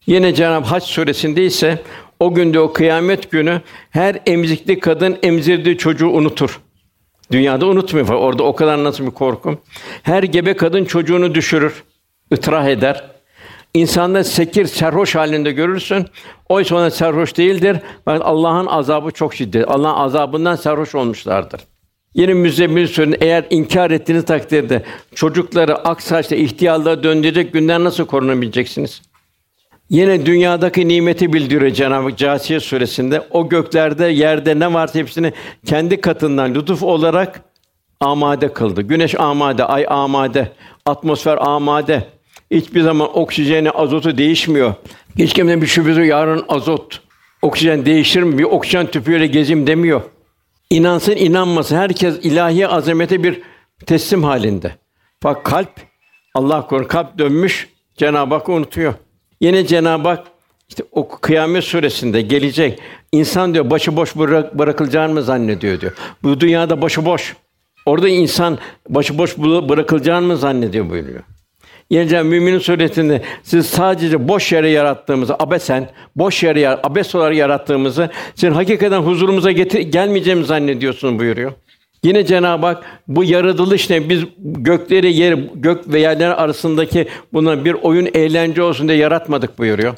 Yine 0.06 0.34
Cenab-ı 0.36 0.66
Hac 0.66 0.84
suresinde 0.84 1.46
ise 1.46 1.82
o 2.20 2.34
günde 2.34 2.60
o 2.60 2.74
kıyamet 2.74 3.32
günü 3.32 3.62
her 3.90 4.20
emzikli 4.26 4.80
kadın 4.80 5.18
emzirdiği 5.24 5.78
çocuğu 5.78 6.10
unutur. 6.10 6.62
Dünyada 7.32 7.66
unutmuyor. 7.66 8.08
Orada 8.08 8.44
o 8.44 8.56
kadar 8.56 8.84
nasıl 8.84 9.06
bir 9.06 9.12
korkum. 9.12 9.60
Her 10.04 10.24
gebe 10.24 10.56
kadın 10.56 10.86
çocuğunu 10.86 11.36
düşürür, 11.36 11.84
ıtrah 12.34 12.66
eder. 12.66 13.04
İnsanda 13.74 14.24
sekir, 14.24 14.66
serhoş 14.66 15.16
halinde 15.16 15.52
görürsün. 15.52 16.06
Oysa 16.50 16.76
ona 16.76 16.90
serhoş 16.90 17.38
değildir. 17.38 17.78
Allah'ın 18.06 18.66
azabı 18.66 19.12
çok 19.12 19.36
şiddetli. 19.36 19.66
Allah'ın 19.66 19.98
azabından 19.98 20.56
serhoş 20.56 20.96
olmuşlardır. 20.96 21.62
Yine 22.14 22.34
Müzzemmil 22.34 22.88
Sûresinde 22.88 23.18
eğer 23.22 23.46
inkar 23.50 23.92
ettiğiniz 23.92 24.26
takdirde 24.26 24.84
çocukları 25.16 25.76
ak 25.76 26.02
saçlı 26.02 26.36
ihtiyarlığa 26.36 27.04
döndürecek 27.04 27.54
günden 27.54 27.84
nasıl 27.84 28.06
korunabileceksiniz? 28.06 29.02
Yine 29.90 30.26
dünyadaki 30.26 30.88
nimeti 30.88 31.34
bildiriyor 31.34 31.72
Cenab-ı 31.72 32.16
Câsiye 32.16 32.60
suresinde. 32.60 33.22
O 33.32 33.50
göklerde, 33.50 34.06
yerde 34.06 34.60
ne 34.60 34.74
varsa 34.74 35.00
hepsini 35.00 35.34
kendi 35.66 36.02
katından 36.02 36.56
lütuf 36.56 36.84
olarak 36.84 37.42
amade 38.00 38.54
kıldı. 38.54 38.82
Güneş 38.82 39.20
amade, 39.20 39.64
ay 39.64 39.86
amade, 39.90 40.52
atmosfer 40.86 41.38
amade. 41.38 42.08
Hiçbir 42.52 42.82
zaman 42.82 43.18
oksijeni, 43.18 43.72
azotu 43.72 44.18
değişmiyor. 44.18 44.74
Hiç 45.18 45.34
kimsenin 45.34 45.62
bir 45.62 45.68
şüphesi 45.68 46.02
yarın 46.02 46.46
azot, 46.48 47.02
oksijen 47.42 47.86
değişir 47.86 48.24
mi? 48.24 48.38
Bir 48.38 48.44
oksijen 48.44 48.88
tüpüyle 48.88 49.28
gezim 49.28 49.68
demiyor. 49.68 50.02
İnansın, 50.70 51.16
inanmasın 51.16 51.76
herkes 51.76 52.18
ilahi 52.26 52.68
azamete 52.68 53.24
bir 53.24 53.42
teslim 53.86 54.24
halinde. 54.24 54.76
Bak 55.24 55.44
kalp 55.44 55.70
Allah 56.34 56.68
korusun 56.68 56.88
kalp 56.88 57.18
dönmüş 57.18 57.70
Cenab-ı 57.98 58.36
Hak 58.36 58.50
unutuyor. 58.50 58.94
Yine 59.42 59.68
Cenab-ı 59.68 60.08
Hak 60.08 60.24
işte 60.70 60.84
o 60.92 61.08
Kıyamet 61.08 61.64
suresinde 61.64 62.22
gelecek 62.22 62.80
insan 63.12 63.54
diyor 63.54 63.70
başıboş 63.70 64.16
bırak, 64.16 64.58
bırakılacağını 64.58 65.14
mı 65.14 65.24
zannediyor 65.24 65.82
diyor. 65.82 65.94
Bu 66.24 66.40
dünyada 66.40 66.82
başıboş. 66.82 67.36
Orada 67.86 68.10
insan 68.10 68.58
başıboş 68.90 69.38
bırakılacağını 69.38 70.28
mı 70.28 70.38
zannediyor 70.38 70.90
buyuruyor. 70.90 71.24
Cenab-ı 71.92 72.26
Müminin 72.26 72.60
suretinde 72.60 73.22
siz 73.44 73.66
sadece 73.66 74.28
boş 74.28 74.52
yere 74.52 74.70
yarattığımızı, 74.70 75.36
abesen, 75.40 75.90
boş 76.16 76.44
yere 76.44 76.70
abes 76.70 77.16
olarak 77.16 77.36
yarattığımızı, 77.36 78.10
sizin 78.36 78.54
hakikaten 78.54 79.00
huzurumuza 79.00 79.52
getir, 79.52 79.80
gelmeyeceğimizi 79.80 80.48
zannediyorsun 80.48 81.20
buyuruyor. 81.20 81.52
Yine 82.06 82.26
Cenab-ı 82.26 82.66
Hak 82.66 82.84
bu 83.08 83.24
yaratılış 83.24 83.90
ne? 83.90 84.10
Biz 84.10 84.24
gökleri, 84.38 85.14
yer, 85.14 85.34
gök 85.56 85.94
ve 85.94 86.00
yerler 86.00 86.30
arasındaki 86.30 87.08
buna 87.34 87.66
bir 87.66 87.74
oyun, 87.74 88.10
eğlence 88.14 88.62
olsun 88.64 88.88
diye 88.88 88.98
yaratmadık 88.98 89.58
buyuruyor. 89.58 89.96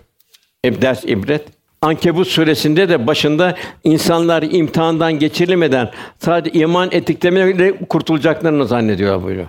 Hep 0.61 0.81
ders 0.81 1.03
ibret. 1.03 1.45
Ankebut 1.81 2.27
suresinde 2.27 2.89
de 2.89 3.07
başında 3.07 3.55
insanlar 3.83 4.43
imtihandan 4.43 5.19
geçirilmeden 5.19 5.91
sadece 6.19 6.59
iman 6.59 6.89
ettiklerine 6.91 7.71
kurtulacaklarını 7.89 8.67
zannediyor 8.67 9.23
buyuruyor. 9.23 9.47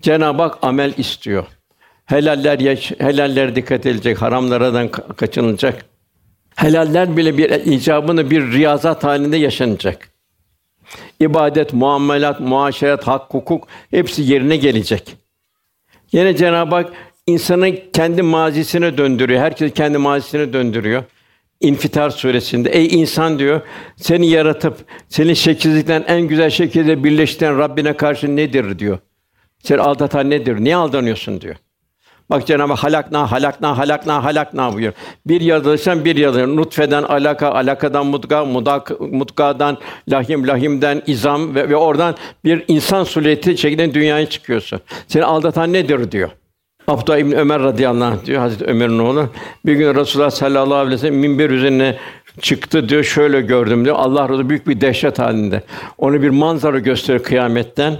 Cenab-ı 0.00 0.42
Hak 0.42 0.58
amel 0.62 0.92
istiyor. 0.96 1.44
Helaller 2.06 2.58
yaş, 2.58 2.92
helaller 2.98 3.56
dikkat 3.56 3.86
edilecek, 3.86 4.22
haramlardan 4.22 4.88
kaçınılacak. 4.88 5.84
Helaller 6.56 7.16
bile 7.16 7.38
bir 7.38 7.50
icabını 7.50 8.30
bir 8.30 8.52
riyazat 8.52 9.04
halinde 9.04 9.36
yaşanacak. 9.36 10.11
İbadet, 11.22 11.72
muamelat, 11.72 12.40
muaşeret, 12.40 13.06
hak, 13.06 13.34
hukuk 13.34 13.68
hepsi 13.90 14.22
yerine 14.22 14.56
gelecek. 14.56 15.16
Yine 16.12 16.36
Cenab-ı 16.36 16.74
Hak 16.74 16.92
insanı 17.26 17.90
kendi 17.92 18.22
mazisine 18.22 18.98
döndürüyor. 18.98 19.40
Herkes 19.40 19.72
kendi 19.72 19.98
mazisine 19.98 20.52
döndürüyor. 20.52 21.04
İnfitar 21.60 22.10
suresinde 22.10 22.70
ey 22.70 23.00
insan 23.00 23.38
diyor 23.38 23.60
seni 23.96 24.26
yaratıp 24.26 24.76
seni 25.08 25.36
şekilsizlikten 25.36 26.04
en 26.06 26.20
güzel 26.20 26.50
şekilde 26.50 27.04
birleştiren 27.04 27.58
Rabbine 27.58 27.96
karşı 27.96 28.36
nedir 28.36 28.78
diyor. 28.78 28.98
Seni 29.58 29.80
aldatan 29.80 30.30
nedir? 30.30 30.64
Niye 30.64 30.76
aldanıyorsun 30.76 31.40
diyor. 31.40 31.56
Bak 32.30 32.46
Cenab-ı 32.46 32.72
halakna, 32.72 33.32
halakna, 33.32 33.78
halakna, 33.78 34.24
halakna 34.24 34.72
buyuruyor. 34.72 34.92
Bir 35.26 35.40
yaratılıştan 35.40 36.04
bir 36.04 36.16
yaratılış. 36.16 36.56
Nutfeden 36.56 37.02
alaka, 37.02 37.52
alakadan 37.52 38.06
mutka, 38.06 38.44
mudak, 38.44 39.00
mutkadan 39.00 39.78
lahim, 40.08 40.48
lahimden 40.48 41.02
izam 41.06 41.54
ve, 41.54 41.68
ve 41.68 41.76
oradan 41.76 42.14
bir 42.44 42.64
insan 42.68 43.04
sureti 43.04 43.58
şeklinde 43.58 43.94
dünyaya 43.94 44.26
çıkıyorsun. 44.26 44.80
Seni 45.08 45.24
aldatan 45.24 45.72
nedir 45.72 46.12
diyor. 46.12 46.30
Abdullah 46.88 47.18
İbn 47.18 47.32
Ömer 47.32 47.62
radıyallahu 47.62 48.12
anh 48.12 48.26
diyor 48.26 48.40
Hazreti 48.40 48.64
Ömer'in 48.64 48.98
oğlu. 48.98 49.28
Bir 49.66 49.72
gün 49.72 49.94
Resulullah 49.94 50.30
sallallahu 50.30 50.74
aleyhi 50.74 50.94
ve 50.94 50.98
sellem 50.98 51.14
minber 51.14 51.50
üzerine 51.50 51.96
çıktı 52.40 52.88
diyor. 52.88 53.04
Şöyle 53.04 53.40
gördüm 53.40 53.84
diyor. 53.84 53.96
Allah 53.98 54.28
razı 54.28 54.48
büyük 54.48 54.68
bir 54.68 54.80
dehşet 54.80 55.18
halinde. 55.18 55.62
Onu 55.98 56.22
bir 56.22 56.30
manzara 56.30 56.78
gösteriyor 56.78 57.24
kıyametten. 57.24 57.96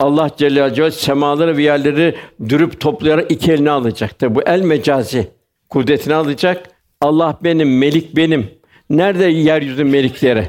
Allah 0.00 0.30
Celle 0.36 0.74
Celaluhu 0.74 0.90
semaları 0.90 1.56
ve 1.56 1.62
yerleri 1.62 2.16
dürüp 2.48 2.80
toplayarak 2.80 3.30
iki 3.30 3.52
eline 3.52 3.70
alacak. 3.70 4.18
Tabi 4.18 4.34
bu 4.34 4.42
el 4.42 4.60
mecazi 4.60 5.30
kudretini 5.68 6.14
alacak. 6.14 6.70
Allah 7.00 7.38
benim, 7.44 7.78
melik 7.78 8.16
benim. 8.16 8.50
Nerede 8.90 9.24
yeryüzü 9.24 9.84
melikleri? 9.84 10.48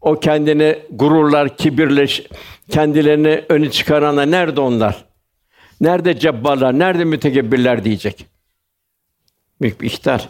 O 0.00 0.20
kendini 0.20 0.78
gururlar, 0.90 1.56
kibirler, 1.56 2.22
kendilerini 2.70 3.44
öne 3.48 3.70
çıkaranlar 3.70 4.30
nerede 4.30 4.60
onlar? 4.60 5.04
Nerede 5.80 6.18
cebbarlar, 6.18 6.78
nerede 6.78 7.04
mütekebbirler 7.04 7.84
diyecek. 7.84 8.26
Büyük 9.60 9.80
bir 9.80 9.86
ihtar. 9.86 10.28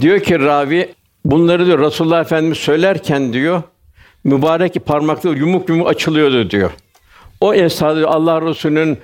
Diyor 0.00 0.20
ki 0.20 0.38
ravi, 0.40 0.94
bunları 1.24 1.66
diyor 1.66 1.78
Resulullah 1.78 2.20
Efendimiz 2.20 2.58
söylerken 2.58 3.32
diyor, 3.32 3.62
mübarek 4.24 4.86
parmakları 4.86 5.38
yumuk 5.38 5.68
yumuk 5.68 5.88
açılıyordu 5.88 6.50
diyor. 6.50 6.70
O 7.42 7.54
esnada 7.54 8.08
Allah 8.08 8.42
Resulü'nün 8.42 8.98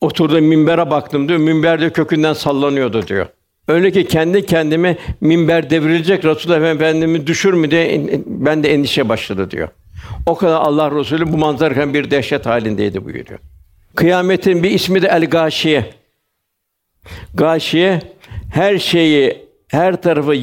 Oturduğum 0.00 0.44
minbere 0.44 0.90
baktım 0.90 1.28
diyor. 1.28 1.38
Minber 1.38 1.80
de 1.80 1.90
kökünden 1.90 2.32
sallanıyordu 2.32 3.06
diyor. 3.06 3.26
Öyle 3.68 3.90
ki 3.90 4.06
kendi 4.06 4.46
kendime 4.46 4.96
minber 5.20 5.70
devrilecek 5.70 6.24
Resulullah 6.24 6.70
Efendimiz 6.70 7.26
düşür 7.26 7.52
mü 7.52 7.70
diye 7.70 8.02
ben 8.26 8.62
de 8.62 8.74
endişe 8.74 9.08
başladı 9.08 9.50
diyor. 9.50 9.68
O 10.26 10.34
kadar 10.34 10.60
Allah 10.60 10.98
Resulü 10.98 11.32
bu 11.32 11.36
manzaradan 11.36 11.94
bir 11.94 12.10
dehşet 12.10 12.46
halindeydi 12.46 13.04
buyuruyor. 13.04 13.40
Kıyametin 13.94 14.62
bir 14.62 14.70
ismi 14.70 15.02
de 15.02 15.08
El 15.08 15.24
Gâşiye. 15.24 15.90
Gâşiye 17.34 18.00
her 18.54 18.78
şeyi, 18.78 19.46
her 19.68 20.02
tarafı 20.02 20.34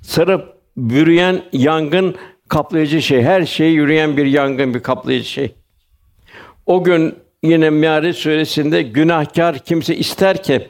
sarıp 0.00 0.54
bürüyen 0.76 1.42
yangın 1.52 2.14
kaplayıcı 2.48 3.02
şey. 3.02 3.22
Her 3.22 3.46
şeyi 3.46 3.74
yürüyen 3.74 4.16
bir 4.16 4.26
yangın, 4.26 4.74
bir 4.74 4.80
kaplayıcı 4.80 5.28
şey. 5.28 5.54
O 6.68 6.84
gün 6.84 7.14
yine 7.42 7.70
Meâriç 7.70 8.16
suresinde 8.16 8.82
günahkar 8.82 9.58
kimse 9.58 9.96
ister 9.96 10.42
ki 10.42 10.68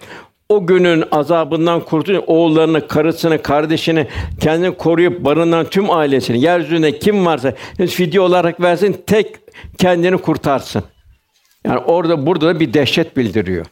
o 0.48 0.66
günün 0.66 1.04
azabından 1.10 1.80
kurtulun, 1.80 2.24
oğullarını, 2.26 2.88
karısını, 2.88 3.42
kardeşini, 3.42 4.06
kendini 4.40 4.76
koruyup 4.76 5.24
barınan 5.24 5.66
tüm 5.66 5.90
ailesini, 5.90 6.40
yeryüzünde 6.40 6.98
kim 6.98 7.26
varsa 7.26 7.54
fidye 7.88 8.20
olarak 8.20 8.60
versin, 8.60 8.96
tek 9.06 9.36
kendini 9.78 10.18
kurtarsın. 10.18 10.82
Yani 11.64 11.78
orada 11.78 12.26
burada 12.26 12.46
da 12.46 12.60
bir 12.60 12.74
dehşet 12.74 13.16
bildiriyor. 13.16 13.66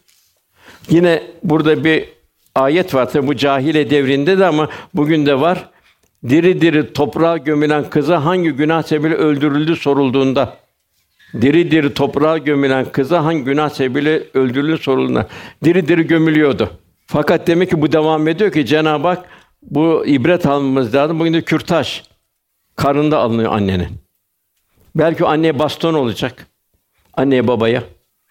Yine 0.90 1.22
burada 1.42 1.84
bir 1.84 2.04
ayet 2.54 2.94
var 2.94 3.10
tabi 3.10 3.26
bu 3.26 3.36
cahile 3.36 3.90
devrinde 3.90 4.38
de 4.38 4.46
ama 4.46 4.68
bugün 4.94 5.26
de 5.26 5.40
var. 5.40 5.70
Diri 6.28 6.60
diri 6.60 6.92
toprağa 6.92 7.36
gömülen 7.36 7.90
kıza 7.90 8.24
hangi 8.24 8.50
günah 8.50 8.82
sebebiyle 8.82 9.14
öldürüldü 9.14 9.76
sorulduğunda 9.76 10.65
diri 11.32 11.70
diri 11.70 11.94
toprağa 11.94 12.38
gömülen 12.38 12.92
kıza 12.92 13.24
hangi 13.24 13.44
günah 13.44 13.68
sebebiyle 13.68 14.22
öldürüldü 14.34 14.78
sorulduğunda 14.78 15.26
diri 15.64 15.88
diri 15.88 16.06
gömülüyordu. 16.06 16.70
Fakat 17.06 17.46
demek 17.46 17.70
ki 17.70 17.82
bu 17.82 17.92
devam 17.92 18.28
ediyor 18.28 18.52
ki 18.52 18.66
Cenab-ı 18.66 19.08
Hak 19.08 19.28
bu 19.62 20.06
ibret 20.06 20.46
almamız 20.46 20.94
lazım. 20.94 21.20
Bugün 21.20 21.32
de 21.32 21.42
kürtaj 21.42 22.02
karında 22.76 23.18
alınıyor 23.18 23.52
annenin. 23.52 23.88
Belki 24.94 25.24
anneye 25.24 25.58
baston 25.58 25.94
olacak. 25.94 26.46
Anneye 27.14 27.48
babaya. 27.48 27.82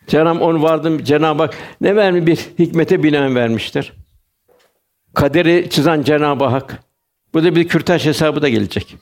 Cenab-ı 0.07 0.43
onu 0.43 0.63
vardım 0.63 1.03
Cenab-ı 1.03 1.43
Hak 1.43 1.57
ne 1.81 1.95
vermiş 1.95 2.25
bir 2.25 2.65
hikmete 2.65 3.03
binaen 3.03 3.35
vermiştir. 3.35 3.93
Kaderi 5.13 5.69
çizen 5.69 6.03
Cenab-ı 6.03 6.45
Hak. 6.45 6.83
Bu 7.33 7.43
da 7.43 7.55
bir 7.55 7.67
kürtaj 7.67 8.05
hesabı 8.05 8.41
da 8.41 8.49
gelecek. 8.49 8.97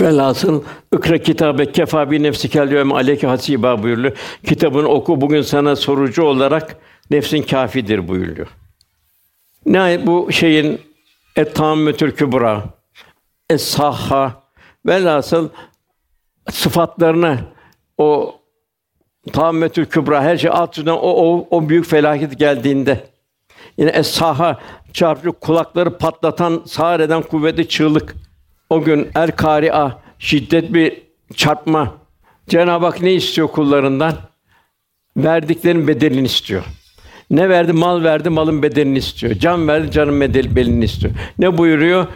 Velhasıl 0.00 0.62
ikra 0.96 1.18
kitabe 1.18 1.72
kefa 1.72 2.10
bi 2.10 2.22
nefsikel 2.22 2.72
yevme 2.72 2.94
aleyke 2.94 3.26
hasiba 3.26 3.82
buyuruyor. 3.82 4.16
Kitabını 4.46 4.88
oku 4.88 5.20
bugün 5.20 5.42
sana 5.42 5.76
sorucu 5.76 6.22
olarak 6.22 6.76
nefsin 7.10 7.42
kafidir 7.42 8.08
buyuruyor. 8.08 8.48
Ne 9.66 10.06
bu 10.06 10.32
şeyin 10.32 10.80
et 11.36 11.54
tammütül 11.54 12.12
kübra 12.12 12.64
es 13.50 13.64
sahha 13.64 14.42
velhasıl 14.86 15.48
sıfatlarını 16.50 17.38
o 17.98 18.34
tammütül 19.32 19.86
kübra 19.86 20.22
her 20.22 20.36
şey 20.36 20.50
alt 20.50 20.70
üstünden 20.70 20.92
o, 20.92 21.08
o, 21.08 21.46
o 21.50 21.68
büyük 21.68 21.86
felaket 21.86 22.38
geldiğinde 22.38 23.06
yine 23.78 23.90
es-saha 23.90 24.60
çarpıcı 24.92 25.32
kulakları 25.32 25.98
patlatan, 25.98 26.62
sağır 26.66 27.00
eden 27.00 27.22
kuvvetli 27.22 27.68
çığlık. 27.68 28.27
O 28.70 28.82
gün 28.82 29.08
er 29.14 29.36
kari'a 29.36 29.98
şiddet 30.18 30.74
bir 30.74 31.02
çarpma. 31.34 31.94
Cenab-ı 32.48 32.86
Hak 32.86 33.02
ne 33.02 33.12
istiyor 33.14 33.48
kullarından? 33.48 34.14
Verdiklerinin 35.16 35.88
bedelini 35.88 36.26
istiyor. 36.26 36.64
Ne 37.30 37.48
verdi? 37.48 37.72
Mal 37.72 38.04
verdi, 38.04 38.30
malın 38.30 38.62
bedelini 38.62 38.98
istiyor. 38.98 39.34
Can 39.34 39.68
verdi, 39.68 39.90
canın 39.90 40.20
bedelini 40.20 40.84
istiyor. 40.84 41.14
Ne 41.38 41.58
buyuruyor? 41.58 42.06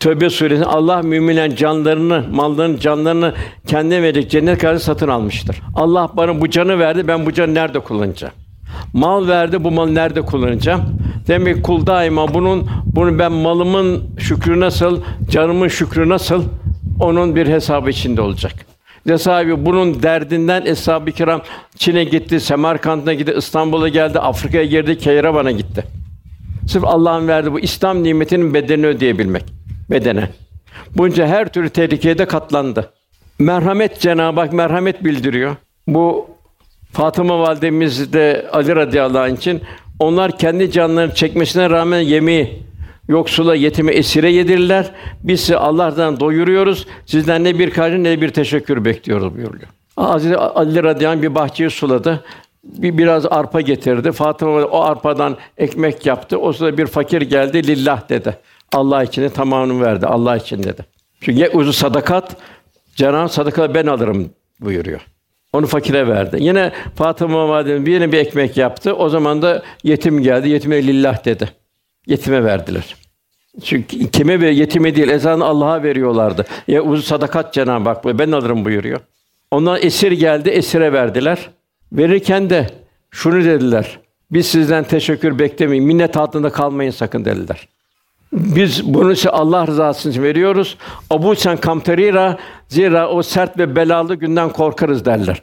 Tövbe 0.00 0.30
suresinde 0.30 0.66
Allah 0.66 1.02
müminlerin 1.02 1.56
canlarını, 1.56 2.24
mallarını, 2.30 2.78
canlarını 2.80 3.34
kendine 3.66 4.02
verecek 4.02 4.30
cennet 4.30 4.58
karşılığı 4.58 4.80
satın 4.80 5.08
almıştır. 5.08 5.62
Allah 5.74 6.10
bana 6.16 6.40
bu 6.40 6.50
canı 6.50 6.78
verdi, 6.78 7.08
ben 7.08 7.26
bu 7.26 7.32
canı 7.32 7.54
nerede 7.54 7.78
kullanacağım? 7.80 8.34
Mal 8.92 9.28
verdi, 9.28 9.64
bu 9.64 9.70
malı 9.70 9.94
nerede 9.94 10.22
kullanacağım? 10.22 10.98
Demek 11.28 11.64
kul 11.64 11.86
daima 11.86 12.34
bunun 12.34 12.70
bunu 12.86 13.18
ben 13.18 13.32
malımın 13.32 14.04
şükrü 14.18 14.60
nasıl, 14.60 15.00
canımın 15.30 15.68
şükrü 15.68 16.08
nasıl 16.08 16.44
onun 17.00 17.36
bir 17.36 17.46
hesabı 17.46 17.90
içinde 17.90 18.20
olacak. 18.22 18.52
Ve 19.06 19.18
sahibi 19.18 19.66
bunun 19.66 20.02
derdinden 20.02 20.66
eshab-ı 20.66 21.12
kiram 21.12 21.42
Çin'e 21.76 22.04
gitti, 22.04 22.40
Semerkant'a 22.40 23.12
gitti, 23.12 23.34
İstanbul'a 23.38 23.88
geldi, 23.88 24.18
Afrika'ya 24.18 24.64
girdi, 24.64 24.98
Keyravan'a 24.98 25.50
gitti. 25.50 25.84
Sırf 26.66 26.84
Allah'ın 26.84 27.28
verdiği 27.28 27.52
bu 27.52 27.60
İslam 27.60 28.02
nimetinin 28.02 28.54
bedelini 28.54 28.86
ödeyebilmek 28.86 29.44
bedene. 29.90 30.28
Bunca 30.96 31.26
her 31.26 31.52
türlü 31.52 31.70
tehlikeye 31.70 32.18
de 32.18 32.24
katlandı. 32.24 32.92
Merhamet 33.38 34.00
Cenab-ı 34.00 34.40
Hak 34.40 34.52
merhamet 34.52 35.04
bildiriyor. 35.04 35.56
Bu 35.86 36.26
Fatıma 36.92 37.38
validemiz 37.38 38.12
de 38.12 38.46
Ali 38.52 38.76
radıyallahu 38.76 39.22
anh 39.22 39.36
için 39.36 39.62
onlar 40.02 40.38
kendi 40.38 40.70
canlarını 40.70 41.14
çekmesine 41.14 41.70
rağmen 41.70 42.00
yemeği 42.00 42.62
yoksula, 43.08 43.54
yetime, 43.54 43.92
esire 43.92 44.30
yedirirler. 44.30 44.90
Biz 45.22 45.40
sizi 45.40 45.56
Allah'tan 45.56 46.20
doyuruyoruz. 46.20 46.86
Sizden 47.06 47.44
ne 47.44 47.58
bir 47.58 47.70
karşı 47.70 48.04
ne 48.04 48.20
bir 48.20 48.28
teşekkür 48.28 48.84
bekliyoruz 48.84 49.34
buyuruyor. 49.36 49.68
Hazreti 49.96 50.36
Ali 50.36 50.82
radıyallahu 50.82 51.22
bir 51.22 51.34
bahçeyi 51.34 51.70
suladı. 51.70 52.24
Bir 52.64 52.98
biraz 52.98 53.26
arpa 53.26 53.60
getirdi. 53.60 54.12
Fatıma 54.12 54.64
o 54.64 54.80
arpadan 54.80 55.36
ekmek 55.58 56.06
yaptı. 56.06 56.38
O 56.38 56.52
sırada 56.52 56.78
bir 56.78 56.86
fakir 56.86 57.22
geldi. 57.22 57.66
Lillah 57.66 58.08
dedi. 58.08 58.36
Allah 58.72 59.02
için 59.04 59.28
tamamını 59.28 59.84
verdi. 59.84 60.06
Allah 60.06 60.36
için 60.36 60.62
dedi. 60.62 60.84
Çünkü 61.20 61.48
uzu 61.48 61.72
sadakat 61.72 62.36
Cenab-ı 62.96 63.32
sadaka 63.32 63.74
ben 63.74 63.86
alırım 63.86 64.30
buyuruyor. 64.60 65.00
Onu 65.52 65.66
fakire 65.66 66.08
verdi. 66.08 66.36
Yine 66.40 66.72
Fatıma 66.94 67.48
validemiz 67.48 67.86
bir 67.86 67.92
yine 67.92 68.12
bir 68.12 68.18
ekmek 68.18 68.56
yaptı. 68.56 68.94
O 68.96 69.08
zaman 69.08 69.42
da 69.42 69.62
yetim 69.84 70.22
geldi. 70.22 70.48
Yetime 70.48 70.86
lillah 70.86 71.24
dedi. 71.24 71.48
Yetime 72.06 72.44
verdiler. 72.44 72.96
Çünkü 73.64 74.10
kime 74.10 74.40
ve 74.40 74.50
yetime 74.50 74.96
değil, 74.96 75.08
ezanı 75.08 75.44
Allah'a 75.44 75.82
veriyorlardı. 75.82 76.44
Ya 76.68 76.82
uzun 76.82 77.02
sadakat 77.02 77.54
Cenab-ı 77.54 77.88
Hak 77.88 78.04
ben 78.04 78.32
alırım 78.32 78.64
buyuruyor. 78.64 79.00
Ondan 79.50 79.78
esir 79.82 80.12
geldi, 80.12 80.48
esire 80.48 80.92
verdiler. 80.92 81.50
Verirken 81.92 82.50
de 82.50 82.66
şunu 83.10 83.44
dediler. 83.44 83.98
Biz 84.30 84.46
sizden 84.46 84.84
teşekkür 84.84 85.38
beklemeyin, 85.38 85.84
minnet 85.84 86.16
altında 86.16 86.50
kalmayın 86.50 86.90
sakın 86.90 87.24
dediler. 87.24 87.68
Biz 88.32 88.94
bunu 88.94 89.16
size 89.16 89.30
Allah 89.30 89.66
rızası 89.66 90.10
için 90.10 90.22
veriyoruz. 90.22 90.76
Abu 91.10 91.36
sen 91.36 91.56
kamterira 91.56 92.38
zira 92.68 93.08
o 93.08 93.22
sert 93.22 93.58
ve 93.58 93.76
belalı 93.76 94.14
günden 94.14 94.48
korkarız 94.48 95.04
derler. 95.04 95.42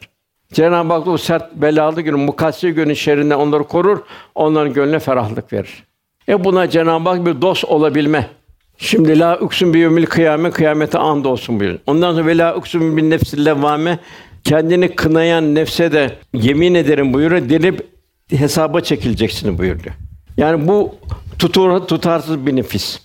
Cenab-ı 0.53 0.93
Hak 0.93 1.07
o 1.07 1.17
sert 1.17 1.55
belalı 1.55 2.01
günün, 2.01 2.19
mukassi 2.19 2.71
günün 2.71 2.93
şerrinden 2.93 3.35
onları 3.35 3.63
korur, 3.63 3.99
onların 4.35 4.73
gönlüne 4.73 4.99
ferahlık 4.99 5.53
verir. 5.53 5.83
E 6.29 6.43
buna 6.43 6.69
Cenab-ı 6.69 7.09
Hak 7.09 7.25
bir 7.25 7.41
dost 7.41 7.65
olabilme. 7.65 8.27
Şimdi 8.77 9.19
la 9.19 9.39
uksun 9.39 9.73
bi 9.73 9.79
yevmil 9.79 10.05
kıyamet 10.05 10.53
kıyamete 10.53 10.97
and 10.97 11.25
olsun 11.25 11.59
buyuruyor. 11.59 11.79
Ondan 11.87 12.13
sonra 12.13 12.25
vela 12.25 12.55
uksun 12.55 12.97
bin 12.97 13.09
nefsil 13.09 13.45
levvame 13.45 13.99
kendini 14.43 14.95
kınayan 14.95 15.55
nefse 15.55 15.91
de 15.91 16.15
yemin 16.33 16.75
ederim 16.75 17.13
buyuruyor. 17.13 17.49
Denip 17.49 17.87
hesaba 18.29 18.81
çekileceksin 18.81 19.57
buyuruyor. 19.57 19.95
Yani 20.39 20.67
bu 20.67 20.95
tutur, 21.39 21.79
tutarsız 21.79 22.45
bir 22.45 22.55
nefis. 22.55 22.99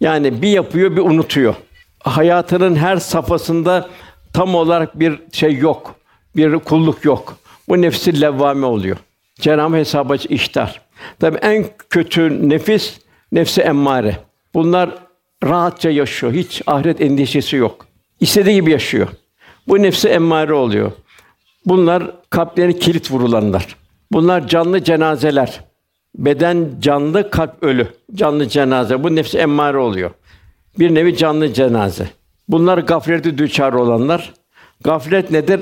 Yani 0.00 0.42
bir 0.42 0.48
yapıyor, 0.48 0.96
bir 0.96 1.00
unutuyor. 1.00 1.54
Hayatının 2.02 2.76
her 2.76 2.96
safhasında 2.96 3.88
tam 4.32 4.54
olarak 4.54 5.00
bir 5.00 5.20
şey 5.32 5.56
yok. 5.56 5.94
Bir 6.36 6.58
kulluk 6.58 7.04
yok. 7.04 7.36
Bu 7.68 7.82
nefsi 7.82 8.20
levvame 8.20 8.66
oluyor. 8.66 8.96
Cenab-ı 9.40 9.76
hesaba 9.76 10.16
iştar. 10.16 10.80
Tabi 11.20 11.36
en 11.36 11.66
kötü 11.90 12.48
nefis 12.48 12.98
nefsi 13.32 13.60
emmare. 13.60 14.16
Bunlar 14.54 14.90
rahatça 15.44 15.90
yaşıyor. 15.90 16.32
Hiç 16.32 16.62
ahiret 16.66 17.00
endişesi 17.00 17.56
yok. 17.56 17.86
İstediği 18.20 18.54
gibi 18.54 18.70
yaşıyor. 18.70 19.08
Bu 19.68 19.82
nefsi 19.82 20.08
emmare 20.08 20.52
oluyor. 20.52 20.92
Bunlar 21.66 22.10
kalplerine 22.30 22.78
kilit 22.78 23.10
vurulanlar. 23.10 23.76
Bunlar 24.12 24.48
canlı 24.48 24.84
cenazeler. 24.84 25.69
Beden 26.14 26.68
canlı, 26.80 27.30
kalp 27.30 27.62
ölü. 27.62 27.88
Canlı 28.14 28.48
cenaze. 28.48 29.04
Bu 29.04 29.16
nefsi 29.16 29.38
emmare 29.38 29.78
oluyor. 29.78 30.10
Bir 30.78 30.94
nevi 30.94 31.16
canlı 31.16 31.52
cenaze. 31.52 32.10
Bunlar 32.48 32.78
gaflete 32.78 33.38
düçar 33.38 33.72
olanlar. 33.72 34.32
Gaflet 34.84 35.30
nedir? 35.30 35.60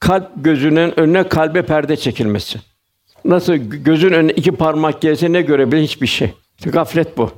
Kalp 0.00 0.28
gözünün 0.36 1.00
önüne 1.00 1.28
kalbe 1.28 1.62
perde 1.62 1.96
çekilmesi. 1.96 2.58
Nasıl 3.24 3.54
gözün 3.56 4.12
önüne 4.12 4.32
iki 4.32 4.52
parmak 4.52 5.00
gelse 5.00 5.32
ne 5.32 5.42
görebilir? 5.42 5.82
Hiçbir 5.82 6.06
şey. 6.06 6.30
Gaflet 6.64 7.18
bu. 7.18 7.30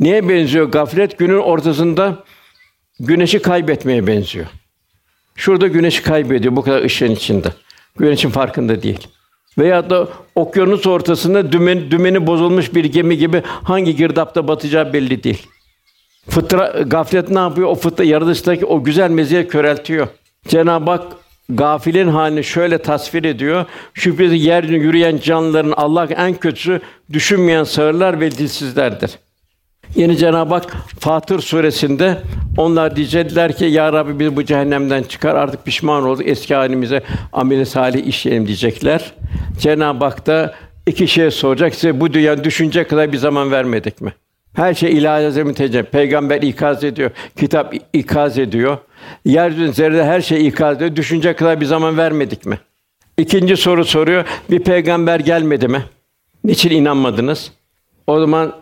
Niye 0.00 0.28
benziyor 0.28 0.72
gaflet? 0.72 1.18
Günün 1.18 1.38
ortasında 1.38 2.24
güneşi 3.00 3.42
kaybetmeye 3.42 4.06
benziyor. 4.06 4.46
Şurada 5.36 5.66
güneşi 5.66 6.02
kaybediyor 6.02 6.56
bu 6.56 6.62
kadar 6.62 6.82
ışığın 6.82 7.10
içinde. 7.10 7.48
Güneşin 7.98 8.30
farkında 8.30 8.82
değil. 8.82 9.08
Veya 9.60 9.90
da 9.90 10.08
okyanus 10.34 10.86
ortasında 10.86 11.52
dümen, 11.52 11.90
dümeni 11.90 12.26
bozulmuş 12.26 12.74
bir 12.74 12.84
gemi 12.84 13.18
gibi 13.18 13.42
hangi 13.44 13.96
girdapta 13.96 14.48
batacağı 14.48 14.92
belli 14.92 15.22
değil. 15.22 15.46
Fıtra, 16.28 16.66
gaflet 16.86 17.30
ne 17.30 17.38
yapıyor? 17.38 17.68
O 17.68 17.74
fıtra 17.74 18.04
yaratılıştaki 18.04 18.66
o 18.66 18.84
güzel 18.84 19.10
meziyet 19.10 19.48
köreltiyor. 19.48 20.08
Cenab-ı 20.48 20.90
Hak 20.90 21.02
gafilin 21.48 22.08
halini 22.08 22.44
şöyle 22.44 22.78
tasvir 22.78 23.24
ediyor. 23.24 23.64
Şüphesiz 23.94 24.44
yeryüzünde 24.44 24.84
yürüyen 24.84 25.18
canlıların 25.18 25.72
Allah 25.76 26.04
en 26.04 26.34
kötüsü 26.34 26.80
düşünmeyen 27.12 27.64
sağırlar 27.64 28.20
ve 28.20 28.30
dilsizlerdir. 28.30 29.18
Yine 29.94 30.16
Cenab-ı 30.16 30.54
Hak 30.54 30.76
Fatır 31.00 31.40
suresinde 31.40 32.18
onlar 32.56 32.96
diyecekler 32.96 33.56
ki 33.56 33.64
ya 33.64 33.92
Rabbi 33.92 34.18
biz 34.20 34.36
bu 34.36 34.44
cehennemden 34.44 35.02
çıkar 35.02 35.34
artık 35.34 35.64
pişman 35.64 36.04
olduk 36.04 36.28
eski 36.28 36.54
halimize 36.54 37.02
ameli 37.32 37.66
salih 37.66 38.06
işleyelim 38.06 38.46
diyecekler. 38.46 39.12
Cenab-ı 39.58 40.04
Hak 40.04 40.26
da 40.26 40.54
iki 40.86 41.08
şey 41.08 41.30
soracak 41.30 41.74
size 41.74 42.00
bu 42.00 42.12
dünya 42.12 42.44
düşünce 42.44 42.84
kadar 42.84 43.12
bir 43.12 43.18
zaman 43.18 43.50
vermedik 43.50 44.00
mi? 44.00 44.12
Her 44.52 44.74
şey 44.74 44.92
ilahi 44.92 45.26
azemin 45.26 45.54
tecrübe. 45.54 45.82
Peygamber 45.82 46.42
ikaz 46.42 46.84
ediyor, 46.84 47.10
kitap 47.36 47.74
ikaz 47.92 48.38
ediyor. 48.38 48.78
Yeryüzünün 49.24 49.72
zerrede 49.72 50.04
her 50.04 50.20
şey 50.20 50.46
ikaz 50.46 50.76
ediyor. 50.76 50.96
Düşünce 50.96 51.32
kadar 51.32 51.60
bir 51.60 51.66
zaman 51.66 51.98
vermedik 51.98 52.46
mi? 52.46 52.58
İkinci 53.18 53.56
soru 53.56 53.84
soruyor. 53.84 54.24
Bir 54.50 54.60
peygamber 54.60 55.20
gelmedi 55.20 55.68
mi? 55.68 55.82
Niçin 56.44 56.70
inanmadınız? 56.70 57.52
O 58.06 58.20
zaman 58.20 58.52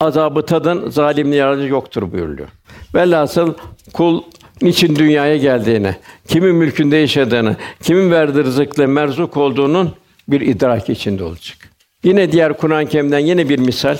azabı 0.00 0.46
tadın, 0.46 0.90
zalimli 0.90 1.36
yardımcı 1.36 1.68
yoktur 1.68 2.12
buyuruluyor. 2.12 2.48
Velhasıl 2.94 3.54
kul 3.92 4.22
niçin 4.62 4.96
dünyaya 4.96 5.36
geldiğini, 5.36 5.96
kimin 6.28 6.54
mülkünde 6.54 6.96
yaşadığını, 6.96 7.56
kimin 7.82 8.10
verdiği 8.10 8.44
rızıkla 8.44 8.86
merzuk 8.86 9.36
olduğunun 9.36 9.92
bir 10.28 10.40
idrak 10.40 10.90
içinde 10.90 11.24
olacak. 11.24 11.58
Yine 12.04 12.32
diğer 12.32 12.56
Kur'an-ı 12.56 12.88
Kerim'den 12.88 13.18
yine 13.18 13.48
bir 13.48 13.58
misal. 13.58 13.96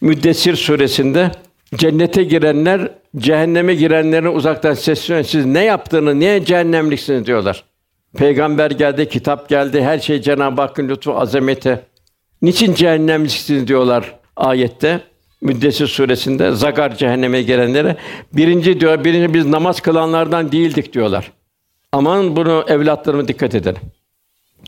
Müddessir 0.00 0.56
suresinde 0.56 1.30
cennete 1.74 2.24
girenler 2.24 2.88
cehenneme 3.16 3.74
girenlerin 3.74 4.34
uzaktan 4.34 4.74
sesleniyor. 4.74 5.24
Siz 5.24 5.46
ne 5.46 5.64
yaptığını, 5.64 6.18
niye 6.18 6.44
cehennemliksiniz 6.44 7.26
diyorlar. 7.26 7.64
Peygamber 8.16 8.70
geldi, 8.70 9.08
kitap 9.08 9.48
geldi, 9.48 9.82
her 9.82 9.98
şey 9.98 10.22
Cenab-ı 10.22 10.60
Hakk'ın 10.60 10.88
lütfu, 10.88 11.18
azameti. 11.18 11.80
Niçin 12.42 12.74
cehennemliksiniz 12.74 13.68
diyorlar 13.68 14.14
ayette. 14.36 15.00
Müddessir 15.42 15.86
suresinde 15.86 16.52
Zagar 16.52 16.96
cehenneme 16.96 17.42
gelenlere 17.42 17.96
birinci 18.32 18.80
diyor, 18.80 19.04
birinci 19.04 19.34
biz 19.34 19.46
namaz 19.46 19.80
kılanlardan 19.80 20.52
değildik 20.52 20.92
diyorlar. 20.92 21.32
Aman 21.92 22.36
bunu 22.36 22.64
evlatlarıma 22.68 23.28
dikkat 23.28 23.54
edin. 23.54 23.76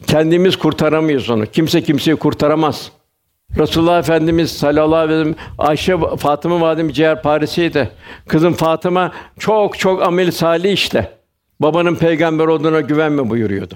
Kendimiz 0.07 0.57
kurtaramayız 0.57 1.31
onu. 1.31 1.47
Kimse 1.47 1.83
kimseyi 1.83 2.17
kurtaramaz. 2.17 2.93
Resulullah 3.59 3.99
Efendimiz 3.99 4.51
sallallahu 4.51 4.97
aleyhi 4.97 5.21
ve 5.21 5.25
sellem 5.25 5.37
Ayşe 5.59 5.97
Fatıma 6.19 6.61
validem 6.61 6.89
ciğer 6.89 7.23
parisiydi. 7.23 7.91
Kızım 8.29 8.55
Fatıma 8.55 9.13
çok 9.39 9.79
çok 9.79 10.03
amel 10.03 10.31
salih 10.31 10.73
işte. 10.73 11.11
Babanın 11.61 11.95
peygamber 11.95 12.47
olduğuna 12.47 12.81
güvenme 12.81 13.31
buyuruyordu. 13.31 13.75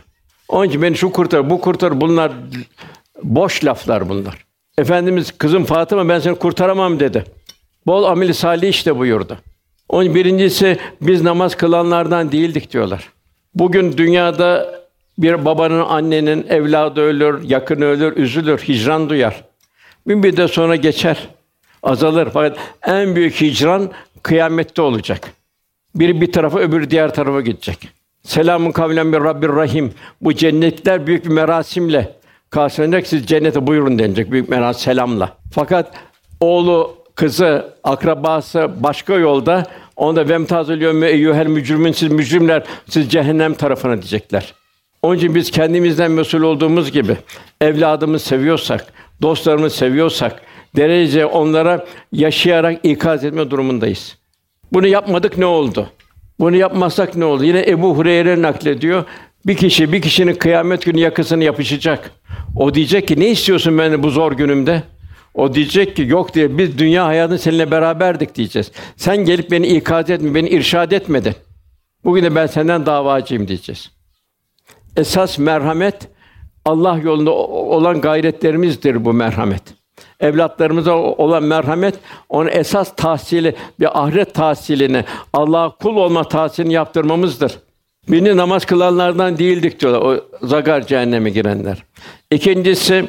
Onun 0.48 0.68
için 0.68 0.82
beni 0.82 0.96
şu 0.96 1.12
kurtar, 1.12 1.50
bu 1.50 1.60
kurtar 1.60 2.00
bunlar 2.00 2.32
boş 3.22 3.64
laflar 3.64 4.08
bunlar. 4.08 4.45
Efendimiz 4.78 5.38
kızım 5.38 5.64
Fatıma 5.64 6.08
ben 6.08 6.18
seni 6.18 6.34
kurtaramam 6.34 7.00
dedi. 7.00 7.24
Bol 7.86 8.04
amel 8.04 8.32
salih 8.32 8.68
işte 8.68 8.98
buyurdu. 8.98 9.38
Onun 9.88 10.14
birincisi 10.14 10.78
biz 11.00 11.22
namaz 11.22 11.54
kılanlardan 11.56 12.32
değildik 12.32 12.72
diyorlar. 12.72 13.12
Bugün 13.54 13.98
dünyada 13.98 14.80
bir 15.18 15.44
babanın, 15.44 15.84
annenin 15.84 16.46
evladı 16.48 17.00
ölür, 17.00 17.42
yakını 17.42 17.84
ölür, 17.84 18.16
üzülür, 18.16 18.58
hicran 18.58 19.08
duyar. 19.08 19.44
Bir 20.08 20.14
müddet 20.14 20.50
sonra 20.50 20.76
geçer, 20.76 21.28
azalır. 21.82 22.28
Fakat 22.32 22.58
en 22.86 23.16
büyük 23.16 23.40
hicran 23.40 23.90
kıyamette 24.22 24.82
olacak. 24.82 25.32
Biri 25.94 26.20
bir 26.20 26.32
tarafa, 26.32 26.58
öbürü 26.58 26.90
diğer 26.90 27.14
tarafa 27.14 27.40
gidecek. 27.40 27.88
Selamun 28.22 28.70
kavlen 28.70 29.12
bir 29.12 29.18
Rabbir 29.18 29.48
Rahim. 29.48 29.92
Bu 30.20 30.34
cennetler 30.34 31.06
büyük 31.06 31.24
bir 31.24 31.30
merasimle 31.30 32.16
karşılanacak. 32.50 33.06
Siz 33.06 33.26
cennete 33.26 33.66
buyurun 33.66 33.98
denilecek 33.98 34.30
büyük 34.30 34.48
merasim 34.48 34.82
selamla. 34.82 35.36
Fakat 35.52 35.90
oğlu, 36.40 36.96
kızı, 37.14 37.74
akrabası 37.84 38.70
başka 38.80 39.14
yolda 39.14 39.66
onda 39.96 40.28
vemtazül 40.28 40.82
yevme 40.82 41.10
eyyuhel 41.10 41.46
mücrimin 41.46 41.92
siz 41.92 42.12
mücrimler 42.12 42.62
siz 42.88 43.10
cehennem 43.10 43.54
tarafına 43.54 43.92
diyecekler. 43.92 44.54
Onun 45.02 45.16
için 45.16 45.34
biz 45.34 45.50
kendimizden 45.50 46.10
mesul 46.10 46.42
olduğumuz 46.42 46.92
gibi 46.92 47.16
evladımızı 47.60 48.24
seviyorsak, 48.24 48.86
dostlarımızı 49.22 49.76
seviyorsak 49.76 50.42
derece 50.76 51.26
onlara 51.26 51.84
yaşayarak 52.12 52.80
ikaz 52.82 53.24
etme 53.24 53.50
durumundayız. 53.50 54.16
Bunu 54.72 54.86
yapmadık 54.86 55.38
ne 55.38 55.46
oldu? 55.46 55.88
Bunu 56.40 56.56
yapmazsak 56.56 57.16
ne 57.16 57.24
oldu? 57.24 57.44
Yine 57.44 57.64
Ebu 57.68 57.96
Hureyre 57.96 58.42
naklediyor. 58.42 59.04
Bir 59.46 59.56
kişi 59.56 59.92
bir 59.92 60.02
kişinin 60.02 60.34
kıyamet 60.34 60.84
günü 60.84 61.00
yakasını 61.00 61.44
yapışacak. 61.44 62.10
O 62.56 62.74
diyecek 62.74 63.08
ki 63.08 63.20
ne 63.20 63.28
istiyorsun 63.28 63.78
beni 63.78 64.02
bu 64.02 64.10
zor 64.10 64.32
günümde? 64.32 64.82
O 65.34 65.54
diyecek 65.54 65.96
ki 65.96 66.02
yok 66.02 66.34
diye 66.34 66.58
biz 66.58 66.78
dünya 66.78 67.06
hayatını 67.06 67.38
seninle 67.38 67.70
beraberdik 67.70 68.34
diyeceğiz. 68.34 68.72
Sen 68.96 69.16
gelip 69.16 69.50
beni 69.50 69.66
ikaz 69.66 70.10
etme, 70.10 70.34
beni 70.34 70.48
irşad 70.48 70.90
etmedin. 70.90 71.34
Bugün 72.04 72.24
de 72.24 72.34
ben 72.34 72.46
senden 72.46 72.86
davacıyım 72.86 73.48
diyeceğiz. 73.48 73.90
Esas 74.96 75.38
merhamet 75.38 76.08
Allah 76.64 76.98
yolunda 76.98 77.30
olan 77.30 78.00
gayretlerimizdir 78.00 79.04
bu 79.04 79.12
merhamet. 79.12 79.62
Evlatlarımıza 80.20 80.96
olan 80.96 81.42
merhamet 81.42 81.94
onun 82.28 82.48
esas 82.48 82.96
tahsili 82.96 83.54
bir 83.80 84.04
ahiret 84.04 84.34
tahsilini, 84.34 85.04
Allah'a 85.32 85.76
kul 85.76 85.96
olma 85.96 86.24
tahsilini 86.24 86.72
yaptırmamızdır. 86.72 87.65
Birini 88.08 88.36
namaz 88.36 88.64
kılanlardan 88.64 89.38
değildik 89.38 89.80
diyorlar 89.80 90.00
o 90.00 90.24
zagar 90.46 90.86
cehenneme 90.86 91.30
girenler. 91.30 91.84
İkincisi 92.30 93.08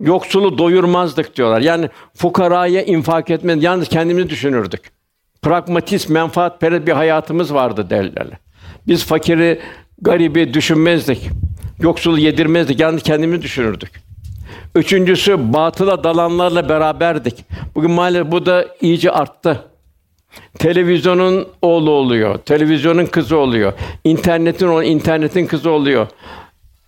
yoksulu 0.00 0.58
doyurmazdık 0.58 1.36
diyorlar. 1.36 1.60
Yani 1.60 1.88
fukaraya 2.14 2.82
infak 2.82 3.30
etmez, 3.30 3.62
yalnız 3.62 3.88
kendimizi 3.88 4.30
düşünürdük. 4.30 4.90
Pragmatist, 5.42 6.08
menfaat 6.08 6.62
bir 6.62 6.92
hayatımız 6.92 7.54
vardı 7.54 7.90
derler. 7.90 8.26
Biz 8.86 9.04
fakiri, 9.04 9.60
garibi 10.02 10.54
düşünmezdik. 10.54 11.28
Yoksulu 11.80 12.18
yedirmezdik, 12.18 12.80
yalnız 12.80 13.02
kendimizi 13.02 13.42
düşünürdük. 13.42 13.90
Üçüncüsü 14.74 15.52
batıla 15.52 16.04
dalanlarla 16.04 16.68
beraberdik. 16.68 17.44
Bugün 17.74 17.90
maalesef 17.90 18.32
bu 18.32 18.46
da 18.46 18.66
iyice 18.80 19.10
arttı. 19.10 19.62
Televizyonun 20.58 21.48
oğlu 21.62 21.90
oluyor, 21.90 22.38
televizyonun 22.38 23.06
kızı 23.06 23.36
oluyor. 23.36 23.72
internetin 24.04 24.68
o 24.68 24.82
internetin 24.82 25.46
kızı 25.46 25.70
oluyor. 25.70 26.06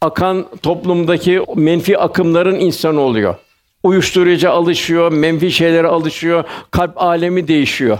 Akan 0.00 0.46
toplumdaki 0.62 1.42
menfi 1.56 1.98
akımların 1.98 2.60
insanı 2.60 3.00
oluyor. 3.00 3.34
Uyuşturucu 3.82 4.50
alışıyor, 4.50 5.12
menfi 5.12 5.52
şeylere 5.52 5.86
alışıyor, 5.86 6.44
kalp 6.70 7.02
alemi 7.02 7.48
değişiyor. 7.48 7.98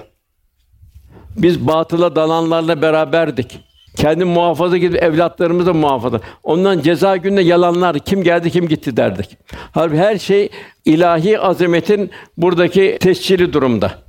Biz 1.37 1.67
batıla 1.67 2.17
dalanlarla 2.17 2.83
beraberdik. 2.83 3.61
Kendi 3.97 4.25
muhafaza 4.25 4.77
gibi 4.77 4.97
evlatlarımızı 4.97 5.75
muhafaza. 5.75 6.21
Ondan 6.43 6.81
ceza 6.81 7.17
gününe 7.17 7.41
yalanlar 7.41 7.99
kim 7.99 8.23
geldi 8.23 8.51
kim 8.51 8.69
gitti 8.69 8.97
derdik. 8.97 9.39
Halbuki 9.73 9.99
her 9.99 10.19
şey 10.19 10.49
ilahi 10.85 11.39
azametin 11.41 12.11
buradaki 12.37 12.99
tescili 13.01 13.53
durumda. 13.53 14.08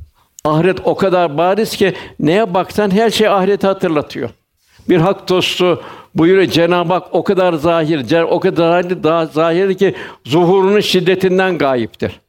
Ahiret 0.49 0.79
o 0.83 0.95
kadar 0.95 1.37
bariz 1.37 1.75
ki 1.77 1.93
neye 2.19 2.53
baksan 2.53 2.91
her 2.91 3.09
şey 3.09 3.27
ahireti 3.27 3.67
hatırlatıyor. 3.67 4.29
Bir 4.89 4.97
hak 4.97 5.29
dostu 5.29 5.83
buyuruyor 6.15 6.47
Cenab-ı 6.47 6.93
Hak 6.93 7.07
o 7.11 7.23
kadar 7.23 7.53
zahir, 7.53 8.21
o 8.21 8.39
kadar 8.39 9.03
daha 9.03 9.25
zahir 9.25 9.77
ki 9.77 9.95
zuhurunun 10.25 10.79
şiddetinden 10.79 11.57
gayiptir. 11.57 12.19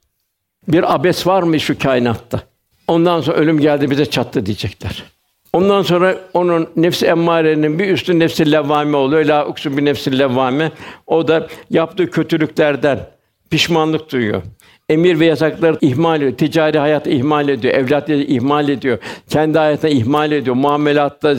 Bir 0.69 0.95
abes 0.95 1.27
var 1.27 1.43
mı 1.43 1.61
şu 1.61 1.79
kainatta? 1.79 2.41
Ondan 2.89 3.21
sonra 3.21 3.37
ölüm 3.37 3.61
geldi 3.61 3.91
bize 3.91 4.07
çattı 4.07 4.47
diyecekler. 4.47 5.05
Ondan 5.53 5.83
sonra 5.83 6.17
onun 6.35 6.69
nefsi 6.77 7.07
emmarenin 7.07 7.79
bir 7.79 7.89
üstü 7.89 8.19
nefsi 8.19 8.53
levvame 8.53 8.97
oluyor. 8.97 9.25
La 9.25 9.47
uksu 9.47 9.77
bir 9.77 9.85
nefsi 9.85 10.19
levvame. 10.19 10.73
O 11.07 11.29
da 11.29 11.49
yaptığı 11.71 12.11
kötülüklerden 12.11 13.07
pişmanlık 13.51 14.13
duyuyor. 14.13 14.43
Emir 14.91 15.21
ve 15.21 15.27
yasakları 15.27 15.79
ihmal 15.81 16.17
ediyor. 16.17 16.37
Ticari 16.39 16.79
hayatı 16.79 17.11
ihmal 17.11 17.49
ediyor. 17.49 17.75
Evlatları 17.75 18.23
ihmal 18.23 18.69
ediyor. 18.69 18.99
Kendi 19.29 19.59
hayatını 19.59 19.91
ihmal 19.91 20.33
ediyor. 20.33 20.57
Muamelatta, 20.57 21.35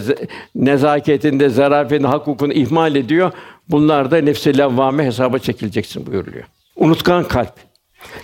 nezaketinde, 0.56 1.50
zarafetinde, 1.50 2.08
hak 2.08 2.22
hukukunu 2.22 2.54
ihmal 2.54 2.96
ediyor. 2.96 3.32
Bunlar 3.70 4.12
da 4.12 4.18
nefsi 4.18 4.58
levvame 4.58 5.06
hesaba 5.06 5.40
çekileceksin 5.40 6.06
buyuruluyor. 6.06 6.44
Unutkan 6.76 7.24
kalp. 7.24 7.54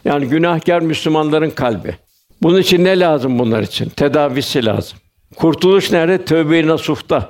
Yani 0.06 0.28
günahkar 0.28 0.82
Müslümanların 0.82 1.50
kalbi. 1.50 1.96
Bunun 2.42 2.60
için 2.60 2.84
ne 2.84 3.00
lazım 3.00 3.40
bunlar 3.40 3.62
için? 3.62 3.90
Tedavisi 3.90 4.66
lazım. 4.66 4.98
Kurtuluş 5.36 5.92
nerede? 5.92 6.26
Tövbe-i 6.26 6.68
nasuhta. 6.68 7.30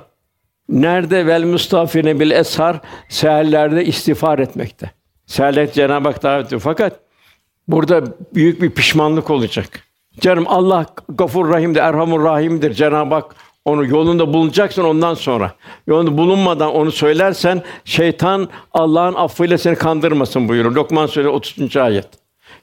Nerede 0.68 1.26
vel 1.26 1.44
mustafine 1.44 2.20
bil 2.20 2.30
eshar 2.30 2.80
seherlerde 3.08 3.84
istiğfar 3.84 4.38
etmekte. 4.38 4.90
Seherler 5.26 5.72
Cenab-ı 5.72 6.08
Hak 6.08 6.22
davet 6.22 6.46
ediyor. 6.46 6.60
Fakat 6.64 7.07
burada 7.68 8.04
büyük 8.34 8.62
bir 8.62 8.70
pişmanlık 8.70 9.30
olacak. 9.30 9.88
Canım 10.20 10.44
Allah 10.48 10.86
Gafur 11.08 11.48
Rahim'dir, 11.48 11.80
Erhamur 11.80 12.24
Rahim'dir. 12.24 12.74
Cenab-ı 12.74 13.14
Hak 13.14 13.34
onu 13.64 13.86
yolunda 13.86 14.32
bulunacaksın 14.32 14.84
ondan 14.84 15.14
sonra. 15.14 15.52
Yolunda 15.86 16.18
bulunmadan 16.18 16.74
onu 16.74 16.92
söylersen 16.92 17.62
şeytan 17.84 18.48
Allah'ın 18.72 19.14
affıyla 19.14 19.58
seni 19.58 19.76
kandırmasın 19.76 20.48
buyurur. 20.48 20.72
Lokman 20.72 21.06
Suresi 21.06 21.28
30. 21.28 21.76
ayet. 21.76 22.08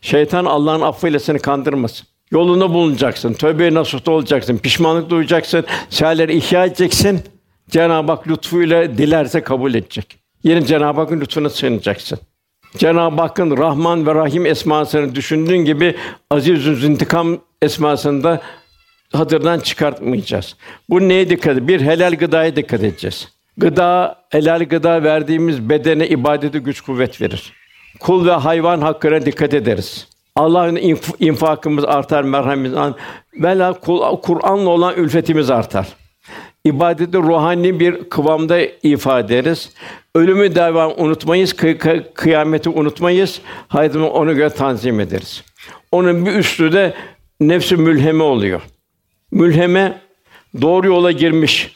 Şeytan 0.02 0.46
Allah'ın 0.46 0.82
affıyla 0.82 1.20
seni 1.20 1.40
kandırmasın. 1.40 2.08
Yolunda 2.32 2.74
bulunacaksın. 2.74 3.34
Tövbe 3.34 3.74
nasuhta 3.74 4.12
olacaksın. 4.12 4.58
Pişmanlık 4.58 5.10
duyacaksın. 5.10 5.66
Seherleri 5.90 6.38
ihya 6.38 6.66
edeceksin. 6.66 7.22
Cenab-ı 7.70 8.12
Hak 8.12 8.28
lütfuyla 8.28 8.98
dilerse 8.98 9.42
kabul 9.42 9.74
edecek. 9.74 10.18
Yine 10.44 10.66
Cenab-ı 10.66 11.02
Hakk'ın 11.02 11.22
lütfuna 11.22 11.50
sığınacaksın. 11.50 12.20
Cenab-ı 12.78 13.22
Hakk'ın 13.22 13.58
Rahman 13.58 14.08
ve 14.08 14.16
Rahim 14.16 14.46
esmasını 14.46 15.16
düşündüğün 15.16 15.58
gibi 15.58 15.96
Aziz 16.30 16.84
intikam 16.84 17.38
esmasını 17.62 18.24
da 18.24 18.42
hatırdan 19.14 19.60
çıkartmayacağız. 19.60 20.56
Bu 20.90 21.00
neye 21.00 21.30
dikkat 21.30 21.58
edeceğiz? 21.58 21.68
Bir 21.68 21.86
helal 21.86 22.16
gıdaya 22.16 22.56
dikkat 22.56 22.84
edeceğiz. 22.84 23.30
Gıda, 23.58 24.16
helal 24.30 24.66
gıda 24.66 25.04
verdiğimiz 25.04 25.70
bedene 25.70 26.08
ibadete 26.08 26.60
güç 26.60 26.82
kuvvet 26.82 27.22
verir. 27.22 27.54
Kul 28.00 28.26
ve 28.26 28.32
hayvan 28.32 28.82
hakkına 28.82 29.26
dikkat 29.26 29.54
ederiz. 29.54 30.08
Allah'ın 30.36 30.76
inf- 30.76 31.16
infakımız 31.20 31.86
artar, 31.86 32.24
merhametimiz 32.24 32.74
artar. 32.74 33.02
Vela 33.34 33.74
Kur'an'la 34.22 34.70
olan 34.70 34.96
ülfetimiz 34.96 35.50
artar. 35.50 35.88
İbadeti 36.66 37.18
ruhani 37.18 37.80
bir 37.80 38.10
kıvamda 38.10 38.60
ifade 38.84 39.40
ederiz. 39.40 39.70
Ölümü 40.16 40.56
devam 40.56 40.94
unutmayız, 40.98 41.52
kı- 41.54 41.78
kı- 41.78 42.14
kıyameti 42.14 42.70
unutmayız. 42.70 43.42
Hayatımızı 43.68 44.12
ona 44.12 44.32
göre 44.34 44.50
tanzim 44.50 45.00
ederiz. 45.00 45.44
Onun 45.92 46.26
bir 46.26 46.32
üstü 46.32 46.74
de 46.74 46.94
nefsi 47.40 47.78
mülheme 47.78 48.24
oluyor. 48.24 48.62
Mülheme 49.32 50.02
doğru 50.62 50.88
yola 50.88 51.12
girmiş, 51.12 51.72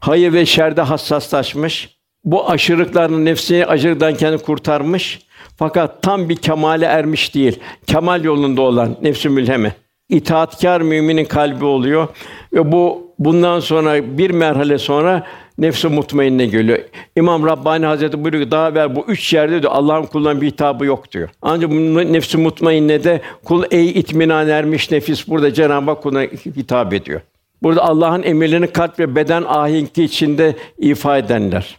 hayır 0.00 0.32
ve 0.32 0.46
şerde 0.46 0.80
hassaslaşmış. 0.80 1.96
Bu 2.24 2.50
aşırılıkların 2.50 3.24
nefsini 3.24 3.66
aşırıdan 3.66 4.14
kendini 4.14 4.42
kurtarmış. 4.42 5.20
Fakat 5.56 6.02
tam 6.02 6.28
bir 6.28 6.36
kemale 6.36 6.84
ermiş 6.84 7.34
değil. 7.34 7.60
Kemal 7.86 8.24
yolunda 8.24 8.62
olan 8.62 8.96
nefsi 9.02 9.28
mülheme. 9.28 9.72
İtaatkar 10.08 10.80
müminin 10.80 11.24
kalbi 11.24 11.64
oluyor 11.64 12.08
ve 12.52 12.72
bu 12.72 13.05
bundan 13.18 13.60
sonra 13.60 14.18
bir 14.18 14.30
merhale 14.30 14.78
sonra 14.78 15.26
nefsi 15.58 15.88
mutmainne 15.88 16.46
geliyor. 16.46 16.78
İmam 17.16 17.46
Rabbani 17.46 17.86
Hazretleri 17.86 18.24
buyuruyor 18.24 18.44
ki 18.44 18.50
daha 18.50 18.68
evvel 18.68 18.96
bu 18.96 19.04
üç 19.08 19.32
yerde 19.32 19.62
diyor 19.62 19.72
Allah'ın 19.72 20.02
kuluna 20.02 20.40
bir 20.40 20.46
hitabı 20.46 20.86
yok 20.86 21.12
diyor. 21.12 21.28
Ancak 21.42 21.70
bu 21.70 21.74
nefsi 22.12 22.38
mutmainne 22.38 23.04
de 23.04 23.20
kul 23.44 23.64
ey 23.70 23.90
itminan 23.90 24.48
ermiş 24.48 24.90
nefis 24.90 25.28
burada 25.28 25.54
Cenab-ı 25.54 25.90
Hak 25.90 26.02
kuluna 26.02 26.22
hitap 26.56 26.92
ediyor. 26.92 27.20
Burada 27.62 27.82
Allah'ın 27.84 28.22
emirlerini 28.22 28.66
kalp 28.66 28.98
ve 28.98 29.16
beden 29.16 29.42
ahenki 29.42 30.04
içinde 30.04 30.56
ifade 30.78 31.26
edenler. 31.26 31.78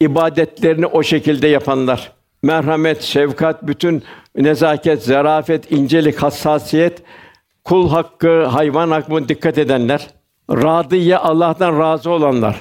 ibadetlerini 0.00 0.86
o 0.86 1.02
şekilde 1.02 1.48
yapanlar. 1.48 2.12
Merhamet, 2.42 3.02
şefkat, 3.02 3.66
bütün 3.66 4.02
nezaket, 4.36 5.02
zarafet, 5.02 5.72
incelik, 5.72 6.22
hassasiyet, 6.22 7.02
kul 7.64 7.88
hakkı, 7.90 8.44
hayvan 8.44 8.90
hakkı 8.90 9.28
dikkat 9.28 9.58
edenler. 9.58 10.08
Radiye 10.50 11.16
Allah'tan 11.16 11.78
razı 11.78 12.10
olanlar. 12.10 12.56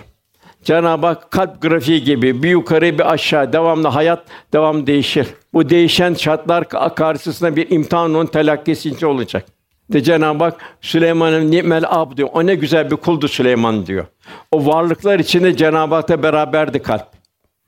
Cenab-ı 0.63 1.07
Hak 1.07 1.31
kalp 1.31 1.61
grafiği 1.61 2.03
gibi 2.03 2.43
bir 2.43 2.49
yukarı 2.49 2.99
bir 2.99 3.13
aşağı 3.13 3.53
devamlı 3.53 3.87
hayat 3.87 4.25
devam 4.53 4.87
değişir. 4.87 5.27
Bu 5.53 5.69
değişen 5.69 6.13
şartlar 6.13 6.69
karşısında 6.95 7.55
bir 7.55 7.71
imtihanın 7.71 8.25
telakkisi 8.25 8.89
içinde 8.89 9.05
olacak. 9.05 9.45
De 9.93 10.03
Cenab-ı 10.03 10.43
Hak 10.43 10.61
Süleyman'ın 10.81 11.51
nimel 11.51 11.83
ab 11.87 12.17
diyor. 12.17 12.29
O 12.33 12.45
ne 12.45 12.55
güzel 12.55 12.91
bir 12.91 12.95
kuldu 12.95 13.27
Süleyman 13.27 13.85
diyor. 13.85 14.05
O 14.51 14.65
varlıklar 14.65 15.19
içinde 15.19 15.57
Cenab-ı 15.57 15.95
Hak'ta 15.95 16.23
beraberdi 16.23 16.79
kalp. 16.79 17.07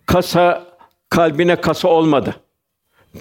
Kasa 0.06 0.64
kalbine 1.10 1.56
kasa 1.56 1.88
olmadı. 1.88 2.36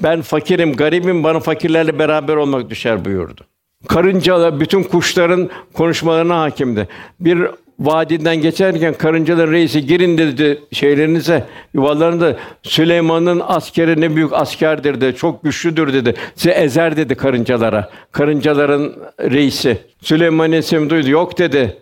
Ben 0.03 0.23
fakirim, 0.23 0.73
garibim, 0.73 1.25
bana 1.25 1.41
fakirlerle 1.41 1.99
beraber 1.99 2.37
olmak 2.37 2.71
düşer 2.71 3.05
buyurdu. 3.05 3.50
Karıncalar 3.89 4.61
bütün 4.61 4.83
kuşların 4.83 5.51
konuşmalarına 5.75 6.41
hakimdi. 6.41 6.89
Bir 7.21 7.47
vadiden 7.81 8.37
geçerken 8.37 8.95
karıncaların 8.95 9.53
reisi 9.53 9.87
girin 9.87 10.19
dedi 10.19 10.63
şehirlerinize, 10.73 11.45
yuvalarında 11.75 12.37
Süleyman'ın 12.63 13.43
askeri 13.47 14.01
ne 14.01 14.17
büyük 14.17 14.33
askerdir 14.33 15.01
dedi. 15.01 15.17
Çok 15.17 15.45
güçlüdür 15.45 15.93
dedi. 15.93 16.15
Size 16.37 16.51
ezer 16.51 16.97
dedi 16.97 17.15
karıncalara. 17.15 17.91
Karıncaların 18.13 18.97
reisi. 19.21 19.79
Süleyman 20.03 20.53
isim 20.53 20.91
duydu. 20.91 21.11
Yok 21.11 21.39
dedi. 21.39 21.79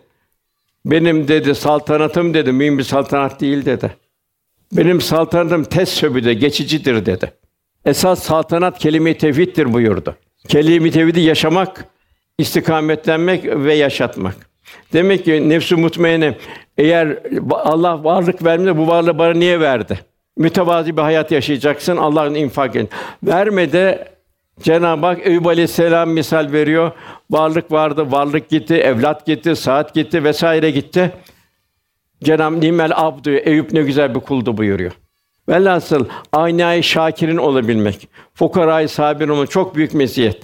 Benim 0.85 1.29
dedi 1.29 1.55
saltanatım 1.55 2.35
dedi. 2.35 2.53
Mühim 2.53 2.79
bir 2.79 2.83
saltanat 2.83 3.41
değil 3.41 3.65
dedi. 3.65 3.91
Benim 4.73 5.01
saltanatım 5.01 5.65
tez 5.65 5.89
söbüde 5.89 6.35
geçicidir 6.35 7.07
dedi. 7.07 7.33
Esas 7.85 8.23
saltanat 8.23 8.79
kelime-i 8.79 9.19
tevhiddir 9.19 9.73
buyurdu. 9.73 10.17
Kelime-i 10.49 10.91
tevhidi 10.91 11.21
yaşamak, 11.21 11.85
istikametlenmek 12.39 13.45
ve 13.45 13.75
yaşatmak. 13.75 14.35
Demek 14.93 15.25
ki 15.25 15.49
nefs-i 15.49 15.75
mutmainne 15.75 16.35
eğer 16.79 17.19
Allah 17.51 18.05
varlık 18.05 18.45
vermedi 18.45 18.77
bu 18.77 18.87
varlığı 18.89 19.19
bana 19.19 19.33
niye 19.33 19.61
verdi? 19.61 20.01
Mütevazi 20.37 20.97
bir 20.97 21.03
hayat 21.03 21.33
yaşayacaksın 21.33 21.97
Allah'ın 21.97 22.35
infak 22.35 22.77
edin. 22.77 22.89
Vermede 23.23 24.09
Cenab-ı 24.63 25.07
Hak 25.07 25.27
Eyüp 25.27 25.47
Aleyhisselam 25.47 26.11
misal 26.11 26.53
veriyor. 26.53 26.93
Varlık 27.31 27.73
vardı, 27.73 28.13
varlık 28.13 28.49
gitti, 28.49 28.75
evlat 28.75 29.27
gitti, 29.27 29.57
saat 29.57 29.95
gitti 29.95 30.25
vesaire 30.25 30.71
gitti. 30.71 31.13
Cenab-ı 32.25 32.61
Nimel 32.61 32.93
abdü 32.95 33.37
Eyüp 33.37 33.73
ne 33.73 33.83
güzel 33.83 34.15
bir 34.15 34.21
kuldu 34.21 34.57
buyuruyor. 34.57 34.93
Velhasıl 35.49 36.05
aynayı 36.33 36.83
şakirin 36.83 37.37
olabilmek, 37.37 38.09
fukarayı 38.35 38.89
sabir 38.89 39.29
olmak 39.29 39.51
çok 39.51 39.75
büyük 39.75 39.95
meziyet. 39.95 40.43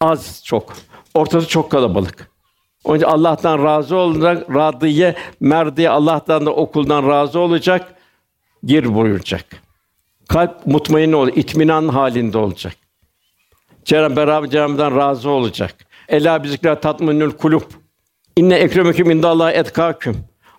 Az 0.00 0.42
çok. 0.44 0.72
Ortası 1.14 1.48
çok 1.48 1.70
kalabalık. 1.70 2.30
Onun 2.84 2.96
için 2.96 3.06
Allah'tan 3.06 3.64
razı 3.64 3.96
olacak, 3.96 4.54
radiye, 4.54 5.14
merdiye 5.40 5.90
Allah'tan 5.90 6.46
da 6.46 6.50
okuldan 6.50 7.08
razı 7.08 7.38
olacak, 7.38 7.94
gir 8.64 8.94
buyuracak. 8.94 9.44
Kalp 10.28 10.66
mutmain 10.66 11.12
olacak, 11.12 11.38
itminan 11.38 11.88
halinde 11.88 12.38
olacak. 12.38 12.74
Cenab-ı 13.84 14.16
beraber 14.16 14.50
Cenab-ı'dan 14.50 14.96
razı 14.96 15.30
olacak. 15.30 15.74
Ela 16.08 16.42
bizikra 16.42 16.80
tatminül 16.80 17.30
kulub. 17.30 17.62
İnne 18.36 18.54
ekremeküm 18.54 19.10
indallah 19.10 19.52
etkâküm. 19.52 20.16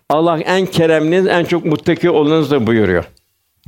Allah 0.08 0.38
en 0.38 0.66
keremliniz, 0.66 1.26
en 1.26 1.44
çok 1.44 1.64
muttaki 1.64 2.10
olanınızdır 2.10 2.66
buyuruyor. 2.66 3.04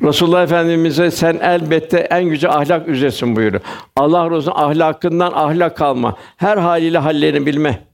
Resulullah 0.02 0.42
Efendimize 0.42 1.10
sen 1.10 1.38
elbette 1.42 1.98
en 1.98 2.20
yüce 2.20 2.48
ahlak 2.48 2.88
üzeresin 2.88 3.36
buyuruyor. 3.36 3.62
Allah 3.96 4.30
Resulü'nün 4.30 4.60
ahlakından 4.60 5.32
ahlak 5.32 5.80
alma. 5.80 6.16
Her 6.36 6.56
haliyle 6.56 6.98
hallerini 6.98 7.46
bilme. 7.46 7.86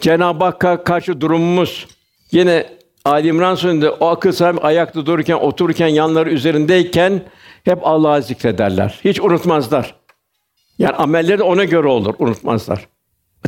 Cenab-ı 0.00 0.44
Hakk'a 0.44 0.84
karşı 0.84 1.20
durumumuz 1.20 1.86
yine 2.32 2.66
Ali 3.04 3.28
İmran 3.28 3.54
Suresi'nde 3.54 3.90
o 3.90 4.06
akıl 4.06 4.32
sahibi 4.32 4.60
ayakta 4.60 5.06
dururken, 5.06 5.34
otururken, 5.34 5.86
yanları 5.86 6.30
üzerindeyken 6.30 7.22
hep 7.64 7.78
Allah'ı 7.82 8.22
zikrederler. 8.22 9.00
Hiç 9.04 9.20
unutmazlar. 9.20 9.94
Yani 10.78 10.96
amelleri 10.96 11.42
ona 11.42 11.64
göre 11.64 11.88
olur, 11.88 12.14
unutmazlar. 12.18 12.88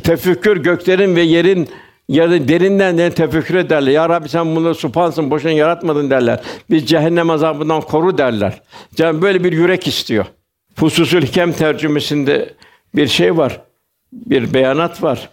Tefekkür 0.03 0.57
göklerin 0.57 1.17
ve 1.17 1.21
yerin 1.21 1.69
ya 2.09 2.31
da 2.31 2.49
derinden 2.49 2.99
de 2.99 3.11
tefekkür 3.11 3.55
ederler. 3.55 3.93
Ya 3.93 4.09
Rabbi 4.09 4.29
sen 4.29 4.57
bunları 4.57 4.75
supansın, 4.75 5.31
boşuna 5.31 5.53
yaratmadın 5.53 6.11
derler. 6.11 6.41
Biz 6.71 6.87
cehennem 6.87 7.31
azabından 7.31 7.81
koru 7.81 8.19
derler. 8.19 8.63
Cenab 8.95 9.23
böyle 9.23 9.45
bir 9.45 9.53
yürek 9.53 9.87
istiyor. 9.87 10.27
Fususül 10.75 11.27
Hikem 11.27 11.53
tercümesinde 11.53 12.55
bir 12.95 13.07
şey 13.07 13.37
var. 13.37 13.61
Bir 14.13 14.55
beyanat 14.55 15.03
var. 15.03 15.29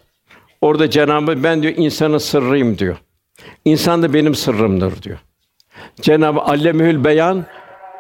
Orada 0.62 0.90
Cenab-ı 0.90 1.44
ben 1.44 1.62
diyor 1.62 1.74
insanın 1.78 2.18
sırrıyım 2.18 2.78
diyor. 2.78 2.98
İnsan 3.66 4.04
da 4.04 4.14
benim 4.14 4.36
sırrımdır 4.36 5.02
diyor. 5.02 5.18
Cenab-ı 6.02 6.40
Allemül 6.40 7.04
Beyan 7.04 7.46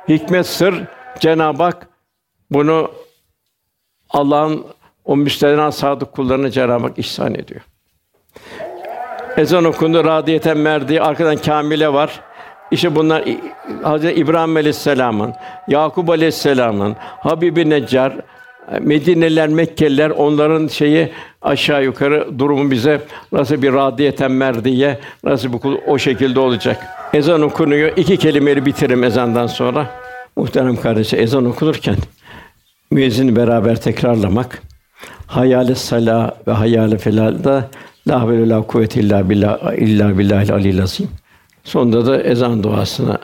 hikmet 0.09 0.47
sır 0.47 0.83
Cenab-ı 1.19 1.63
Hak 1.63 1.87
bunu 2.51 2.91
Allah'ın 4.09 4.65
o 5.05 5.15
müstehcen 5.15 5.69
sadık 5.69 6.11
kullarına 6.11 6.51
Cenab-ı 6.51 6.87
Hak 6.87 6.99
ihsan 6.99 7.35
ediyor. 7.35 7.61
Ezan 9.37 9.63
okundu, 9.63 10.03
radiyeten 10.03 10.57
merdi, 10.57 11.01
arkadan 11.01 11.37
kamile 11.37 11.93
var. 11.93 12.21
İşte 12.71 12.95
bunlar 12.95 13.23
Hazreti 13.83 14.21
İbrahim 14.21 14.55
Aleyhisselam'ın, 14.55 15.33
Yakup 15.67 16.09
Aleyhisselam'ın, 16.09 16.95
Habibi 16.99 17.69
Neccar, 17.69 18.13
Medineliler, 18.81 19.49
Mekkeliler 19.49 20.09
onların 20.09 20.67
şeyi 20.67 21.11
aşağı 21.41 21.83
yukarı 21.83 22.39
durumu 22.39 22.71
bize 22.71 23.01
nasıl 23.31 23.61
bir 23.61 23.73
radiyeten 23.73 24.31
merdiye, 24.31 24.99
nasıl 25.23 25.53
bu 25.53 25.81
o 25.87 25.97
şekilde 25.97 26.39
olacak. 26.39 26.85
Ezan 27.13 27.41
okunuyor. 27.41 27.91
İki 27.97 28.17
kelimeyi 28.17 28.65
bitiririm 28.65 29.03
ezandan 29.03 29.47
sonra. 29.47 29.87
Muhterem 30.35 30.75
kardeşi 30.75 31.17
ezan 31.17 31.45
okunurken 31.45 31.95
müezzini 32.91 33.35
beraber 33.35 33.81
tekrarlamak, 33.81 34.61
hayal 35.27 35.75
salah 35.75 36.31
ve 36.47 36.51
hayal 36.51 36.97
felalda 36.97 37.69
la 38.07 38.21
havle 38.21 38.49
la 38.49 38.61
kuvvete 38.61 38.99
illa 38.99 39.29
billah 39.29 39.73
illa 39.77 40.17
billahil 40.17 40.53
aliyyil 40.53 40.83
azim. 40.83 41.09
Sonunda 41.63 42.05
da 42.05 42.23
ezan 42.23 42.63
duasını 42.63 43.17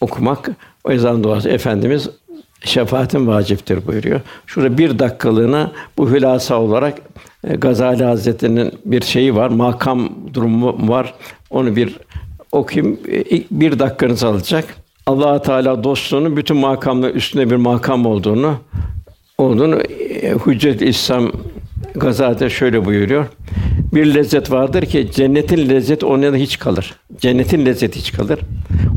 okumak. 0.00 0.50
O 0.84 0.90
ezan 0.92 1.24
duası 1.24 1.48
Efendimiz 1.48 2.10
şefaatin 2.64 3.26
vaciptir 3.26 3.86
buyuruyor. 3.86 4.20
Şurada 4.46 4.78
bir 4.78 4.98
dakikalığına 4.98 5.72
bu 5.98 6.10
hülasa 6.10 6.60
olarak 6.60 6.98
e, 7.44 7.56
Gazali 7.56 8.04
Hazretleri'nin 8.04 8.72
bir 8.84 9.02
şeyi 9.02 9.34
var, 9.34 9.48
makam 9.48 10.10
durumu 10.34 10.88
var. 10.88 11.14
Onu 11.50 11.76
bir 11.76 11.98
okuyayım. 12.52 12.98
E, 13.08 13.42
bir 13.50 13.78
dakikanız 13.78 14.24
alacak. 14.24 14.64
Allah 15.06 15.42
Teala 15.42 15.84
dostluğunun 15.84 16.36
bütün 16.36 16.56
makamların 16.56 17.14
üstünde 17.14 17.50
bir 17.50 17.56
makam 17.56 18.06
olduğunu 18.06 18.56
olduğunu 19.38 19.80
e, 19.80 20.34
Hüccet 20.46 20.82
İslam 20.82 21.32
Gazali'de 21.98 22.50
şöyle 22.50 22.84
buyuruyor. 22.84 23.26
Bir 23.94 24.14
lezzet 24.14 24.50
vardır 24.50 24.82
ki 24.82 25.08
cennetin 25.14 25.68
lezzeti 25.68 26.06
onun 26.06 26.36
hiç 26.36 26.58
kalır. 26.58 26.94
Cennetin 27.20 27.66
lezzeti 27.66 27.98
hiç 27.98 28.12
kalır. 28.12 28.38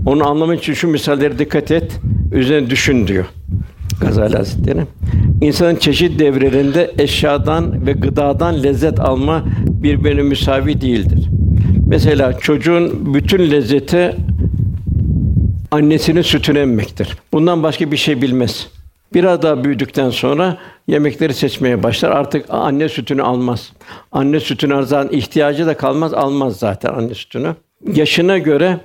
Onu 0.05 0.27
anlamak 0.27 0.59
için 0.59 0.73
şu 0.73 0.87
misallere 0.87 1.39
dikkat 1.39 1.71
et, 1.71 1.99
üzerine 2.31 2.69
düşün 2.69 3.07
diyor. 3.07 3.25
Gazali 4.01 4.37
Hazretleri. 4.37 4.81
İnsanın 5.41 5.75
çeşit 5.75 6.19
devrelerinde 6.19 6.91
eşyadan 6.97 7.85
ve 7.87 7.91
gıdadan 7.91 8.63
lezzet 8.63 8.99
alma 8.99 9.43
birbirine 9.67 10.21
müsavi 10.21 10.81
değildir. 10.81 11.29
Mesela 11.87 12.39
çocuğun 12.39 13.13
bütün 13.13 13.51
lezzeti 13.51 14.15
annesinin 15.71 16.21
sütünü 16.21 16.59
emmektir. 16.59 17.17
Bundan 17.33 17.63
başka 17.63 17.91
bir 17.91 17.97
şey 17.97 18.21
bilmez. 18.21 18.67
Biraz 19.13 19.41
daha 19.41 19.63
büyüdükten 19.63 20.09
sonra 20.09 20.57
yemekleri 20.87 21.33
seçmeye 21.33 21.83
başlar. 21.83 22.11
Artık 22.11 22.45
anne 22.49 22.89
sütünü 22.89 23.21
almaz. 23.21 23.71
Anne 24.11 24.39
sütünü 24.39 24.75
arzan 24.75 25.09
ihtiyacı 25.11 25.65
da 25.65 25.77
kalmaz, 25.77 26.13
almaz 26.13 26.59
zaten 26.59 26.93
anne 26.93 27.13
sütünü. 27.13 27.55
Yaşına 27.93 28.37
göre, 28.37 28.77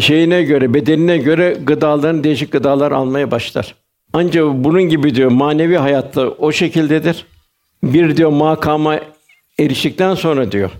şeyine 0.00 0.42
göre, 0.42 0.74
bedenine 0.74 1.18
göre 1.18 1.56
gıdaların 1.66 2.24
değişik 2.24 2.52
gıdalar 2.52 2.92
almaya 2.92 3.30
başlar. 3.30 3.74
Ancak 4.12 4.44
bunun 4.44 4.82
gibi 4.82 5.14
diyor 5.14 5.30
manevi 5.30 5.76
hayatta 5.76 6.28
o 6.28 6.52
şekildedir. 6.52 7.26
Bir 7.82 8.16
diyor 8.16 8.30
makama 8.30 9.00
eriştikten 9.58 10.14
sonra 10.14 10.52
diyor. 10.52 10.70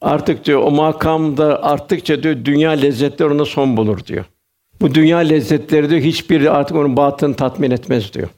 Artık 0.00 0.44
diyor 0.44 0.62
o 0.62 0.70
makamda 0.70 1.62
arttıkça 1.62 2.22
diyor 2.22 2.36
dünya 2.44 2.70
lezzetleri 2.70 3.32
ona 3.32 3.44
son 3.44 3.76
bulur 3.76 4.04
diyor. 4.06 4.24
Bu 4.80 4.94
dünya 4.94 5.18
lezzetleri 5.18 5.90
diyor 5.90 6.00
hiçbir 6.00 6.58
artık 6.58 6.76
onun 6.76 6.96
batını 6.96 7.34
tatmin 7.34 7.70
etmez 7.70 8.12
diyor. 8.12 8.28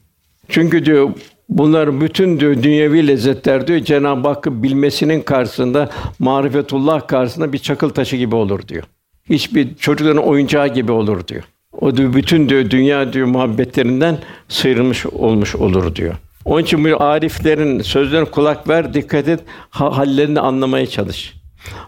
Çünkü 0.49 0.84
diyor 0.84 1.11
bunlar 1.49 2.01
bütün 2.01 2.41
diyor 2.41 2.62
dünyevi 2.62 3.07
lezzetler 3.07 3.66
diyor 3.66 3.80
Cenab-ı 3.80 4.28
Hakk'ı 4.28 4.62
bilmesinin 4.62 5.20
karşısında 5.20 5.91
marifetullah 6.18 7.07
karşısında 7.09 7.53
bir 7.53 7.59
çakıl 7.59 7.89
taşı 7.89 8.16
gibi 8.16 8.34
olur 8.34 8.68
diyor. 8.68 8.84
Hiçbir 9.30 9.74
çocukların 9.74 10.22
oyuncağı 10.22 10.68
gibi 10.68 10.93
olur 10.93 11.28
diyor. 11.28 11.43
O 11.80 11.97
diyor 11.97 12.14
bütün 12.14 12.49
diyor 12.49 12.70
dünya 12.70 13.12
diyor 13.12 13.26
muhabbetlerinden 13.26 14.18
sıyrılmış 14.49 15.07
olmuş 15.07 15.57
olur 15.57 15.95
diyor. 15.95 16.14
Onun 16.45 16.62
için 16.62 16.84
bu 16.84 17.03
ariflerin 17.03 17.80
sözlerine 17.80 18.24
kulak 18.24 18.68
ver, 18.68 18.95
dikkat 18.95 19.28
et, 19.28 19.41
hallerini 19.70 20.41
anlamaya 20.41 20.87
çalış. 20.87 21.34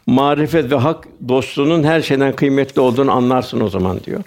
Marifet 0.06 0.70
ve 0.70 0.76
hak 0.76 1.08
dostluğunun 1.28 1.84
her 1.84 2.00
şeyden 2.00 2.36
kıymetli 2.36 2.80
olduğunu 2.80 3.12
anlarsın 3.12 3.60
o 3.60 3.68
zaman 3.68 4.00
diyor. 4.04 4.20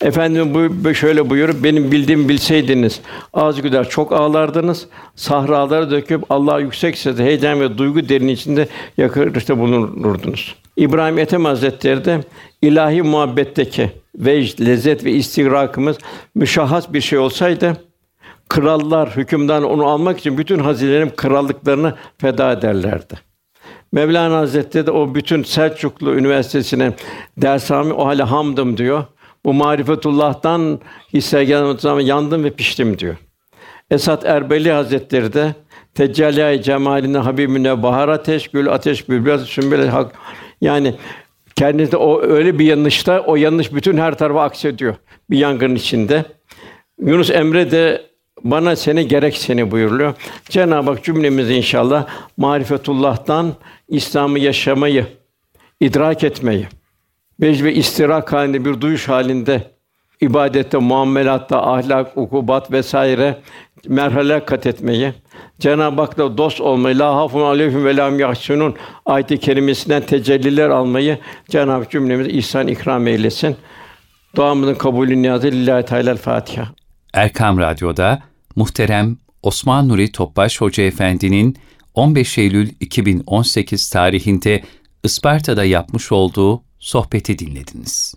Efendim 0.00 0.54
bu 0.84 0.94
şöyle 0.94 1.30
buyurup 1.30 1.64
benim 1.64 1.92
bildiğimi 1.92 2.28
bilseydiniz 2.28 3.00
az 3.32 3.62
güder 3.62 3.88
çok 3.88 4.12
ağlardınız. 4.12 4.86
Sahralara 5.14 5.90
döküp 5.90 6.24
Allah 6.30 6.60
yüksek 6.60 6.98
sesle 6.98 7.24
heyecan 7.24 7.60
ve 7.60 7.78
duygu 7.78 8.08
derin 8.08 8.28
içinde 8.28 8.68
yakarışta 8.96 9.58
bulunurdunuz. 9.58 10.54
İbrahim 10.76 11.18
Ethem 11.18 11.44
Hazretleri 11.44 12.04
de 12.04 12.20
ilahi 12.62 13.02
muhabbetteki 13.02 13.90
vecd, 14.14 14.66
lezzet 14.66 15.04
ve 15.04 15.12
istigrakımız 15.12 15.98
müşahhas 16.34 16.92
bir 16.92 17.00
şey 17.00 17.18
olsaydı 17.18 17.76
krallar, 18.48 19.16
hükümdar 19.16 19.62
onu 19.62 19.86
almak 19.86 20.18
için 20.18 20.38
bütün 20.38 20.58
hazinelerin 20.58 21.12
krallıklarını 21.16 21.94
feda 22.18 22.52
ederlerdi. 22.52 23.14
Mevlana 23.92 24.36
Hazretleri 24.36 24.86
de 24.86 24.90
o 24.90 25.14
bütün 25.14 25.42
Selçuklu 25.42 26.14
Üniversitesi'ne 26.14 26.92
dershami 27.36 27.92
o 27.92 28.06
hale 28.06 28.22
hamdım 28.22 28.76
diyor. 28.76 29.04
Bu 29.44 29.54
marifetullah'tan 29.54 30.80
hisse 31.12 31.44
geldiğim 31.44 31.78
zaman 31.78 32.00
yandım 32.00 32.44
ve 32.44 32.50
piştim 32.50 32.98
diyor. 32.98 33.16
Esat 33.90 34.24
Erbeli 34.24 34.72
Hazretleri 34.72 35.32
de 35.32 35.54
Tecelli 35.94 36.62
cemalinde 36.62 37.18
Habibine 37.18 37.82
bahar 37.82 38.08
ateş, 38.08 38.48
gül 38.48 38.68
ateş, 38.68 39.08
bülbül 39.08 39.38
sümbül 39.38 39.86
hak. 39.86 40.12
Yani 40.60 40.94
kendinizde 41.56 41.96
o 41.96 42.22
öyle 42.22 42.58
bir 42.58 42.64
yanlışta 42.64 43.20
o 43.20 43.36
yanlış 43.36 43.74
bütün 43.74 43.98
her 43.98 44.18
tarafa 44.18 44.42
aksediyor 44.42 44.94
bir 45.30 45.38
yangın 45.38 45.74
içinde. 45.74 46.24
Yunus 47.00 47.30
Emre 47.30 47.70
de 47.70 48.02
bana 48.44 48.76
seni 48.76 49.08
gerek 49.08 49.36
seni 49.36 49.70
buyuruluyor. 49.70 50.14
Cenab-ı 50.48 50.90
Hak 50.90 51.04
cümlemizi 51.04 51.54
inşallah 51.54 52.06
marifetullah'tan 52.36 53.54
İslam'ı 53.88 54.38
yaşamayı, 54.38 55.06
idrak 55.80 56.24
etmeyi, 56.24 56.66
vecd 57.40 57.64
ve 57.64 57.74
istirak 57.74 58.32
halinde 58.32 58.64
bir 58.64 58.80
duyuş 58.80 59.08
halinde 59.08 59.70
ibadette, 60.20 60.78
muamelatta, 60.78 61.72
ahlak, 61.72 62.16
ukubat 62.16 62.72
vesaire 62.72 63.40
merhale 63.88 64.44
kat 64.44 64.66
etmeyi, 64.66 65.12
Cenab-ı 65.58 66.00
Hak'la 66.00 66.38
dost 66.38 66.60
olmayı, 66.60 66.98
la 66.98 67.16
hafun 67.16 67.40
aleyhim 67.40 67.84
ve 67.84 67.96
lam 67.96 68.20
yahsunun 68.20 68.76
ayet-i 69.06 69.38
kerimesinden 69.38 70.02
tecelliler 70.02 70.68
almayı 70.68 71.18
Cenab-ı 71.48 71.70
Hak 71.70 71.90
cümlemize 71.90 72.30
ihsan 72.30 72.68
ikram 72.68 73.06
eylesin. 73.06 73.56
Duamızın 74.36 74.74
kabulü 74.74 75.22
niyazı 75.22 75.46
lillahi 75.46 75.84
teala 75.84 76.16
Fatiha. 76.16 76.68
Erkam 77.14 77.58
Radyo'da 77.58 78.22
muhterem 78.56 79.16
Osman 79.42 79.88
Nuri 79.88 80.12
Topbaş 80.12 80.60
Hoca 80.60 80.82
Efendi'nin 80.82 81.56
15 81.94 82.38
Eylül 82.38 82.70
2018 82.80 83.90
tarihinde 83.90 84.62
Isparta'da 85.04 85.64
yapmış 85.64 86.12
olduğu 86.12 86.62
sohbeti 86.80 87.38
dinlediniz. 87.38 88.14